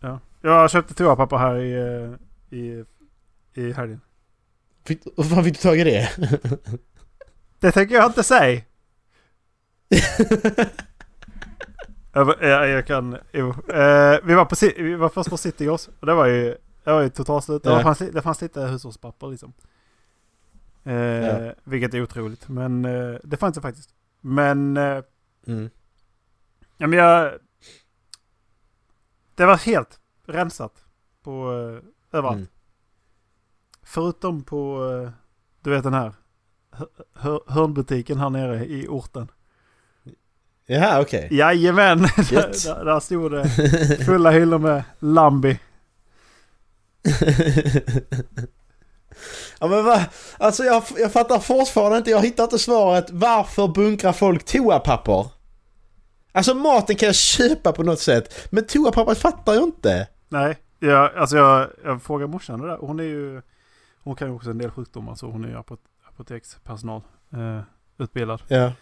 Ja. 0.00 0.20
Jag 0.42 0.70
köpte 0.70 0.94
toapapper 0.94 1.36
här 1.36 1.56
i, 1.56 1.72
eh, 1.72 2.58
i, 2.58 2.84
i 3.54 3.72
helgen. 3.72 4.00
Fick, 4.84 5.00
hur 5.16 5.24
fan 5.24 5.44
fick 5.44 5.54
du 5.54 5.60
tag 5.62 5.78
i 5.78 5.84
det? 5.84 6.10
Det 7.60 7.72
tänker 7.72 7.94
jag 7.94 8.06
inte 8.06 8.22
säga. 8.22 8.60
jag, 12.12 12.34
jag, 12.40 12.68
jag 12.68 12.86
kan... 12.86 13.16
Jo. 13.32 13.48
Eh, 13.50 14.16
vi, 14.24 14.34
var 14.34 14.44
på, 14.44 14.56
vi 14.82 14.94
var 14.94 15.08
först 15.08 15.30
på 15.30 15.36
City 15.36 15.68
och 15.68 15.80
det 16.00 16.14
var 16.14 16.26
ju, 16.26 16.56
det 16.84 16.92
var 16.92 17.00
ju 17.00 17.08
totalt 17.08 17.44
slut. 17.44 17.62
Det, 17.62 17.70
Ja. 17.70 17.82
fanns, 17.82 17.98
det 17.98 18.22
fanns 18.22 18.40
lite 18.42 18.60
hushållspapper 18.60 19.26
liksom. 19.26 19.52
Eh, 20.86 20.94
Ja. 20.94 21.52
Vilket 21.64 21.94
är 21.94 22.02
otroligt. 22.02 22.48
Men 22.48 22.84
eh, 22.84 23.16
det 23.24 23.36
fanns 23.36 23.54
det 23.54 23.60
faktiskt. 23.60 23.90
Men... 24.20 24.76
Eh, 24.76 25.02
Mm. 25.48 25.70
Ja 26.76 26.86
men 26.86 26.98
jag... 26.98 27.32
Det 29.34 29.46
var 29.46 29.56
helt 29.56 30.00
rensat 30.26 30.84
på 31.22 31.52
uh, 31.52 31.80
överallt. 32.12 32.36
Mm. 32.36 32.48
Förutom 33.82 34.42
på, 34.42 34.90
eh, 35.04 35.10
du 35.62 35.70
vet 35.70 35.82
den 35.84 35.94
här 35.94 36.12
hör- 36.70 36.88
hör- 37.14 37.42
hörnbutiken 37.46 38.18
här 38.18 38.30
nere 38.30 38.66
i 38.66 38.86
orten. 38.88 39.28
Jaha 40.66 41.00
okej. 41.00 41.28
Jajamän! 41.30 41.98
där, 42.16 42.32
Gött. 42.32 42.64
där, 42.64 42.84
där 42.84 43.00
stod 43.00 43.32
det 43.32 43.48
fulla 44.06 44.30
hyllor 44.30 44.58
med 44.58 44.84
Lambi. 44.98 45.60
ja 49.60 49.66
men 49.66 49.84
va? 49.84 50.00
Alltså 50.38 50.64
jag, 50.64 50.82
jag 50.96 51.12
fattar 51.12 51.38
fortfarande 51.38 51.98
inte, 51.98 52.10
jag 52.10 52.20
hittar 52.20 52.44
inte 52.44 52.58
svaret. 52.58 53.06
Varför 53.10 53.68
bunkrar 53.68 54.12
folk 54.12 54.44
toapapper? 54.44 55.26
Alltså 56.32 56.54
maten 56.54 56.96
kan 56.96 57.06
jag 57.06 57.14
köpa 57.16 57.72
på 57.72 57.82
något 57.82 58.00
sätt. 58.00 58.48
Men 58.52 58.66
toapappret 58.66 59.18
fattar 59.18 59.54
jag 59.54 59.62
inte. 59.62 60.08
Nej, 60.28 60.58
jag, 60.78 61.16
alltså 61.16 61.36
jag, 61.36 61.68
jag 61.84 62.02
frågade 62.02 62.32
morsan 62.32 62.60
det 62.60 62.66
där. 62.68 62.76
Hon 62.76 63.00
är 63.00 63.04
ju, 63.04 63.42
hon 64.02 64.16
kan 64.16 64.28
ju 64.28 64.34
också 64.34 64.50
en 64.50 64.58
del 64.58 64.70
sjukdomar 64.70 65.14
så 65.14 65.26
hon 65.30 65.44
är 65.44 65.48
ju 65.48 65.56
apot, 65.58 65.80
apotekspersonal. 66.08 67.02
Eh, 67.32 67.60
utbildad. 67.98 68.42
Ja. 68.48 68.72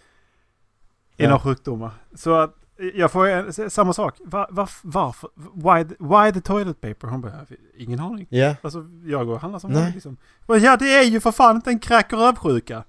inom 1.17 1.33
Ja. 1.33 1.39
sjukdomar. 1.41 1.91
Så 2.15 2.35
att 2.35 2.55
jag 2.95 3.13
får 3.13 3.29
eh, 3.29 3.69
samma 3.69 3.93
sak. 3.93 4.17
Va, 4.25 4.47
va, 4.51 4.69
varför? 4.83 5.31
Why, 5.55 5.85
the- 5.95 5.97
why 5.99 6.33
the 6.33 6.41
toilet 6.41 6.81
paper? 6.81 7.09
Hon 7.09 7.21
bara, 7.21 7.47
ingen 7.77 8.01
aning. 8.01 8.27
Ja. 8.31 8.55
Alltså 8.63 8.87
jag 9.05 9.27
går 9.27 9.35
och 9.35 9.41
handlar 9.41 9.59
som 9.59 9.71
Nej. 9.73 9.93
liksom. 9.95 10.17
Men 10.47 10.61
Ja 10.63 10.77
det 10.77 10.95
är 10.95 11.03
ju 11.03 11.21
för 11.21 11.33
fan 11.33 11.57
inte 11.57 11.71
en 11.71 11.79
kräk 11.79 12.13
och 12.13 12.19
rövsjuka. 12.19 12.85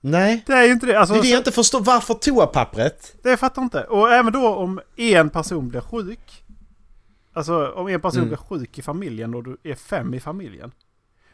Nej. 0.00 0.44
Det 0.46 0.52
är 0.52 0.64
ju 0.64 0.72
inte 0.72 0.86
det. 0.86 0.98
Alltså, 1.00 1.14
Det 1.14 1.20
är 1.20 1.22
det 1.22 1.28
jag 1.28 1.40
inte 1.40 1.52
förstår. 1.52 1.80
Varför 1.80 2.14
toapappret? 2.14 3.16
det 3.22 3.36
fattar 3.36 3.62
jag 3.62 3.66
inte. 3.66 3.84
Och 3.84 4.10
även 4.12 4.32
då 4.32 4.54
om 4.54 4.80
en 4.96 5.30
person 5.30 5.68
blir 5.68 5.80
sjuk. 5.80 6.44
Alltså 7.32 7.68
om 7.72 7.88
en 7.88 8.00
person 8.00 8.18
Mm. 8.22 8.28
blir 8.28 8.36
sjuk 8.38 8.78
i 8.78 8.82
familjen 8.82 9.34
och 9.34 9.44
du 9.44 9.56
är 9.62 9.74
fem 9.74 10.14
i 10.14 10.20
familjen. 10.20 10.72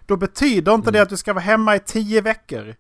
Då 0.07 0.17
betyder 0.17 0.75
inte 0.75 0.89
Mm. 0.89 0.93
det 0.93 1.03
att 1.03 1.09
du 1.09 1.17
ska 1.17 1.33
vara 1.33 1.43
hemma 1.45 1.77
i 1.77 1.81
tio 1.81 2.21
veckor. 2.21 2.75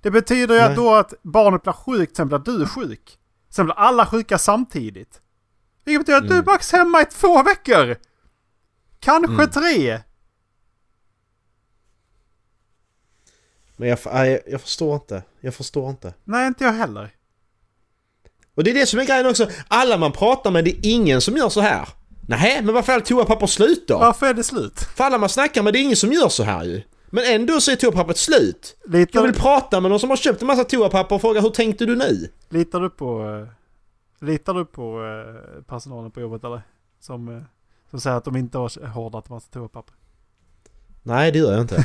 Det 0.00 0.10
betyder 0.10 0.54
ju 0.54 0.60
att 0.60 0.76
då 0.76 0.94
att 0.94 1.14
barnet 1.22 1.62
blir 1.62 1.72
sjukt, 1.72 2.16
sen 2.16 2.28
blir 2.28 2.38
du 2.38 2.66
sjuk. 2.66 3.18
Sen 3.54 3.64
blir 3.66 3.74
alla 3.78 4.06
sjuka 4.06 4.38
samtidigt. 4.38 5.20
Vilket 5.84 6.00
betyder 6.06 6.18
att 6.18 6.28
du 6.28 6.34
är 6.34 6.38
Mm. 6.38 6.44
max 6.52 6.72
hemma 6.72 7.02
i 7.02 7.04
två 7.04 7.42
veckor. 7.42 7.96
Kanske 9.00 9.32
Mm. 9.32 9.50
tre. 9.50 10.00
Men 13.76 13.88
jag, 13.88 13.98
nej, 14.12 14.42
jag 14.46 14.60
förstår 14.60 14.94
inte. 14.94 15.22
Jag 15.40 15.54
förstår 15.54 15.90
inte. 15.90 16.14
Nej, 16.24 16.46
inte 16.46 16.64
jag 16.64 16.72
heller. 16.72 17.10
Och 18.54 18.64
det 18.64 18.70
är 18.70 18.74
det 18.74 18.86
som 18.86 18.98
är 19.00 19.04
grejen 19.04 19.26
också. 19.26 19.50
Alla 19.68 19.96
man 19.98 20.12
pratar 20.12 20.50
med, 20.50 20.64
det 20.64 20.70
är 20.70 20.78
ingen 20.90 21.20
som 21.20 21.36
gör 21.36 21.48
så 21.48 21.60
här. 21.60 21.88
Nej, 22.28 22.62
men 22.62 22.74
varför 22.74 22.92
är 22.92 22.96
allt 22.96 23.06
toapapper 23.06 23.46
slut 23.46 23.88
då? 23.88 23.98
Varför 23.98 24.26
är 24.26 24.34
det 24.34 24.44
slut? 24.44 24.78
För 24.96 25.04
alla 25.04 25.18
man 25.18 25.28
snackar 25.28 25.62
med, 25.62 25.72
det 25.72 25.78
är 25.78 25.82
ingen 25.82 25.96
som 25.96 26.12
gör 26.12 26.28
så 26.28 26.42
här 26.42 26.64
ju. 26.64 26.82
Men 27.14 27.24
ändå 27.24 27.60
så 27.60 27.70
är 27.70 27.76
toapappret 27.76 28.16
slut. 28.16 28.76
Jag 28.84 28.92
Litar, 28.94 29.22
vill 29.22 29.34
prata 29.34 29.80
med 29.80 29.90
någon 29.90 30.00
som 30.00 30.10
har 30.10 30.16
köpt 30.16 30.40
en 30.40 30.46
massa 30.46 30.64
toapapper 30.64 31.14
och 31.14 31.20
fråga 31.20 31.40
hur 31.40 31.50
tänkte 31.50 31.86
du 31.86 31.96
nu? 31.96 32.28
litar 32.48 32.80
du 32.80 32.90
på, 32.90 33.22
eh, 33.22 34.26
litar 34.26 34.54
du 34.54 34.64
på 34.64 35.04
eh, 35.04 35.62
personalen 35.62 36.10
på 36.10 36.20
jobbet 36.20 36.44
eller? 36.44 36.62
Som, 37.00 37.28
eh, 37.28 37.42
som 37.90 38.00
säger 38.00 38.16
att 38.16 38.24
de 38.24 38.36
inte 38.36 38.58
har 38.58 38.86
hårdat 38.86 39.28
massa 39.28 39.46
toapapper. 39.52 39.94
Nej, 41.02 41.32
det 41.32 41.38
gör 41.38 41.52
jag 41.52 41.60
inte. 41.60 41.84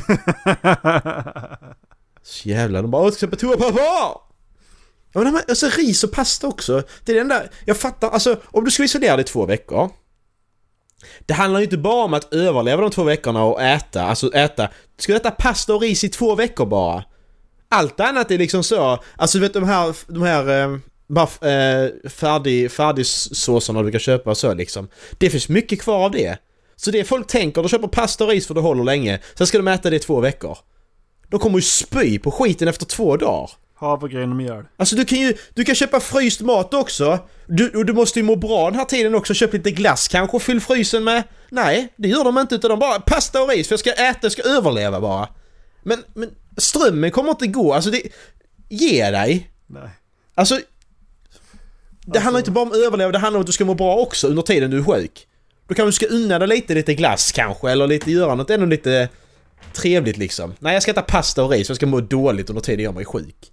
Så 2.22 2.48
jävlar, 2.48 2.82
de 2.82 2.90
bara 2.90 3.02
åh, 3.02 3.10
ska 3.10 3.26
köpa 3.26 3.36
toapapper! 3.36 3.80
Ja, 5.12 5.20
men 5.20 5.36
alltså 5.36 5.66
ris 5.66 6.04
och 6.04 6.12
pasta 6.12 6.48
också. 6.48 6.82
Det 7.04 7.12
är 7.12 7.14
det 7.16 7.20
enda, 7.20 7.42
jag 7.64 7.76
fattar, 7.76 8.10
alltså 8.10 8.36
om 8.44 8.64
du 8.64 8.70
ska 8.70 8.84
isolera 8.84 9.16
dig 9.16 9.24
i 9.24 9.28
två 9.28 9.46
veckor. 9.46 9.90
Det 11.26 11.34
handlar 11.34 11.60
ju 11.60 11.64
inte 11.64 11.78
bara 11.78 12.04
om 12.04 12.14
att 12.14 12.34
överleva 12.34 12.82
de 12.82 12.90
två 12.90 13.02
veckorna 13.02 13.44
och 13.44 13.62
äta, 13.62 14.02
alltså 14.02 14.34
äta. 14.34 14.68
Du 14.96 15.02
ska 15.02 15.16
äta 15.16 15.30
pasta 15.30 15.74
och 15.74 15.80
ris 15.80 16.04
i 16.04 16.08
två 16.08 16.34
veckor 16.34 16.66
bara. 16.66 17.04
Allt 17.68 18.00
annat 18.00 18.30
är 18.30 18.38
liksom 18.38 18.64
så, 18.64 18.98
alltså 19.16 19.38
du 19.38 19.42
vet 19.42 19.52
de 19.52 19.64
här, 19.64 19.96
de 20.06 20.22
här 20.22 20.48
ehm, 20.48 20.82
bara, 21.08 21.50
eh, 21.50 21.90
färdig, 22.10 22.70
färdigsåserna 22.70 23.82
du 23.82 23.90
kan 23.90 24.00
köpa 24.00 24.30
och 24.30 24.38
så 24.38 24.54
liksom. 24.54 24.88
Det 25.18 25.30
finns 25.30 25.48
mycket 25.48 25.82
kvar 25.82 26.04
av 26.04 26.10
det. 26.10 26.38
Så 26.76 26.90
det 26.90 27.04
folk 27.04 27.26
tänker, 27.26 27.62
de 27.62 27.68
köper 27.68 27.88
pasta 27.88 28.24
och 28.24 28.30
ris 28.30 28.46
för 28.46 28.54
det 28.54 28.60
håller 28.60 28.84
länge. 28.84 29.18
Sen 29.34 29.46
ska 29.46 29.58
de 29.58 29.68
äta 29.68 29.90
det 29.90 29.96
i 29.96 29.98
två 29.98 30.20
veckor. 30.20 30.58
De 31.28 31.40
kommer 31.40 31.58
ju 31.58 31.62
spy 31.62 32.18
på 32.18 32.30
skiten 32.30 32.68
efter 32.68 32.86
två 32.86 33.16
dagar. 33.16 33.50
Havregryn 33.80 34.30
och 34.30 34.36
mjöl. 34.36 34.64
Alltså 34.76 34.96
du 34.96 35.04
kan 35.04 35.18
ju, 35.18 35.34
du 35.54 35.64
kan 35.64 35.74
köpa 35.74 36.00
fryst 36.00 36.40
mat 36.40 36.74
också. 36.74 37.18
Du, 37.46 37.70
och 37.70 37.86
du 37.86 37.92
måste 37.92 38.18
ju 38.18 38.22
må 38.22 38.36
bra 38.36 38.70
den 38.70 38.78
här 38.78 38.84
tiden 38.84 39.14
också. 39.14 39.34
Köp 39.34 39.52
lite 39.52 39.70
glass 39.70 40.08
kanske 40.08 40.36
och 40.36 40.42
fyll 40.42 40.60
frysen 40.60 41.04
med. 41.04 41.22
Nej, 41.48 41.88
det 41.96 42.08
gör 42.08 42.24
de 42.24 42.38
inte 42.38 42.54
utan 42.54 42.70
de 42.70 42.78
bara 42.78 43.00
pasta 43.00 43.42
och 43.42 43.48
ris 43.48 43.68
för 43.68 43.72
jag 43.72 43.80
ska 43.80 43.92
äta, 43.92 44.18
jag 44.22 44.32
ska 44.32 44.42
överleva 44.42 45.00
bara. 45.00 45.28
Men, 45.82 46.02
men 46.14 46.30
strömmen 46.56 47.10
kommer 47.10 47.30
inte 47.30 47.46
gå. 47.46 47.74
Alltså 47.74 47.90
det... 47.90 48.02
Ge 48.68 49.10
dig. 49.10 49.50
Nej. 49.66 49.90
Alltså... 50.34 50.60
Det 52.06 52.18
handlar 52.18 52.38
inte 52.38 52.50
bara 52.50 52.62
om 52.62 52.72
att 52.72 52.76
överleva, 52.76 53.12
det 53.12 53.18
handlar 53.18 53.38
om 53.38 53.40
att 53.40 53.46
du 53.46 53.52
ska 53.52 53.64
må 53.64 53.74
bra 53.74 53.96
också 53.96 54.28
under 54.28 54.42
tiden 54.42 54.70
du 54.70 54.78
är 54.78 54.84
sjuk. 54.84 55.26
Då 55.68 55.74
kanske 55.74 55.88
du 55.88 56.06
ska 56.06 56.14
unna 56.14 56.38
dig 56.38 56.48
lite, 56.48 56.74
lite 56.74 56.94
glass 56.94 57.32
kanske, 57.32 57.70
eller 57.70 57.86
lite 57.86 58.10
göra 58.10 58.34
något 58.34 58.50
ännu 58.50 58.66
lite 58.66 59.08
trevligt 59.72 60.16
liksom. 60.16 60.54
Nej, 60.58 60.72
jag 60.72 60.82
ska 60.82 60.90
äta 60.90 61.02
pasta 61.02 61.44
och 61.44 61.50
ris 61.50 61.66
för 61.66 61.72
jag 61.72 61.76
ska 61.76 61.86
må 61.86 62.00
dåligt 62.00 62.50
under 62.50 62.62
tiden 62.62 62.84
jag 62.84 63.00
är 63.00 63.04
sjuk. 63.04 63.52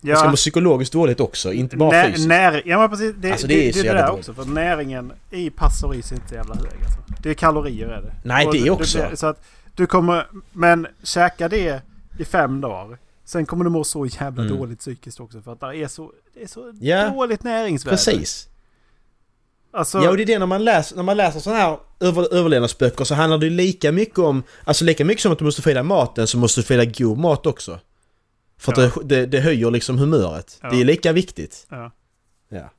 Jag 0.00 0.18
ska 0.18 0.28
må 0.28 0.36
psykologiskt 0.36 0.92
dåligt 0.92 1.20
också, 1.20 1.52
inte 1.52 1.76
bara 1.76 1.90
Nä, 1.90 2.06
fysiskt. 2.06 2.28
näring, 2.28 2.62
ja 2.64 2.78
men 2.78 2.90
precis. 2.90 3.14
Det, 3.18 3.30
Alltså, 3.32 3.46
det, 3.46 3.54
det 3.54 3.68
är 3.68 3.72
det, 3.72 3.82
det 3.82 3.88
där 3.94 4.06
dåligt. 4.08 4.28
också. 4.28 4.34
För 4.44 4.44
näringen 4.52 5.12
i 5.30 5.50
pasta 5.50 5.86
och 5.86 5.92
ris 5.92 6.10
är 6.12 6.16
inte 6.16 6.28
så 6.28 6.34
jävla 6.34 6.54
hög 6.54 6.64
alltså. 6.66 6.98
Det 7.22 7.30
är 7.30 7.34
kalorier 7.34 7.88
är 7.88 8.02
det. 8.02 8.12
Nej, 8.24 8.46
Och 8.46 8.52
det 8.54 8.70
också. 8.70 9.06
Du, 9.10 9.16
så 9.16 9.26
att 9.26 9.44
du 9.74 9.86
kommer, 9.86 10.26
men 10.52 10.86
käka 11.02 11.48
det 11.48 11.82
i 12.18 12.24
fem 12.24 12.60
dagar. 12.60 12.98
Sen 13.24 13.46
kommer 13.46 13.64
du 13.64 13.70
må 13.70 13.84
så 13.84 14.06
jävla 14.06 14.42
Mm. 14.44 14.56
dåligt 14.58 14.78
psykiskt 14.78 15.20
också. 15.20 15.40
För 15.40 15.52
att 15.52 15.60
det 15.60 15.76
är 15.76 15.88
så, 15.88 16.12
det 16.34 16.42
är 16.42 16.46
så 16.46 16.72
Ja, 16.80 17.08
dåligt 17.10 17.42
näringsvärde. 17.42 17.96
Precis. 17.96 18.46
Alltså, 19.72 19.98
Ja, 19.98 20.10
och 20.10 20.16
det 20.16 20.22
är 20.22 20.26
det 20.26 20.38
när 20.38 20.46
man 20.46 20.64
läser, 20.64 20.96
när 20.96 21.02
man 21.02 21.16
läser 21.16 21.40
sådana 21.40 21.60
här 21.60 21.78
över, 22.00 22.34
överlevnadsböcker 22.34 23.04
så 23.04 23.14
handlar 23.14 23.38
det 23.38 23.50
lika 23.50 23.92
mycket 23.92 24.18
om, 24.18 24.42
alltså 24.64 24.84
lika 24.84 25.04
mycket 25.04 25.22
som 25.22 25.32
att 25.32 25.38
du 25.38 25.44
måste 25.44 25.62
få 25.62 25.70
i 25.70 25.74
dig 25.74 25.82
maten 25.82 26.26
så 26.26 26.38
måste 26.38 26.60
du 26.60 26.64
få 26.64 26.74
i 26.74 26.76
dig 26.76 26.92
god 26.98 27.18
mat 27.18 27.46
också. 27.46 27.78
För 28.60 28.72
att 28.72 28.78
Ja. 28.78 29.02
det, 29.02 29.16
det, 29.20 29.26
det 29.26 29.40
höjer 29.40 29.70
liksom 29.70 29.98
humöret. 29.98 30.58
Ja. 30.62 30.70
Det 30.70 30.80
är 30.80 30.84
lika 30.84 31.12
viktigt. 31.12 31.66
ja. 31.70 31.90
Ja. 32.48 32.70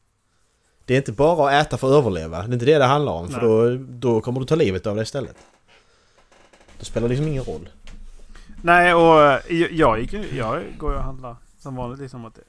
Det 0.86 0.94
är 0.94 0.98
inte 0.98 1.12
bara 1.12 1.50
att 1.60 1.68
äta 1.68 1.78
för 1.78 1.88
att 1.88 1.94
överleva, 1.94 2.38
det 2.42 2.48
är 2.50 2.54
inte 2.54 2.66
det 2.66 2.78
det 2.78 2.86
handlar 2.86 3.12
om 3.14 3.30
för 3.30 3.42
då, 3.42 3.78
då 3.90 4.22
kommer 4.22 4.40
du 4.40 4.46
ta 4.46 4.56
livet 4.56 4.88
av 4.88 4.96
dig 4.96 5.04
istället. 5.04 5.36
Det 6.80 6.86
spelar 6.86 7.08
liksom 7.10 7.28
ingen 7.28 7.44
roll. 7.44 7.70
Nej, 8.62 8.94
och 8.94 9.22
eh, 9.52 9.62
jag, 9.72 10.00
gick, 10.00 10.14
jag 10.14 10.64
går 10.78 10.92
ju 10.92 10.98
och 10.98 11.04
handlar 11.04 11.36
som 11.58 11.76
vanligt 11.76 12.00
liksom 12.00 12.26
att 12.26 12.36
det 12.36 12.42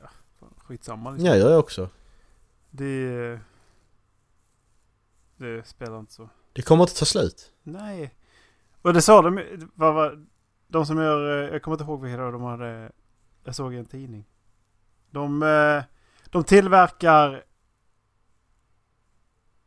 skitsamma 0.57 1.11
liksom. 1.11 1.27
Ja, 1.27 1.37
jag 1.37 1.51
gör 1.51 1.59
också. 1.59 1.89
Det... 2.71 3.39
Det 5.37 5.67
spelar 5.67 5.99
inte 6.01 6.13
så. 6.13 6.29
Det 6.53 6.63
kommer 6.63 6.85
inte 6.85 6.99
ta 6.99 7.05
slut. 7.05 7.51
Nej. 7.63 8.15
Och 8.83 8.95
det 8.95 9.03
sa 9.03 9.23
de 9.23 9.41
vad 9.75 9.95
var, 9.95 10.25
De 10.69 10.87
som 10.87 10.99
gör... 10.99 11.45
eh, 11.45 11.53
Jag 11.53 11.63
kommer 11.63 11.75
inte 11.75 11.85
ihåg 11.85 12.05
det 12.05 12.17
var 12.17 12.33
de 12.33 12.43
hade... 12.43 12.91
Jag 13.45 13.55
såg 13.55 13.75
i 13.75 13.77
en 13.77 13.85
tidning. 13.85 14.25
De, 15.11 15.43
eh, 15.43 15.83
de 16.31 16.45
tillverkar... 16.45 17.45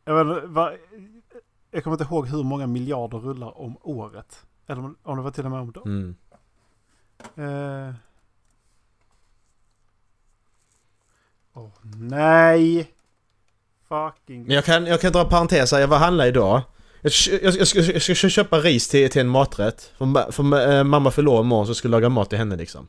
Jag, 0.04 0.24
vet, 0.24 0.80
jag 1.70 1.84
kommer 1.84 1.94
inte 1.94 2.04
ihåg 2.04 2.28
hur 2.28 2.42
många 2.42 2.66
miljarder 2.66 3.18
rullar 3.18 3.58
om 3.58 3.76
året. 3.80 4.46
Eller 4.66 4.94
om, 5.02 5.16
det 5.16 5.22
var 5.22 5.30
till 5.30 5.44
och 5.44 5.50
med 5.50 5.60
om 5.60 5.72
dagen. 5.72 6.16
Mm. 7.36 7.88
Eh. 7.88 7.94
Åh 11.52 11.70
nej! 11.94 12.92
Fucking... 13.88 14.42
Men 14.42 14.54
jag 14.54 14.64
kan, 14.64 14.86
jag 14.86 15.00
kan 15.00 15.12
dra 15.12 15.24
parenteser, 15.24 15.78
jag 15.78 15.88
var 15.88 15.98
handla 15.98 16.26
idag. 16.26 16.62
Jag 17.00 17.12
jag, 17.42 17.54
jag, 17.54 17.66
ska, 17.66 17.80
jag 17.80 18.02
ska 18.02 18.28
köpa 18.28 18.58
ris 18.58 18.88
till, 18.88 19.10
till 19.10 19.20
en 19.20 19.28
maträtt. 19.28 19.92
För, 19.98 20.32
för 20.32 20.70
eh, 20.70 20.84
mamma 20.84 21.08
år 21.08 21.40
imorgon 21.40 21.66
så 21.66 21.70
jag 21.70 21.76
ska 21.76 21.88
laga 21.88 22.08
mat 22.08 22.28
till 22.28 22.38
henne 22.38 22.56
liksom. 22.56 22.88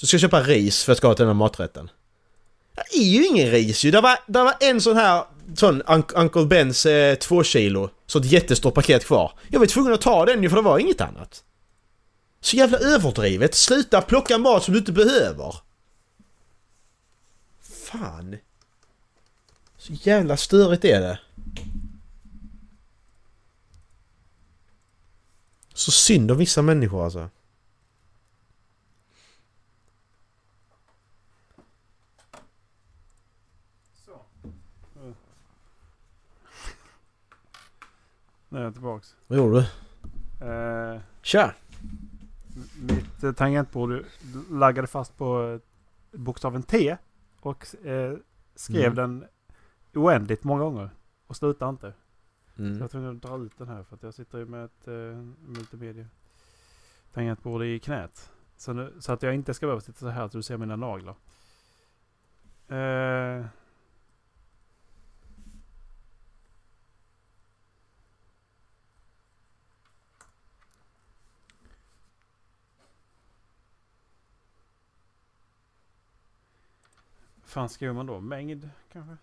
Så 0.00 0.06
ska 0.06 0.14
jag 0.14 0.20
köpa 0.20 0.42
ris 0.42 0.84
för 0.84 0.92
att 0.92 0.96
jag 0.96 0.98
ska 0.98 1.06
ha 1.06 1.14
till 1.14 1.22
den 1.22 1.28
här 1.28 1.38
maträtten. 1.38 1.90
Det 2.74 2.98
är 2.98 3.04
ju 3.04 3.26
ingen 3.26 3.50
ris 3.50 3.84
ju. 3.84 3.90
Det 3.90 4.00
var, 4.00 4.18
det 4.26 4.38
var 4.38 4.54
en 4.60 4.80
sån 4.80 4.96
här 4.96 5.24
sån 5.54 5.82
Uncle 6.14 6.46
Bens 6.46 6.86
eh, 6.86 7.14
två 7.14 7.42
kilo. 7.42 7.90
Så 8.06 8.18
ett 8.18 8.24
jättestort 8.24 8.74
paket 8.74 9.04
kvar. 9.04 9.32
Jag 9.48 9.58
var 9.60 9.66
tvungen 9.66 9.92
att 9.92 10.00
ta 10.00 10.24
den 10.24 10.42
ju 10.42 10.48
för 10.48 10.56
det 10.56 10.62
var 10.62 10.78
inget 10.78 11.00
annat. 11.00 11.44
Så 12.40 12.56
jävla 12.56 12.78
överdrivet. 12.78 13.54
Sluta 13.54 14.00
plocka 14.00 14.38
mat 14.38 14.64
som 14.64 14.74
du 14.74 14.78
inte 14.78 14.92
behöver. 14.92 15.54
Fan. 17.60 18.36
Så 19.78 19.92
jävla 19.92 20.36
störigt 20.36 20.84
är 20.84 21.00
det. 21.00 21.18
Så 25.74 25.90
synd 25.90 26.30
om 26.30 26.38
vissa 26.38 26.62
människor 26.62 27.04
alltså. 27.04 27.30
Nu 38.48 38.58
är 38.58 38.62
jag 38.64 38.72
tillbaks. 38.72 39.16
Vad 39.26 39.38
gjorde 39.38 39.60
du? 40.40 40.46
Eh, 40.46 41.00
Tja! 41.22 41.54
mitt 42.82 43.24
eh, 43.24 43.32
tangentbord 43.32 44.04
laggade 44.50 44.88
fast 44.88 45.16
på 45.16 45.42
eh, 46.12 46.18
bokstaven 46.18 46.62
T. 46.62 46.96
Och 47.40 47.86
eh, 47.86 48.14
skrev 48.54 48.92
Mm. 48.92 48.94
den 48.94 49.24
oändligt 49.94 50.44
många 50.44 50.62
gånger. 50.62 50.90
Och 51.26 51.36
slutade 51.36 51.68
inte. 51.70 51.92
Så 52.56 52.62
jag 52.62 52.66
Mm. 52.76 52.88
tvungen 52.88 53.16
att 53.16 53.22
dra 53.22 53.38
ut 53.38 53.58
den 53.58 53.68
här 53.68 53.82
för 53.82 53.96
att 53.96 54.02
jag 54.02 54.14
sitter 54.14 54.38
ju 54.38 54.46
med 54.46 54.64
ett 54.64 54.88
eh, 54.88 54.94
multimedia 55.46 56.06
tangentbord 57.12 57.62
i 57.62 57.78
knät. 57.78 58.30
Så, 58.56 58.72
nu, 58.72 58.92
så 59.00 59.12
att 59.12 59.22
jag 59.22 59.34
inte 59.34 59.54
ska 59.54 59.66
behöva 59.66 59.80
sitta 59.80 59.98
så 59.98 60.08
här 60.08 60.28
så 60.28 60.36
du 60.36 60.42
ser 60.42 60.56
mina 60.56 60.76
naglar. 60.76 61.14
Eh, 62.68 63.44
fan 77.48 77.68
skriver 77.68 77.94
man 77.94 78.06
då? 78.06 78.20
Mängd 78.20 78.70
kanske? 78.92 79.16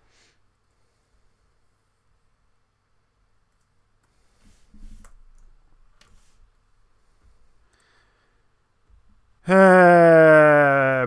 Eh, 9.47 11.05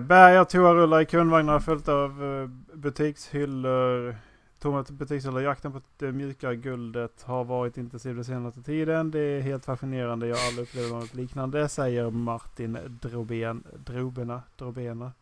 toarullar 0.49 1.01
i 1.01 1.07
kundvagnar 1.07 1.61
följt 1.61 1.89
av 1.89 2.25
eh, 2.25 2.77
butikshyllor. 2.77 4.16
Tomma 4.59 4.85
butikshyllor. 4.91 5.43
Jakten 5.43 5.73
på 5.73 5.81
det 5.97 6.12
mjuka 6.12 6.55
guldet 6.55 7.23
har 7.23 7.45
varit 7.45 7.79
intensiv 7.79 8.14
den 8.14 8.25
senaste 8.25 8.62
tiden. 8.62 9.11
Det 9.11 9.21
är 9.21 9.41
helt 9.41 9.64
fascinerande. 9.64 10.27
Jag 10.27 10.37
har 10.37 10.47
aldrig 10.47 10.69
upplevt 10.69 10.91
något 10.91 11.14
liknande, 11.14 11.69
säger 11.69 12.11
Martin 12.11 12.99
Droben, 13.03 13.64
Drobena. 13.85 14.43
Drobena. 14.57 15.12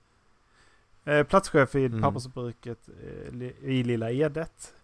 Eh, 1.07 1.23
platschef 1.27 1.75
i 1.75 1.87
Mm. 1.87 2.03
pappersbruket 2.03 2.89
eh, 2.89 3.43
i 3.63 3.83
Lilla 3.83 4.11
Edet. 4.11 4.75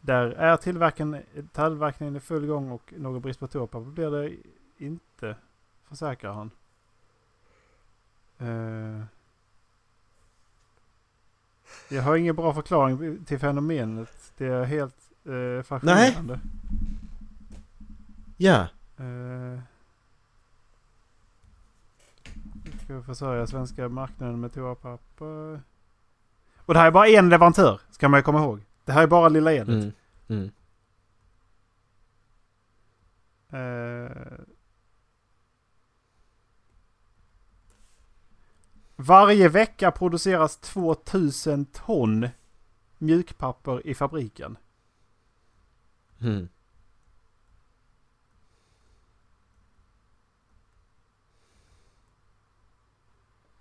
Där 0.00 0.30
är 0.30 0.56
tillverkningen, 0.56 1.22
tillverkningen 1.52 2.16
i 2.16 2.20
full 2.20 2.46
gång 2.46 2.70
och 2.70 2.92
någon 2.96 3.20
brist 3.20 3.40
på 3.40 3.46
toapapper 3.46 3.90
blir 3.90 4.10
det 4.10 4.36
inte, 4.84 5.36
försäkrar 5.88 6.32
han. 6.32 6.50
Eh, 8.38 9.04
jag 11.88 12.02
har 12.02 12.16
ingen 12.16 12.36
bra 12.36 12.54
förklaring 12.54 13.24
till 13.24 13.38
fenomenet. 13.38 14.32
Det 14.36 14.46
är 14.46 14.64
helt 14.64 14.96
eh, 15.24 15.62
fascinerande. 15.62 16.40
Ja. 18.36 18.66
Eh, 18.96 19.58
ska 22.84 23.02
försörja 23.02 23.46
svenska 23.46 23.88
marknaden 23.88 24.40
med 24.40 24.52
toapapper. 24.52 25.62
Och 26.56 26.74
det 26.74 26.80
här 26.80 26.86
är 26.86 26.90
bara 26.90 27.08
en 27.08 27.28
leverantör, 27.28 27.80
ska 27.90 28.08
man 28.08 28.18
ju 28.18 28.22
komma 28.24 28.38
ihåg. 28.38 28.60
Det 28.84 28.92
här 28.92 29.02
är 29.02 29.06
bara 29.06 29.28
Lilla 29.28 29.52
Edet. 29.52 29.68
Mm. 29.68 29.92
Mm. 30.28 30.50
Eh, 33.48 34.38
varje 38.96 39.48
vecka 39.48 39.90
produceras 39.90 40.56
2000 40.56 41.64
ton 41.64 42.28
mjukpapper 42.98 43.86
i 43.86 43.94
fabriken. 43.94 44.56
Mm. 46.20 46.48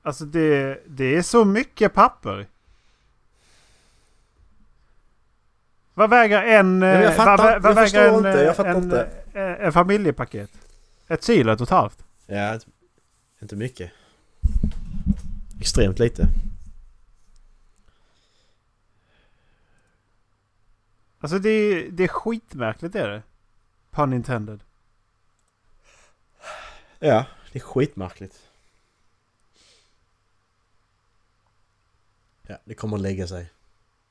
Alltså 0.05 0.25
det, 0.25 0.79
det 0.87 1.15
är 1.15 1.21
så 1.21 1.45
mycket 1.45 1.93
papper. 1.93 2.47
Vad 5.93 6.09
väger 6.09 6.43
en... 6.43 6.81
jag 6.81 7.03
eh, 7.03 7.11
fattar 7.11 7.37
vad, 7.59 7.61
vad 7.61 7.71
jag 7.71 7.75
väger 7.75 8.09
en, 8.09 8.15
inte, 8.15 8.29
jag 8.29 8.47
eh, 8.47 8.53
fattar 8.53 8.71
en, 8.75 8.83
inte. 8.83 9.09
eh, 9.33 9.65
En 9.65 9.73
familjepaket? 9.73 10.51
Ett 11.07 11.23
kilo, 11.23 11.51
ett 11.51 11.61
och 11.61 11.67
ett 11.67 11.69
halvt. 11.71 12.05
Ja, 12.25 12.59
inte 13.41 13.55
mycket. 13.55 13.91
Extremt 15.59 15.99
lite. 15.99 16.27
Alltså 21.19 21.39
det, 21.39 21.87
det 21.89 22.03
är 22.03 22.07
skitmärkligt 22.07 22.95
är 22.95 23.09
det. 23.09 23.23
Pun 23.91 24.13
intended. 24.13 24.59
Ja, 26.99 27.25
det 27.51 27.59
är 27.59 27.63
skitmärkligt. 27.63 28.49
Ja, 32.53 32.59
det 32.65 32.73
kommer 32.73 32.97
att 32.97 33.01
lägga 33.01 33.27
sig. 33.27 33.51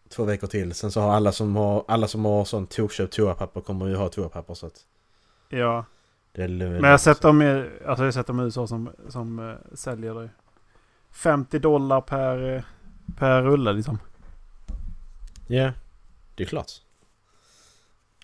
Två 0.08 0.24
veckor 0.24 0.46
till. 0.46 0.74
Sen 0.74 0.92
så 0.92 1.00
har 1.00 1.12
alla 1.12 1.32
som 1.32 1.56
har, 1.56 1.84
alla 1.88 2.08
som 2.08 2.24
har 2.24 2.44
sånt 2.44 2.70
tokköpt 2.70 3.12
toapapper 3.12 3.60
kommer 3.60 3.86
ju 3.86 3.96
ha 3.96 4.08
toapapper 4.08 4.54
så 4.54 4.66
att 4.66 4.86
Ja. 5.48 5.84
det 6.32 6.42
är 6.42 6.48
lugnt. 6.48 6.72
Men 6.72 6.84
jag 6.84 6.90
har 6.90 6.98
sett 6.98 7.20
dem 7.20 7.42
i, 7.42 7.70
alltså 7.86 8.02
jag 8.02 8.06
har 8.06 8.10
sett 8.10 8.26
dem 8.26 8.40
i 8.40 8.42
USA 8.42 8.66
som, 8.66 8.90
som 9.08 9.38
uh, 9.38 9.56
säljer 9.74 10.14
det. 10.14 10.30
50 11.10 11.58
dollar 11.58 12.00
per, 12.00 12.54
eh, 12.56 12.62
per 13.16 13.42
rulle 13.42 13.72
liksom. 13.72 13.98
Ja, 15.46 15.72
det 16.34 16.42
är 16.42 16.46
klart. 16.46 16.70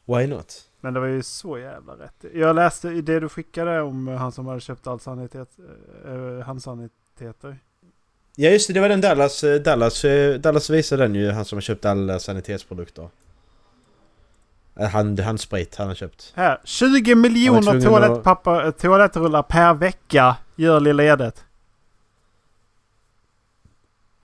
Why 0.05 0.27
not? 0.27 0.64
Men 0.81 0.95
det 0.95 1.01
var 1.01 1.07
ju 1.07 1.23
så 1.23 1.59
jävla 1.59 1.93
rätt. 1.93 2.25
Jag 2.35 2.57
läste 2.57 2.89
i 2.89 3.01
det 3.01 3.21
du 3.21 3.29
skickade 3.29 3.83
om 3.83 4.09
han 4.09 4.33
som 4.33 4.47
hade 4.47 4.61
köpt 4.61 4.87
all 4.87 5.01
sanitet, 5.01 5.49
uh, 6.07 6.41
handsaniteter. 6.41 7.59
Ja 8.41 8.51
just 8.51 8.66
det, 8.68 8.72
det 8.74 8.80
var 8.80 8.89
den 8.89 9.01
Dallas, 9.01 9.45
eh, 9.45 9.61
Dallas, 9.61 10.05
eh, 10.05 10.34
Dallas 10.39 10.70
visade 10.70 11.03
den 11.03 11.14
ju, 11.14 11.30
han 11.30 11.45
som 11.45 11.57
har 11.57 11.61
köpt 11.61 11.84
alla 11.84 12.18
sanitetsprodukter. 12.18 13.09
Eh, 14.80 14.89
Han, 14.89 15.18
handsprit 15.18 15.76
han 15.76 15.89
har 15.89 15.95
köpt. 15.95 16.32
Här, 16.36 16.61
20 16.64 17.11
Jag 17.11 17.16
var 17.16 17.22
miljoner 17.22 17.80
toalettpapper, 17.80 18.64
eh, 18.64 18.70
toalettrullar 18.70 19.43
per 19.43 19.74
vecka 19.74 20.36
gör 20.57 20.80
Lilla 20.80 21.03
Edet. 21.05 21.45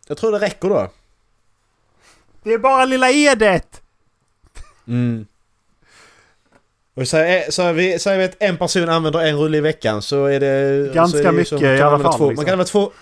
Jag 0.09 0.17
tror 0.19 0.33
det 0.33 0.39
räcker 0.39 0.69
då. 0.69 0.91
Det 2.43 2.53
är 2.53 2.59
bara 2.59 2.85
Lilla 2.85 3.11
Edet! 3.11 3.83
Mm. 4.89 5.27
Och 6.95 7.09
så, 7.09 7.17
är 7.63 7.73
vi, 7.73 7.99
vi 8.17 8.25
att 8.25 8.37
en 8.43 8.57
person 8.57 8.89
använder 8.89 9.21
en 9.21 9.37
rulle 9.37 9.59
i 9.59 9.61
veckan 9.61 10.03
så 10.03 10.25
är 10.27 10.41
det... 10.41 10.95
Ganska 10.95 11.19
så 11.19 11.23
är 11.23 11.27
det 11.27 11.33
mycket 11.33 11.49
som- 11.49 11.65
i 11.65 11.81
alla 11.81 11.99
fall, 11.99 12.19
Två, 12.19 12.29
liksom. 12.31 12.37
Man 12.37 12.45
kan 12.45 12.53
använda 12.53 12.65
två... 12.65 12.93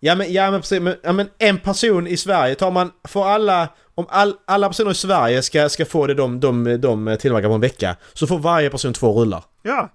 Ja 0.00 0.14
men, 0.14 0.32
ja, 0.32 0.50
men 0.50 0.60
precis. 0.60 0.80
Men, 0.80 0.96
ja, 1.02 1.12
men 1.12 1.28
en 1.38 1.58
person 1.60 2.06
i 2.06 2.16
Sverige 2.16 2.54
tar 2.54 2.70
man... 2.70 2.92
Får 3.08 3.26
alla... 3.26 3.68
Om 3.94 4.06
all, 4.08 4.36
alla 4.44 4.68
personer 4.68 4.90
i 4.90 4.94
Sverige 4.94 5.42
ska, 5.42 5.68
ska 5.68 5.84
få 5.86 6.06
det 6.06 6.14
de, 6.14 6.40
de, 6.40 6.64
de 6.80 7.16
tillverkar 7.20 7.48
på 7.48 7.54
en 7.54 7.60
vecka 7.60 7.96
så 8.12 8.26
får 8.26 8.38
varje 8.38 8.70
person 8.70 8.92
två 8.92 9.20
rullar 9.20 9.44
Ja, 9.62 9.88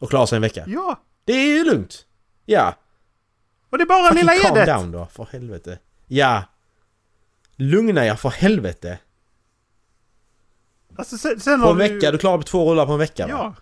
och 0.00 0.10
klarar 0.10 0.26
sig 0.26 0.36
en 0.36 0.42
vecka. 0.42 0.64
ja. 0.66 1.00
Det 1.24 1.32
är 1.32 1.56
ju 1.58 1.64
lugnt. 1.64 2.06
Ja. 2.46 2.74
Och 3.70 3.78
det 3.78 3.84
är 3.84 3.86
bara 3.86 4.08
Fucking 4.08 4.26
lilla 4.26 4.42
calm 4.42 4.56
Edet. 4.56 4.66
down 4.76 4.92
då, 4.92 5.06
för 5.12 5.28
helvete. 5.32 5.78
Ja. 6.06 6.42
Lugna 7.56 8.06
er 8.06 8.14
för 8.14 8.28
helvete. 8.28 8.98
Alltså 10.96 11.18
sen, 11.18 11.40
sen 11.40 11.60
På 11.62 11.68
en 11.68 11.78
du- 11.78 11.88
vecka, 11.88 12.10
du 12.10 12.18
klarar 12.18 12.42
två 12.42 12.70
rullar 12.70 12.86
på 12.86 12.92
en 12.92 12.98
vecka 12.98 13.26
va? 13.26 13.32
Ja. 13.32 13.54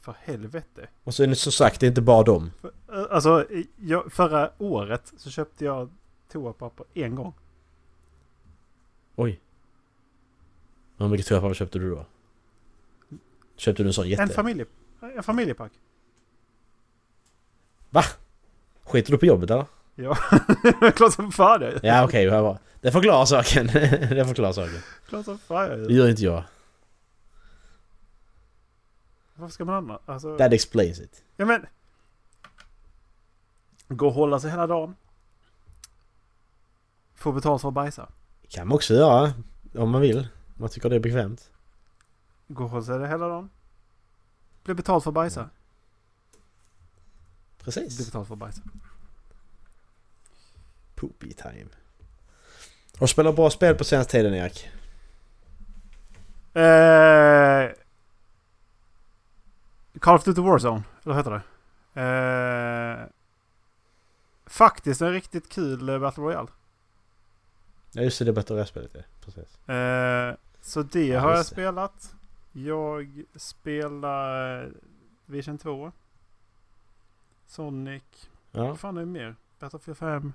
För 0.00 0.14
helvete. 0.24 0.88
Och 1.04 1.14
så 1.14 1.22
är 1.22 1.26
det 1.26 1.34
som 1.36 1.52
sagt, 1.52 1.80
det 1.80 1.86
är 1.86 1.88
inte 1.88 2.00
bara 2.00 2.22
dem. 2.22 2.50
För- 2.60 2.70
Alltså, 2.92 3.46
jag, 3.76 4.12
förra 4.12 4.50
året 4.58 5.12
så 5.16 5.30
köpte 5.30 5.64
jag 5.64 5.90
toapapper 6.32 6.86
en 6.94 7.14
gång. 7.14 7.34
Oj. 9.16 9.40
Hur 10.96 11.08
mycket 11.08 11.26
toapapper 11.26 11.54
köpte 11.54 11.78
du 11.78 11.90
då? 11.90 12.06
Köpte 13.56 13.82
du 13.82 13.86
en 13.88 13.92
sån 13.92 14.08
jätte? 14.08 14.22
En, 14.22 14.28
familje, 14.28 14.66
en 15.16 15.22
familjepack. 15.22 15.72
Va? 17.90 18.02
Skiter 18.82 19.12
du 19.12 19.18
på 19.18 19.26
jobbet 19.26 19.50
eller? 19.50 19.66
Ja, 19.94 20.14
klart 20.96 21.12
som 21.12 21.32
fan 21.32 21.60
gör. 21.60 21.80
Ja 21.82 22.04
okej, 22.04 22.28
okay, 22.28 22.40
bra. 22.40 22.58
Det 22.80 22.92
förklarar 22.92 23.24
saken. 23.24 23.66
det 24.10 24.24
förklarar 24.26 24.52
saken. 24.52 24.80
Klart 25.08 25.24
som 25.24 25.38
fan 25.38 25.70
jag 25.70 25.78
Det 25.78 25.82
gör. 25.82 25.90
gör 26.04 26.10
inte 26.10 26.22
jag. 26.22 26.42
Varför 29.34 29.52
ska 29.52 29.64
man 29.64 29.74
annars? 29.74 30.00
Alltså, 30.06 30.38
That 30.38 30.52
explains 30.52 31.00
it. 31.00 31.24
ja 31.36 31.44
men. 31.46 31.66
Gå 33.96 34.06
och 34.06 34.12
hålla 34.14 34.40
sig 34.40 34.50
hela 34.50 34.66
dagen. 34.66 34.96
Få 37.14 37.32
betalt 37.32 37.60
för 37.62 37.68
att 37.68 37.74
bajsa. 37.74 38.08
kan 38.48 38.68
man 38.68 38.74
också 38.76 38.94
göra. 38.94 39.32
Om 39.74 39.90
man 39.90 40.00
vill. 40.00 40.18
Om 40.18 40.26
man 40.54 40.68
tycker 40.68 40.88
det 40.90 40.96
är 40.96 41.00
bekvämt. 41.00 41.50
Gå 42.48 42.64
och 42.64 42.70
hålla 42.70 42.82
sig 42.82 42.98
hela 43.08 43.28
dagen. 43.28 43.50
Bli 44.64 44.74
betalt 44.74 45.04
för 45.04 45.10
att 45.10 45.14
bajsa. 45.14 45.42
Bli 47.56 47.64
Precis. 47.64 48.06
betalt 48.06 48.28
för 48.28 48.34
att 48.34 48.38
bajsa. 48.38 48.62
Poopy 50.94 51.32
time. 51.32 51.66
Har 52.98 53.06
du 53.06 53.08
spelat 53.08 53.36
bra 53.36 53.50
spel 53.50 53.74
på 53.74 53.84
senaste 53.84 54.12
tiden 54.12 54.34
Erik? 54.34 54.68
Eh, 56.54 57.70
Call 60.00 60.14
of 60.16 60.24
Duty 60.24 60.40
Warzone, 60.40 60.82
eller 61.04 61.14
vad 61.14 61.16
heter 61.16 61.30
det? 61.30 61.42
Eh, 62.00 63.06
faktiskt 64.52 65.00
en 65.02 65.12
riktigt 65.12 65.48
kul 65.48 65.88
eh, 65.88 65.98
Battle 65.98 66.22
Royale. 66.24 66.48
Ja 67.92 68.02
just 68.02 68.18
det, 68.18 68.24
det 68.24 68.30
är 68.30 68.32
Battle 68.32 68.54
Royale-spelet 68.56 68.90
ja. 68.94 69.00
Precis. 69.20 69.68
Eh, 69.68 70.34
så 70.60 70.82
det 70.82 71.06
Ja, 71.06 71.20
har 71.20 71.30
jag 71.30 71.38
det. 71.40 71.44
spelat. 71.44 72.14
Jag 72.52 73.24
spelar 73.36 74.62
eh, 74.64 74.68
Vision 75.26 75.58
2. 75.58 75.92
Sonic. 77.46 78.02
Ja. 78.50 78.66
Vad 78.66 78.80
fan 78.80 78.96
är 78.96 79.00
det 79.00 79.06
mer? 79.06 79.36
Battlefield 79.58 79.98
5. 79.98 80.32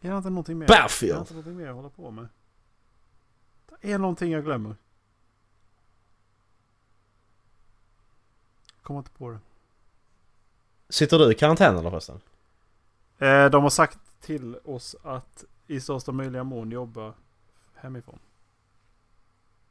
Jag 0.00 0.10
har 0.10 0.16
inte 0.18 0.30
någonting 0.30 0.58
mer. 0.58 0.66
Jag 0.68 0.74
har 0.76 0.82
Battlefield! 0.82 1.18
inte 1.18 1.34
någonting 1.34 1.56
mer 1.56 1.68
att 1.68 1.74
hålla 1.76 1.88
på 1.88 2.10
med. 2.10 2.28
Det 3.80 3.92
är 3.92 3.98
någonting 3.98 4.32
jag 4.32 4.44
glömmer. 4.44 4.76
Kommer 8.82 9.00
inte 9.00 9.10
på 9.10 9.30
det. 9.30 9.38
Sitter 10.90 11.18
du 11.18 11.32
i 11.32 11.34
karantän 11.34 11.76
eller 11.76 11.90
förresten? 11.90 12.20
Eh, 13.18 13.50
de 13.50 13.62
har 13.62 13.70
sagt 13.70 13.98
till 14.20 14.56
oss 14.64 14.96
att 15.02 15.44
i 15.66 15.80
största 15.80 16.12
möjliga 16.12 16.44
mån 16.44 16.70
jobba 16.70 17.14
hemifrån. 17.74 18.18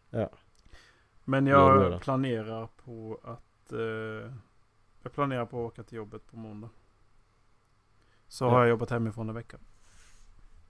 Ja. 0.09 0.29
Men 1.25 1.47
Ja, 1.47 1.81
jag 1.83 1.91
det. 1.91 1.99
planerar 1.99 2.67
på 2.85 3.19
att... 3.23 3.71
Eh, 3.73 4.33
jag 5.03 5.13
planerar 5.13 5.45
på 5.45 5.65
att 5.65 5.71
åka 5.73 5.83
till 5.83 5.97
jobbet 5.97 6.27
på 6.31 6.37
måndag. 6.37 6.69
Så 8.27 8.45
Ja. 8.45 8.49
har 8.49 8.59
jag 8.59 8.69
jobbat 8.69 8.89
hemifrån 8.89 9.29
en 9.29 9.35
vecka. 9.35 9.57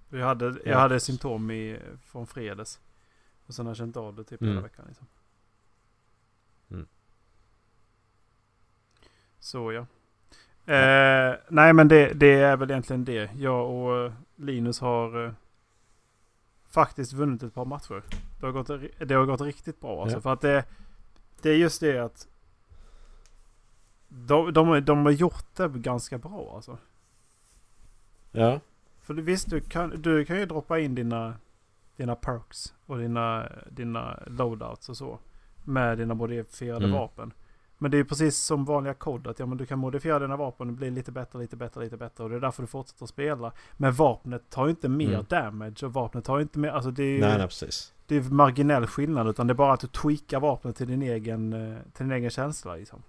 Jag 0.10 0.26
hade, 0.26 0.46
jag 0.46 0.60
Ja. 0.66 0.78
hade 0.80 1.00
symptom 1.00 1.52
i, 1.52 1.80
från 2.06 2.28
fredags. 2.28 2.80
Och 3.48 3.54
sen 3.54 3.66
har 3.66 3.70
jag 3.72 3.78
känt 3.78 3.98
av 3.98 4.16
det 4.16 4.24
typ 4.24 4.42
hela 4.42 4.52
Mm. 4.52 4.64
veckan. 4.64 4.86
Liksom. 4.88 5.08
Mm. 6.72 6.88
Så 9.40 9.72
ja. 9.72 9.86
Eh, 10.70 11.36
nej 11.48 11.74
men 11.74 11.88
det, 11.88 12.14
det 12.14 12.34
är 12.34 12.58
väl 12.58 12.72
egentligen 12.72 13.06
det. 13.06 13.30
Jag 13.38 13.70
och 13.70 13.98
eh, 14.06 14.12
Linus 14.36 14.80
har 14.80 15.26
eh, 15.26 15.32
faktiskt 16.70 17.14
vunnit 17.14 17.44
ett 17.44 17.54
par 17.54 17.66
matcher. 17.66 18.04
Det 18.40 18.46
har 18.46 18.54
gått, 18.54 18.68
det 19.00 19.14
har 19.16 19.26
gått 19.26 19.42
riktigt 19.42 19.82
bra 19.82 20.02
alltså. 20.02 20.18
Ja. 20.18 20.22
För 20.22 20.34
att 20.34 20.42
det, 20.42 20.64
det 21.42 21.50
är 21.50 21.56
just 21.56 21.82
det 21.82 21.98
att 22.00 22.28
de, 24.08 24.54
de, 24.54 24.86
de 24.86 25.06
har 25.06 25.12
gjort 25.12 25.56
det 25.56 25.68
ganska 25.68 26.18
bra 26.18 26.52
alltså. 26.56 26.78
Ja. 28.32 28.60
För 29.00 29.14
visst, 29.14 29.50
du 29.50 29.62
kan, 29.62 29.90
du 29.90 30.26
kan 30.26 30.40
ju 30.40 30.46
droppa 30.46 30.80
in 30.80 30.96
dina, 30.96 31.34
dina 31.96 32.16
perks 32.16 32.74
och 32.86 32.98
dina, 32.98 33.52
dina 33.70 34.20
loadouts 34.28 34.90
och 34.90 34.98
så. 34.98 35.20
Med 35.64 35.98
dina 35.98 36.14
modifierade 36.14 36.86
Mm. 36.86 37.00
vapen. 37.00 37.34
Men 37.82 37.92
det 37.92 37.98
är 37.98 38.04
precis 38.04 38.38
som 38.38 38.66
vanliga 38.66 38.94
kod 38.94 39.28
att 39.28 39.40
ja, 39.40 39.46
men 39.46 39.58
du 39.58 39.66
kan 39.66 39.80
modifiera 39.80 40.20
dina 40.20 40.38
vapen 40.38 40.68
och 40.70 40.74
bli 40.74 40.92
lite 40.92 41.12
bättre, 41.12 41.40
lite 41.40 41.56
bättre, 41.56 41.82
lite 41.84 41.98
bättre. 41.98 42.24
Och 42.24 42.30
det 42.30 42.36
är 42.36 42.40
därför 42.40 42.64
du 42.64 42.68
fortsätter 42.68 43.06
spela. 43.06 43.52
Men 43.78 43.94
vapnet 43.94 44.50
tar 44.50 44.66
ju 44.66 44.70
inte 44.70 44.90
mer 44.90 45.14
Mm. 45.14 45.26
damage 45.30 45.84
och 45.86 45.94
vapnet 45.94 46.26
tar 46.26 46.38
ju 46.38 46.42
inte 46.42 46.60
mer... 46.60 46.70
Alltså 46.70 46.92
det 46.92 47.04
är 47.04 47.14
ju 47.16 47.20
Nej, 47.22 47.38
nej 47.38 47.48
precis. 47.48 47.94
det 48.06 48.16
är 48.16 48.22
marginell 48.22 48.88
skillnad. 48.88 49.28
Utan 49.28 49.48
det 49.48 49.54
är 49.54 49.56
bara 49.56 49.74
att 49.74 49.80
du 49.80 49.88
tweakar 49.88 50.40
vapnet 50.40 50.76
till 50.76 50.88
din 50.88 51.02
egen, 51.02 51.54
eh, 51.54 51.78
till 51.94 52.06
din 52.06 52.12
egen 52.12 52.30
känsla 52.30 52.76
liksom. 52.76 53.04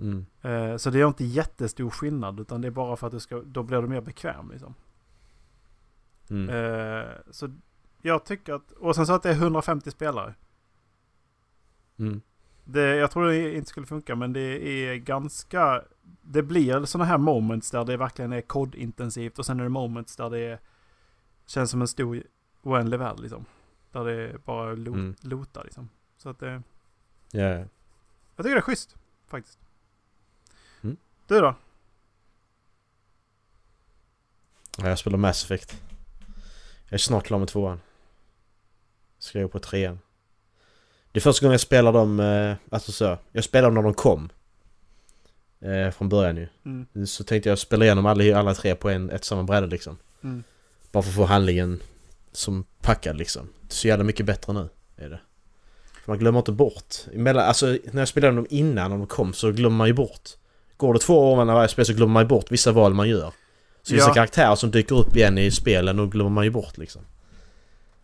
Mm. 0.00 0.26
Eh, 0.42 0.76
Så 0.76 0.90
det 0.90 1.00
är 1.00 1.06
inte 1.06 1.24
jättestor 1.24 1.90
skillnad. 1.90 2.40
Utan 2.40 2.60
det 2.60 2.66
är 2.68 2.72
bara 2.72 2.96
för 2.96 3.06
att 3.06 3.12
du 3.12 3.20
ska, 3.20 3.42
då 3.44 3.62
blir 3.62 3.82
du 3.82 3.88
mer 3.88 4.00
bekväm 4.00 4.50
liksom. 4.50 4.74
Mm. 6.30 6.48
Eh, 6.48 7.08
så 7.30 7.48
jag 8.02 8.24
tycker 8.24 8.54
att, 8.54 8.70
och 8.72 8.94
sen 8.96 9.06
så 9.06 9.12
att 9.12 9.22
det 9.22 9.30
är 9.30 9.34
150 9.34 9.90
spelare. 9.90 10.34
Mm. 11.98 12.20
Det, 12.72 12.96
jag 12.96 13.10
tror 13.10 13.26
det 13.26 13.54
inte 13.56 13.68
skulle 13.70 13.86
funka 13.86 14.14
men 14.16 14.32
det 14.32 14.40
är 14.68 14.94
ganska, 14.96 15.84
det 16.22 16.42
blir 16.42 16.84
sådana 16.84 17.04
här 17.04 17.18
moments 17.18 17.70
där 17.70 17.84
det 17.84 17.96
verkligen 17.96 18.32
är 18.32 18.40
kodintensivt 18.40 19.38
och 19.38 19.46
sen 19.46 19.60
är 19.60 19.64
det 19.64 19.68
moments 19.70 20.16
där 20.16 20.30
det 20.30 20.58
känns 21.46 21.70
som 21.70 21.80
en 21.80 21.88
stor 21.88 22.22
oändlig 22.62 22.98
värld 22.98 23.20
liksom. 23.20 23.44
Där 23.92 24.04
det 24.04 24.44
bara 24.44 24.72
lo, 24.74 24.92
Mm. 24.94 25.14
lota 25.20 25.62
liksom. 25.62 25.88
Så 26.16 26.28
att 26.28 26.38
det, 26.38 26.62
Ja, 27.32 27.40
ja. 27.42 27.58
jag 28.36 28.44
tycker 28.44 28.50
det 28.50 28.56
är 28.56 28.60
schysst 28.60 28.96
faktiskt. 29.28 29.58
Mm. 30.82 30.96
Du 31.26 31.40
då? 31.40 31.54
Ja, 34.78 34.88
jag 34.88 34.98
spelar 34.98 35.18
Mass 35.18 35.44
Effect. 35.44 35.82
Jag 36.84 36.92
är 36.92 36.98
snart 36.98 37.26
klar 37.26 37.38
med 37.38 37.48
tvåan. 37.48 37.80
Ska 39.18 39.40
jag 39.40 39.52
på 39.52 39.58
trean. 39.58 39.98
Det 41.12 41.18
är 41.18 41.20
första 41.20 41.44
gången 41.44 41.52
jag 41.52 41.60
spelar 41.60 41.92
dem, 41.92 42.20
eh, 42.20 42.54
alltså 42.70 42.92
så. 42.92 43.18
Jag 43.32 43.44
spelade 43.44 43.66
dem 43.66 43.74
när 43.74 43.82
de 43.82 43.94
kom. 43.94 44.28
Eh, 45.60 45.90
från 45.90 46.08
början 46.08 46.36
ju. 46.36 46.46
Mm. 46.64 47.06
Så 47.06 47.24
tänkte 47.24 47.48
jag 47.48 47.58
spela 47.58 47.84
igenom 47.84 48.06
alla, 48.06 48.38
alla 48.38 48.54
tre 48.54 48.74
på 48.74 48.90
en, 48.90 49.10
ett 49.10 49.24
samma 49.24 49.42
bräde 49.42 49.66
liksom. 49.66 49.98
Mm. 50.24 50.42
Bara 50.92 51.02
för 51.02 51.10
att 51.10 51.16
få 51.16 51.24
handlingen 51.24 51.80
som 52.32 52.64
packad 52.82 53.16
liksom. 53.18 53.48
Det 53.60 53.72
är 53.72 53.74
så 53.74 53.88
jävla 53.88 54.04
mycket 54.04 54.26
bättre 54.26 54.52
nu. 54.52 54.68
Är 54.96 55.08
det. 55.10 55.20
För 56.04 56.12
man 56.12 56.18
glömmer 56.18 56.38
inte 56.38 56.52
bort. 56.52 56.94
Emellan, 57.14 57.44
alltså 57.44 57.66
när 57.66 58.00
jag 58.00 58.08
spelade 58.08 58.36
dem 58.36 58.46
innan 58.50 58.90
när 58.90 58.98
de 58.98 59.06
kom 59.06 59.32
så 59.32 59.52
glömmer 59.52 59.76
man 59.76 59.86
ju 59.86 59.92
bort. 59.92 60.30
Går 60.76 60.94
det 60.94 61.00
två 61.00 61.32
år 61.32 61.36
mellan 61.36 61.54
varje 61.54 61.68
spel 61.68 61.86
så 61.86 61.92
glömmer 61.92 62.12
man 62.12 62.22
ju 62.22 62.28
bort 62.28 62.52
vissa 62.52 62.72
val 62.72 62.94
man 62.94 63.08
gör. 63.08 63.32
Så 63.82 63.94
vissa 63.94 64.08
Ja. 64.08 64.14
karaktärer 64.14 64.54
som 64.54 64.70
dyker 64.70 64.94
upp 64.98 65.16
igen 65.16 65.38
i 65.38 65.50
spelen, 65.50 65.96
då 65.96 66.06
glömmer 66.06 66.30
man 66.30 66.44
ju 66.44 66.50
bort 66.50 66.78
liksom. 66.78 67.02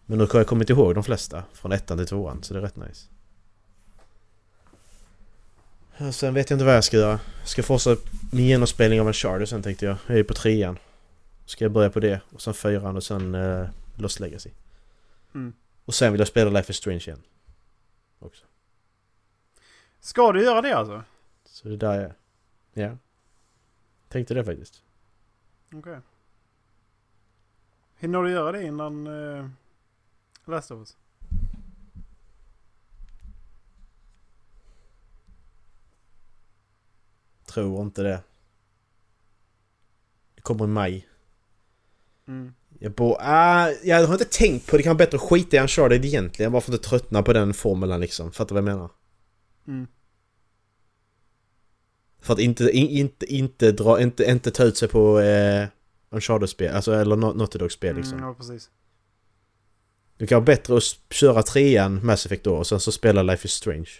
Men 0.06 0.18
nu 0.18 0.26
har 0.32 0.40
jag 0.40 0.46
kommit 0.46 0.70
ihåg 0.70 0.94
de 0.94 1.04
flesta. 1.04 1.44
Från 1.52 1.72
ettan 1.72 1.98
till 1.98 2.06
tvåan, 2.06 2.42
så 2.42 2.54
det 2.54 2.60
är 2.60 2.62
rätt 2.62 2.76
nice. 2.76 3.08
Sen 6.12 6.34
vet 6.34 6.50
jag 6.50 6.56
inte 6.56 6.64
vad 6.64 6.76
jag 6.76 6.84
ska 6.84 6.96
göra. 6.96 7.20
Jag 7.38 7.48
ska 7.48 7.62
fortsätta 7.62 8.02
min 8.32 8.46
genomspelning 8.46 9.00
av 9.00 9.06
en 9.06 9.08
Uncharted 9.08 9.48
sen 9.48 9.62
tänkte 9.62 9.86
jag. 9.86 9.96
Jag 10.06 10.18
är 10.18 10.24
på 10.24 10.34
trean. 10.34 10.78
Ska 11.46 11.64
jag 11.64 11.72
börja 11.72 11.90
på 11.90 12.00
det 12.00 12.20
och 12.32 12.42
sen 12.42 12.54
fyran 12.54 12.96
och 12.96 13.04
sen 13.04 13.34
uh, 13.34 13.68
Lost 13.96 14.20
Legacy. 14.20 14.50
Mm. 15.34 15.52
Och 15.84 15.94
sen 15.94 16.12
vill 16.12 16.18
jag 16.18 16.28
spela 16.28 16.50
Life 16.50 16.70
is 16.70 16.76
Strange 16.76 17.02
igen. 17.06 17.22
Också. 18.18 18.44
Ska 20.00 20.32
du 20.32 20.44
göra 20.44 20.62
det 20.62 20.72
alltså? 20.72 21.02
Så 21.44 21.68
det 21.68 21.74
är 21.74 21.78
där 21.78 21.98
är. 22.00 22.14
Ja. 22.72 22.96
Tänkte 24.08 24.34
det 24.34 24.44
faktiskt. 24.44 24.82
Okej. 25.72 25.98
Hinner 27.98 28.22
du 28.22 28.30
göra 28.30 28.52
det 28.52 28.62
innan 28.62 29.06
uh, 29.06 29.48
Last 30.46 30.70
of 30.70 30.78
Us. 30.78 30.96
Tror 37.46 37.82
inte 37.82 38.02
det. 38.02 38.22
Det 40.34 40.42
kommer 40.42 40.64
i 40.64 40.68
maj. 40.68 41.08
Mm. 42.28 42.54
Jag, 42.78 42.92
bo, 42.92 43.16
ah, 43.20 43.70
jag 43.70 44.06
har 44.06 44.14
inte 44.14 44.24
tänkt 44.24 44.66
på 44.66 44.72
det, 44.72 44.78
Det 44.78 44.82
kan 44.82 44.90
vara 44.90 45.06
bättre 45.06 45.16
att 45.16 45.22
skita 45.22 45.56
i 45.56 45.60
Uncharted 45.60 46.04
egentligen. 46.04 46.52
Varför 46.52 46.72
inte 46.72 46.88
tröttna 46.88 47.22
på 47.22 47.32
den 47.32 47.54
formeln 47.54 48.00
liksom? 48.00 48.32
Fattar 48.32 48.54
du 48.54 48.60
vad 48.60 48.70
jag 48.70 48.76
menar? 48.76 48.90
Mm. 49.66 49.86
För 52.20 52.32
att 52.32 52.40
inte, 52.40 52.70
in, 52.70 52.88
inte, 52.88 53.34
inte 53.34 53.72
dra, 53.72 54.00
inte, 54.00 54.24
inte 54.24 54.50
ta 54.50 54.64
ut 54.64 54.76
sig 54.76 54.88
på 54.88 55.20
eh, 55.20 55.68
Uncharted-spel, 56.10 56.74
alltså 56.74 56.92
eller 56.92 57.16
Naughty 57.16 57.58
Dog-spel 57.58 57.90
mm, 57.90 58.00
liksom. 58.00 58.18
Mm, 58.18 58.28
ja, 58.28 58.34
precis. 58.34 58.70
Det 60.16 60.26
kan 60.26 60.36
vara 60.36 60.44
bättre 60.44 60.76
att 60.76 60.82
köra 61.10 61.42
trean 61.42 62.06
Mass 62.06 62.26
Effect 62.26 62.44
då 62.44 62.56
och 62.56 62.66
sen 62.66 62.80
så 62.80 62.92
spela 62.92 63.22
Life 63.22 63.46
is 63.46 63.52
Strange. 63.52 63.90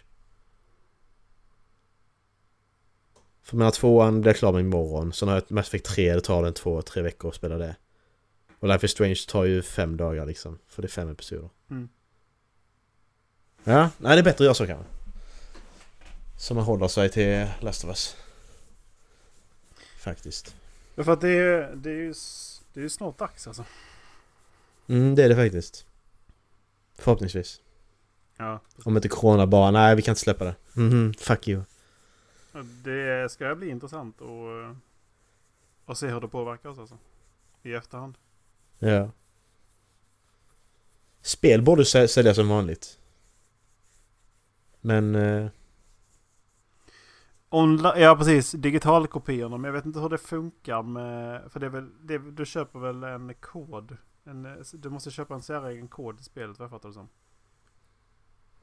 För 3.42 3.56
menar 3.56 3.70
tvåan 3.70 4.20
blir 4.20 4.32
klar 4.32 4.52
med 4.52 4.60
imorgon. 4.60 5.12
Sen 5.12 5.28
har 5.28 5.34
jag 5.34 5.50
Mass 5.50 5.66
Effect 5.66 5.86
3, 5.86 6.14
det 6.14 6.20
tar 6.20 6.42
den 6.42 6.54
två, 6.54 6.82
tre 6.82 7.02
veckor 7.02 7.28
att 7.28 7.34
spela 7.34 7.58
det. 7.58 7.76
Och 8.58 8.68
Life 8.68 8.86
is 8.86 8.92
Strange 8.92 9.20
tar 9.28 9.44
ju 9.44 9.62
fem 9.62 9.96
dagar 9.96 10.26
liksom. 10.26 10.58
För 10.66 10.82
det 10.82 10.86
är 10.86 10.90
fem 10.90 11.10
episoder. 11.10 11.48
Mm. 11.70 11.88
Ja, 13.64 13.90
nej 13.98 14.16
det 14.16 14.20
är 14.20 14.24
bättre 14.24 14.44
att 14.44 14.44
göra 14.44 14.54
så 14.54 14.66
kanske. 14.66 14.84
Så 16.38 16.54
man 16.54 16.64
håller 16.64 16.88
sig 16.88 17.10
till 17.10 17.46
Last 17.60 17.84
of 17.84 17.88
Us. 17.88 18.16
Faktiskt. 19.98 20.54
Ja, 20.94 21.04
för 21.04 21.12
att 21.12 21.20
det 21.20 21.28
är, 21.28 21.76
det 21.76 21.90
är 21.90 21.94
ju 21.94 22.14
det 22.72 22.80
är 22.80 22.82
ju 22.82 22.88
snart 22.90 23.18
dags 23.18 23.46
alltså. 23.46 23.64
Mm, 24.88 25.14
det 25.14 25.24
är 25.24 25.28
det 25.28 25.36
faktiskt. 25.36 25.86
Förhoppningsvis. 26.98 27.60
Ja. 28.36 28.60
Om 28.84 28.96
inte 28.96 29.08
Corona 29.08 29.46
bara, 29.46 29.70
nej 29.70 29.96
vi 29.96 30.02
kan 30.02 30.12
inte 30.12 30.20
släppa 30.20 30.44
det. 30.44 30.54
Mhm, 30.72 31.14
fuck 31.14 31.48
you. 31.48 31.62
Det 32.84 33.32
ska 33.32 33.54
bli 33.54 33.68
intressant 33.68 34.22
att, 34.22 34.28
eh, 34.28 34.76
att 35.86 35.98
se 35.98 36.06
hur 36.08 36.20
det 36.20 36.28
påverkar 36.28 36.68
oss 36.68 36.78
alltså. 36.78 36.98
I 37.62 37.72
efterhand. 37.74 38.18
Ja. 38.78 39.10
Spel 41.22 41.62
borde 41.62 41.82
sä- 41.82 42.06
säljas 42.06 42.36
som 42.36 42.48
vanligt. 42.48 42.98
Men... 44.80 45.14
Eh, 45.14 45.48
Onla- 47.50 47.98
ja 47.98 48.16
precis, 48.16 48.52
digitalkopiorna. 48.52 49.56
Men 49.56 49.64
jag 49.68 49.72
vet 49.72 49.84
inte 49.84 50.00
hur 50.00 50.08
det 50.08 50.18
funkar 50.18 50.82
med... 50.82 51.52
För 51.52 51.60
det 51.60 51.66
är 51.66 51.70
väl, 51.70 51.90
det, 52.06 52.18
du 52.18 52.46
köper 52.46 52.78
väl 52.78 53.02
en 53.02 53.34
kod? 53.34 53.96
En, 54.26 54.46
eh, 54.46 54.52
du 54.72 54.90
måste 54.90 55.10
köpa 55.10 55.34
en 55.34 55.42
säregen 55.42 55.88
kod 55.88 56.20
i 56.20 56.22
spelet 56.22 56.58
vad 56.58 56.64
jag 56.64 56.70
fattar 56.70 56.88
det 56.88 56.94
som. 56.94 57.08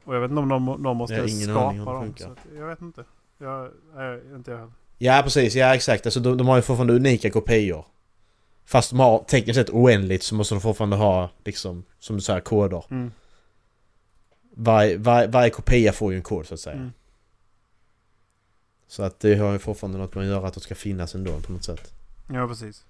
Och 0.03 0.15
jag 0.15 0.21
vet 0.21 0.29
inte 0.29 0.41
om 0.41 0.49
de, 0.49 0.83
de 0.83 0.97
måste 0.97 1.29
skapa 1.29 1.93
dem. 1.93 2.15
jag 2.57 2.67
vet 2.67 2.81
inte. 2.81 3.05
Jag, 3.37 3.71
nej, 3.95 4.21
inte 4.35 4.51
jag 4.51 4.57
heller. 4.57 4.73
ja 4.97 5.21
precis, 5.23 5.55
ja 5.55 5.75
exakt. 5.75 6.05
Alltså 6.05 6.19
de, 6.19 6.37
de 6.37 6.47
har 6.47 6.55
ju 6.55 6.61
fortfarande 6.61 6.93
unika 6.93 7.29
kopior. 7.29 7.85
Fast 8.65 8.89
de 8.89 8.99
har 8.99 9.23
tekniskt 9.23 9.55
sett 9.57 9.69
oändligt 9.69 10.23
så 10.23 10.35
måste 10.35 10.55
de 10.55 10.61
fortfarande 10.61 10.95
ha 10.95 11.29
liksom, 11.43 11.83
som 11.99 12.15
du 12.15 12.21
säger, 12.21 12.39
koder. 12.39 12.85
Mm. 12.89 13.11
Varje 14.55 14.97
var, 14.97 15.27
varje 15.27 15.49
kopia 15.49 15.93
får 15.93 16.11
ju 16.11 16.17
en 16.17 16.23
kod 16.23 16.45
så 16.45 16.53
att 16.53 16.59
säga. 16.59 16.75
Mm. 16.75 16.91
Så 18.87 19.03
att 19.03 19.19
det 19.19 19.35
har 19.35 19.51
ju 19.51 19.59
fortfarande 19.59 19.97
något 19.97 20.15
med 20.15 20.21
att 20.21 20.29
göra 20.29 20.47
att 20.47 20.53
de 20.53 20.59
ska 20.59 20.75
finnas 20.75 21.15
ändå 21.15 21.39
på 21.39 21.51
något 21.51 21.63
sätt. 21.63 21.93
Ja 22.29 22.47
precis. 22.47 22.85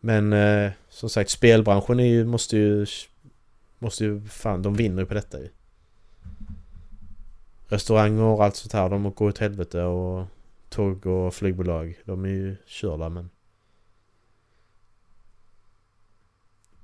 Men 0.00 0.32
eh, 0.32 0.72
som 0.88 1.10
sagt, 1.10 1.30
spelbranschen 1.30 2.00
är 2.00 2.04
ju, 2.04 2.24
måste 2.24 2.56
ju... 2.56 2.86
Måste 3.78 4.04
ju, 4.04 4.20
fan, 4.20 4.62
de 4.62 4.74
vinner 4.74 5.02
ju 5.02 5.06
på 5.06 5.14
detta 5.14 5.40
ju. 5.40 5.48
Restauranger 7.68 8.22
och 8.22 8.44
allt 8.44 8.56
sånt 8.56 8.72
här, 8.72 8.88
de 8.88 9.12
går 9.12 9.28
åt 9.28 9.38
helvete 9.38 9.82
och 9.82 10.26
tåg 10.68 11.06
och 11.06 11.34
flygbolag, 11.34 11.98
de 12.04 12.24
är 12.24 12.28
ju 12.28 12.56
körda 12.66 13.08
men... 13.08 13.30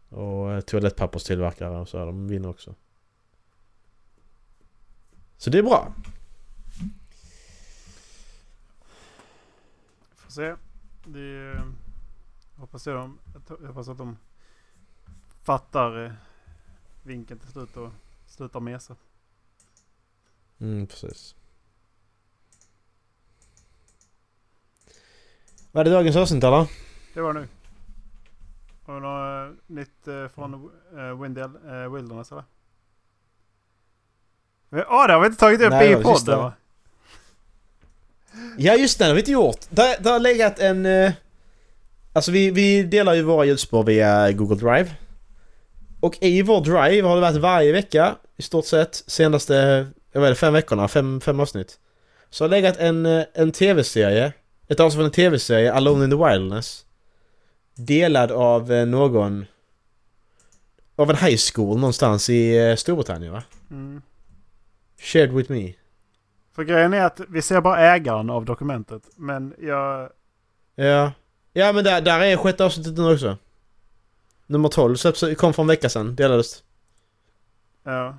Och 0.08 0.52
eh, 0.52 0.60
toalettpapperstillverkare 0.60 1.80
och 1.80 1.88
så, 1.88 1.98
här, 1.98 2.06
de 2.06 2.28
vinner 2.28 2.48
också. 2.48 2.74
Så 5.36 5.50
det 5.50 5.58
är 5.58 5.62
bra. 5.62 5.94
Får 10.16 10.30
se. 10.30 10.54
Det, 11.06 11.20
är 11.20 11.83
hoppas, 12.64 12.84
det 12.84 12.92
de, 12.92 13.18
jag 13.60 13.68
hoppas 13.68 13.88
att 13.88 13.98
de 13.98 14.18
fattar 15.42 16.04
eh, 16.04 16.12
vinkeln 17.02 17.40
till 17.40 17.50
slut 17.50 17.76
och 17.76 17.90
slutar 18.26 18.60
mesa. 18.60 18.96
Mm, 20.58 20.86
precis. 20.86 21.34
Var 25.72 25.84
det 25.84 25.90
dagens 25.90 26.16
avsnitt 26.16 26.44
eller? 26.44 26.70
Det 27.14 27.20
var 27.20 27.34
det 27.34 27.40
nu. 27.40 27.48
Har 28.84 28.94
du 28.94 29.00
något 29.00 29.58
eh, 29.58 29.74
nytt 29.74 30.08
eh, 30.08 30.28
från 30.28 30.70
Windel, 31.22 31.56
eh, 31.66 31.94
Wilderness 31.94 32.32
eller? 32.32 32.44
Ja, 34.70 35.06
det 35.06 35.12
har 35.12 35.20
vi 35.20 35.26
inte 35.26 35.38
tagit 35.38 35.60
upp 35.60 35.70
Nej, 35.70 35.92
i 35.92 36.02
podden 36.02 36.38
va? 36.38 36.52
Ja 38.58 38.74
just 38.74 38.98
det, 38.98 39.04
det 39.04 39.08
har 39.08 39.14
vi 39.14 39.20
inte 39.20 39.32
gjort. 39.32 39.66
Det 39.70 40.04
har 40.04 40.18
legat 40.18 40.58
en... 40.58 40.86
Eh, 40.86 41.12
alltså 42.14 42.30
vi, 42.30 42.50
vi 42.50 42.82
delar 42.82 43.14
ju 43.14 43.22
våra 43.22 43.44
ljudspår 43.44 43.84
via 43.84 44.32
Google 44.32 44.56
Drive. 44.56 44.90
Och 46.00 46.18
i 46.20 46.42
vår 46.42 46.60
Drive 46.60 47.08
har 47.08 47.14
det 47.14 47.20
varit 47.20 47.36
varje 47.36 47.72
vecka 47.72 48.16
i 48.36 48.42
stort 48.42 48.66
sett 48.66 48.94
senaste, 49.06 49.86
jag 50.12 50.20
vet 50.20 50.28
inte, 50.28 50.40
fem 50.40 50.52
veckorna, 50.52 50.88
fem, 50.88 51.20
fem 51.20 51.40
avsnitt. 51.40 51.78
Så 52.30 52.44
har 52.44 52.48
det 52.48 52.56
legat 52.56 52.76
en, 52.76 53.06
eh, 53.06 53.24
en 53.34 53.52
tv-serie, 53.52 54.32
ett 54.68 54.80
avsnitt 54.80 54.96
från 54.96 55.04
en 55.04 55.10
tv-serie, 55.10 55.72
Alone 55.72 56.04
in 56.04 56.10
the 56.10 56.16
Wilderness. 56.16 56.84
Delad 57.74 58.32
av 58.32 58.72
eh, 58.72 58.86
någon... 58.86 59.46
Av 60.96 61.10
en 61.10 61.16
high 61.16 61.38
school 61.54 61.78
någonstans 61.78 62.30
i 62.30 62.56
eh, 62.58 62.76
Storbritannien 62.76 63.32
va? 63.32 63.42
Mm. 63.70 64.02
Shared 64.98 65.32
with 65.32 65.52
me. 65.52 65.72
För 66.54 66.64
grejen 66.64 66.94
är 66.94 67.04
att 67.04 67.20
vi 67.28 67.42
ser 67.42 67.60
bara 67.60 67.80
ägaren 67.80 68.30
av 68.30 68.44
dokumentet. 68.44 69.02
Men 69.16 69.54
jag... 69.58 70.10
Ja. 70.74 71.12
Ja 71.56 71.72
men 71.72 71.84
där, 71.84 72.00
där 72.00 72.20
är 72.20 72.36
sjätte 72.36 72.64
avsnittet 72.64 72.94
nu 72.98 73.12
också. 73.14 73.36
Nummer 74.46 74.68
12 74.68 74.94
släpps- 74.96 75.34
kom 75.34 75.54
för 75.54 75.62
en 75.62 75.66
vecka 75.68 75.88
sedan, 75.88 76.14
delades. 76.16 76.62
Ja. 77.82 78.16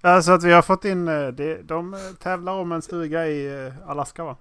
Alltså 0.00 0.32
att 0.32 0.44
vi 0.44 0.52
har 0.52 0.62
fått 0.62 0.84
in... 0.84 1.08
eh, 1.08 1.28
Det, 1.28 1.62
de 1.62 1.94
eh, 1.94 2.00
tävlar 2.18 2.52
om 2.52 2.72
en 2.72 2.82
stuga 2.82 3.26
i 3.26 3.66
eh, 3.66 3.88
Alaska 3.90 4.24
va? 4.24 4.36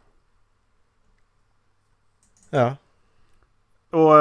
Ja. 2.49 2.75
Och 3.89 4.13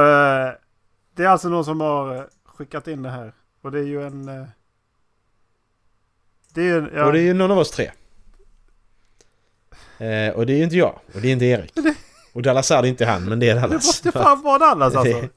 det 1.14 1.24
är 1.24 1.28
alltså 1.28 1.48
någon 1.48 1.64
som 1.64 1.80
har 1.80 2.28
skickat 2.44 2.88
in 2.88 3.02
det 3.02 3.10
här. 3.10 3.32
Och 3.60 3.72
det 3.72 3.78
är 3.78 3.84
ju 3.84 4.06
en... 4.06 4.26
Det 6.54 6.60
är 6.60 6.64
ju 6.64 6.78
en... 6.78 6.90
Ja, 6.94 7.06
Och 7.06 7.12
det 7.12 7.18
är 7.20 7.22
ju 7.22 7.34
någon 7.34 7.50
av 7.50 7.58
oss 7.58 7.70
tre. 7.70 7.90
Och 10.34 10.46
det 10.46 10.52
är 10.52 10.56
ju 10.56 10.64
inte 10.64 10.76
jag, 10.76 10.98
och 11.14 11.20
det 11.20 11.28
är 11.28 11.32
inte 11.32 11.44
Erik. 11.44 11.72
Och 12.36 12.42
Dallas 12.42 12.70
är 12.70 12.82
det 12.82 12.88
inte 12.88 13.06
han, 13.06 13.24
men 13.24 13.38
det 13.40 13.48
är 13.50 13.54
det 13.54 13.60
Dallas. 13.60 13.86
måste 13.86 14.12
fan 14.12 14.42
vara 14.42 14.58
Dallas 14.58 14.94
alltså. 14.96 15.28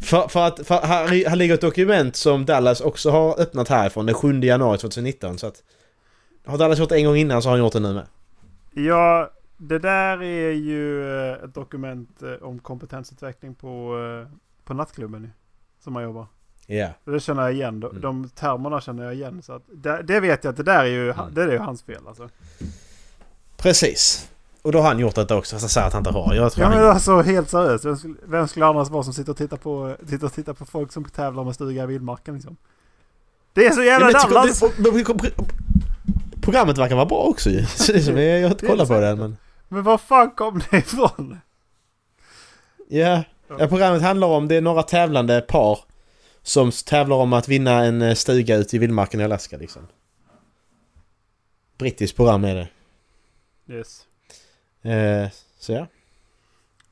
för, 0.00 0.28
för 0.28 0.46
att 0.46 0.66
för 0.66 0.80
här, 0.86 1.28
här 1.28 1.36
ligger 1.36 1.54
ett 1.54 1.60
dokument 1.60 2.16
som 2.16 2.44
Dallas 2.46 2.80
också 2.80 3.10
har 3.10 3.40
öppnat 3.40 3.68
härifrån 3.68 4.06
den 4.06 4.14
7 4.14 4.40
januari 4.40 4.78
2019 4.78 5.38
så 5.38 5.46
att... 5.46 5.62
Har 6.46 6.58
Dallas 6.58 6.78
gjort 6.78 6.88
det 6.88 6.96
en 6.96 7.04
gång 7.04 7.16
innan 7.16 7.42
så 7.42 7.48
har 7.48 7.56
han 7.56 7.64
gjort 7.64 7.72
det 7.72 7.80
nu 7.80 7.94
med. 7.94 8.06
Ja, 8.86 9.30
det 9.56 9.78
där 9.78 10.22
är 10.22 10.52
ju 10.52 11.10
eh, 11.30 11.44
ett 11.44 11.54
dokument 11.54 12.22
eh, 12.22 12.46
om 12.46 12.58
kompetensutveckling 12.58 13.54
på, 13.54 13.98
eh, 14.26 14.32
på 14.64 14.74
nattklubben 14.74 15.32
Som 15.84 15.92
man 15.92 16.02
jobbar. 16.02 16.26
Ja. 16.66 16.88
Och 17.04 17.12
Det 17.12 17.20
känner 17.20 17.42
jag 17.42 17.52
igen. 17.52 17.80
De, 17.80 17.86
Mm. 17.90 18.00
de 18.02 18.28
termerna 18.28 18.80
känner 18.80 19.04
jag 19.04 19.14
igen. 19.14 19.42
Så 19.42 19.52
att 19.52 19.62
det, 19.72 20.02
det 20.02 20.20
vet 20.20 20.44
jag 20.44 20.50
att 20.50 20.56
det 20.56 20.62
där 20.62 20.80
är 20.80 20.84
ju, 20.84 21.10
Mm. 21.10 21.34
det 21.34 21.42
är 21.42 21.52
ju 21.52 21.58
hans 21.58 21.82
fel 21.82 22.02
alltså. 22.08 22.28
Precis. 23.56 24.28
Och 24.68 24.72
då 24.72 24.78
har 24.80 24.88
han 24.88 24.98
gjort 24.98 25.14
detta 25.14 25.36
också, 25.36 25.54
fast 25.56 25.62
han 25.62 25.68
säger 25.68 25.86
att 25.86 25.92
han 25.92 26.00
inte 26.00 26.10
har. 26.10 26.34
Jag 26.34 26.52
tror 26.52 26.64
Ja 26.64 26.70
han 26.70 26.78
men 26.80 26.90
alltså 26.90 27.20
helt 27.20 27.50
seriöst. 27.50 27.84
Vem 27.84 27.96
skulle, 27.96 28.14
vem 28.24 28.48
skulle 28.48 28.66
annars 28.66 28.88
vara 28.88 29.02
som 29.02 29.12
sitter 29.12 29.30
och 29.30 29.36
tittar 29.36 29.56
på, 29.56 29.96
sitter 30.08 30.26
och 30.26 30.32
tittar 30.32 30.52
på 30.52 30.64
folk 30.64 30.92
som 30.92 31.04
tävlar 31.04 31.44
med 31.44 31.54
stuga 31.54 31.82
i 31.82 31.86
vildmarken 31.86 32.34
liksom? 32.34 32.56
Det 33.52 33.66
är 33.66 33.70
så 33.70 33.82
jävla 33.82 34.06
pro- 34.06 35.14
pro- 35.14 35.44
Programmet 36.42 36.78
verkar 36.78 36.94
vara 36.96 37.06
bra 37.06 37.18
också 37.18 37.50
ju. 37.50 37.66
Så 37.66 37.92
det 37.92 37.98
är 37.98 38.02
som 38.02 38.18
jag, 38.18 38.42
har 38.42 38.50
inte 38.50 38.66
kollat 38.66 38.88
på 38.88 39.00
det 39.00 39.08
än, 39.08 39.18
men... 39.18 39.36
Men 39.68 39.82
var 39.82 39.98
fan 39.98 40.30
kom 40.30 40.60
det 40.70 40.76
ifrån? 40.76 41.40
Ja. 42.88 43.22
ja, 43.58 43.66
programmet 43.68 44.02
handlar 44.02 44.28
om, 44.28 44.48
det 44.48 44.54
är 44.54 44.60
några 44.60 44.82
tävlande 44.82 45.40
par 45.40 45.78
som 46.42 46.70
tävlar 46.70 47.16
om 47.16 47.32
att 47.32 47.48
vinna 47.48 47.84
en 47.84 48.02
eh, 48.02 48.14
stuga 48.14 48.56
ute 48.56 48.76
i 48.76 48.78
vildmarken 48.78 49.20
i 49.20 49.24
Alaska 49.24 49.56
liksom. 49.56 49.82
Brittiskt 51.78 52.16
program 52.16 52.44
är 52.44 52.54
det. 52.54 52.68
Yes. 53.74 54.04
Eh, 54.82 55.30
så 55.58 55.72
ja. 55.72 55.86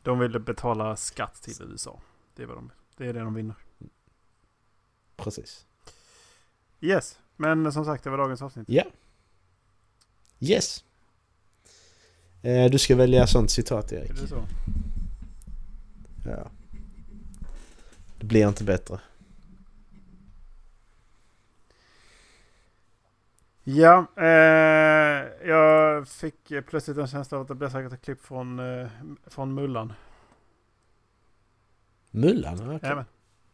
De 0.03 0.19
ville 0.19 0.41
betala 0.41 0.97
skatt 0.97 1.43
till 1.43 1.55
USA. 1.71 2.01
Det 2.35 2.43
är 2.43 2.47
vad 2.47 2.57
de 2.57 2.71
Det 2.97 3.07
är 3.07 3.13
det 3.13 3.21
de 3.21 3.35
vinner. 3.35 3.55
Precis. 5.17 5.67
Yes. 6.81 7.19
Men 7.37 7.73
som 7.73 7.85
sagt, 7.85 8.05
det 8.05 8.11
var 8.11 8.19
dagens 8.19 8.43
avsnitt. 8.43 8.69
Ja. 8.69 8.85
Yes. 10.41 10.85
Eh, 12.43 12.71
du 12.71 12.79
ska 12.79 12.97
välja 12.97 13.27
sånt 13.27 13.51
citat 13.51 13.93
Erik. 13.93 14.11
Är 14.11 14.15
det 14.15 14.29
så? 14.29 14.47
Ja. 16.25 16.51
Det 18.19 18.27
blir 18.27 18.49
inte 18.49 18.65
bättre. 18.65 19.01
Ja, 23.69 24.07
eh, 24.17 25.49
jag 25.49 26.09
fick 26.09 26.53
plötsligt 26.67 26.99
en 26.99 27.07
känsla 27.07 27.37
av 27.39 27.43
att 27.43 27.49
det 27.49 27.55
blev 27.55 27.71
säkert 27.71 27.93
ett 27.93 28.03
klipp 28.03 28.25
från, 28.25 28.59
eh, 28.81 28.89
från 29.27 29.55
Mullan. 29.55 29.93
Mullan? 32.11 32.55
Okej. 32.55 32.79
Jajamän. 32.83 33.05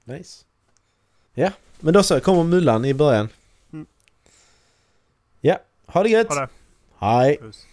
Nice. 0.04 0.44
Ja, 1.34 1.52
men 1.80 1.94
då 1.94 2.02
så. 2.02 2.20
Kommer 2.20 2.44
Mullan 2.44 2.84
i 2.84 2.94
början. 2.94 3.28
Mm. 3.72 3.86
Ja, 5.40 5.58
ha 5.86 6.02
det 6.02 6.08
gött! 6.08 6.28
Ha 6.28 6.40
det. 6.40 6.48
Hej! 6.98 7.38
Puss. 7.40 7.66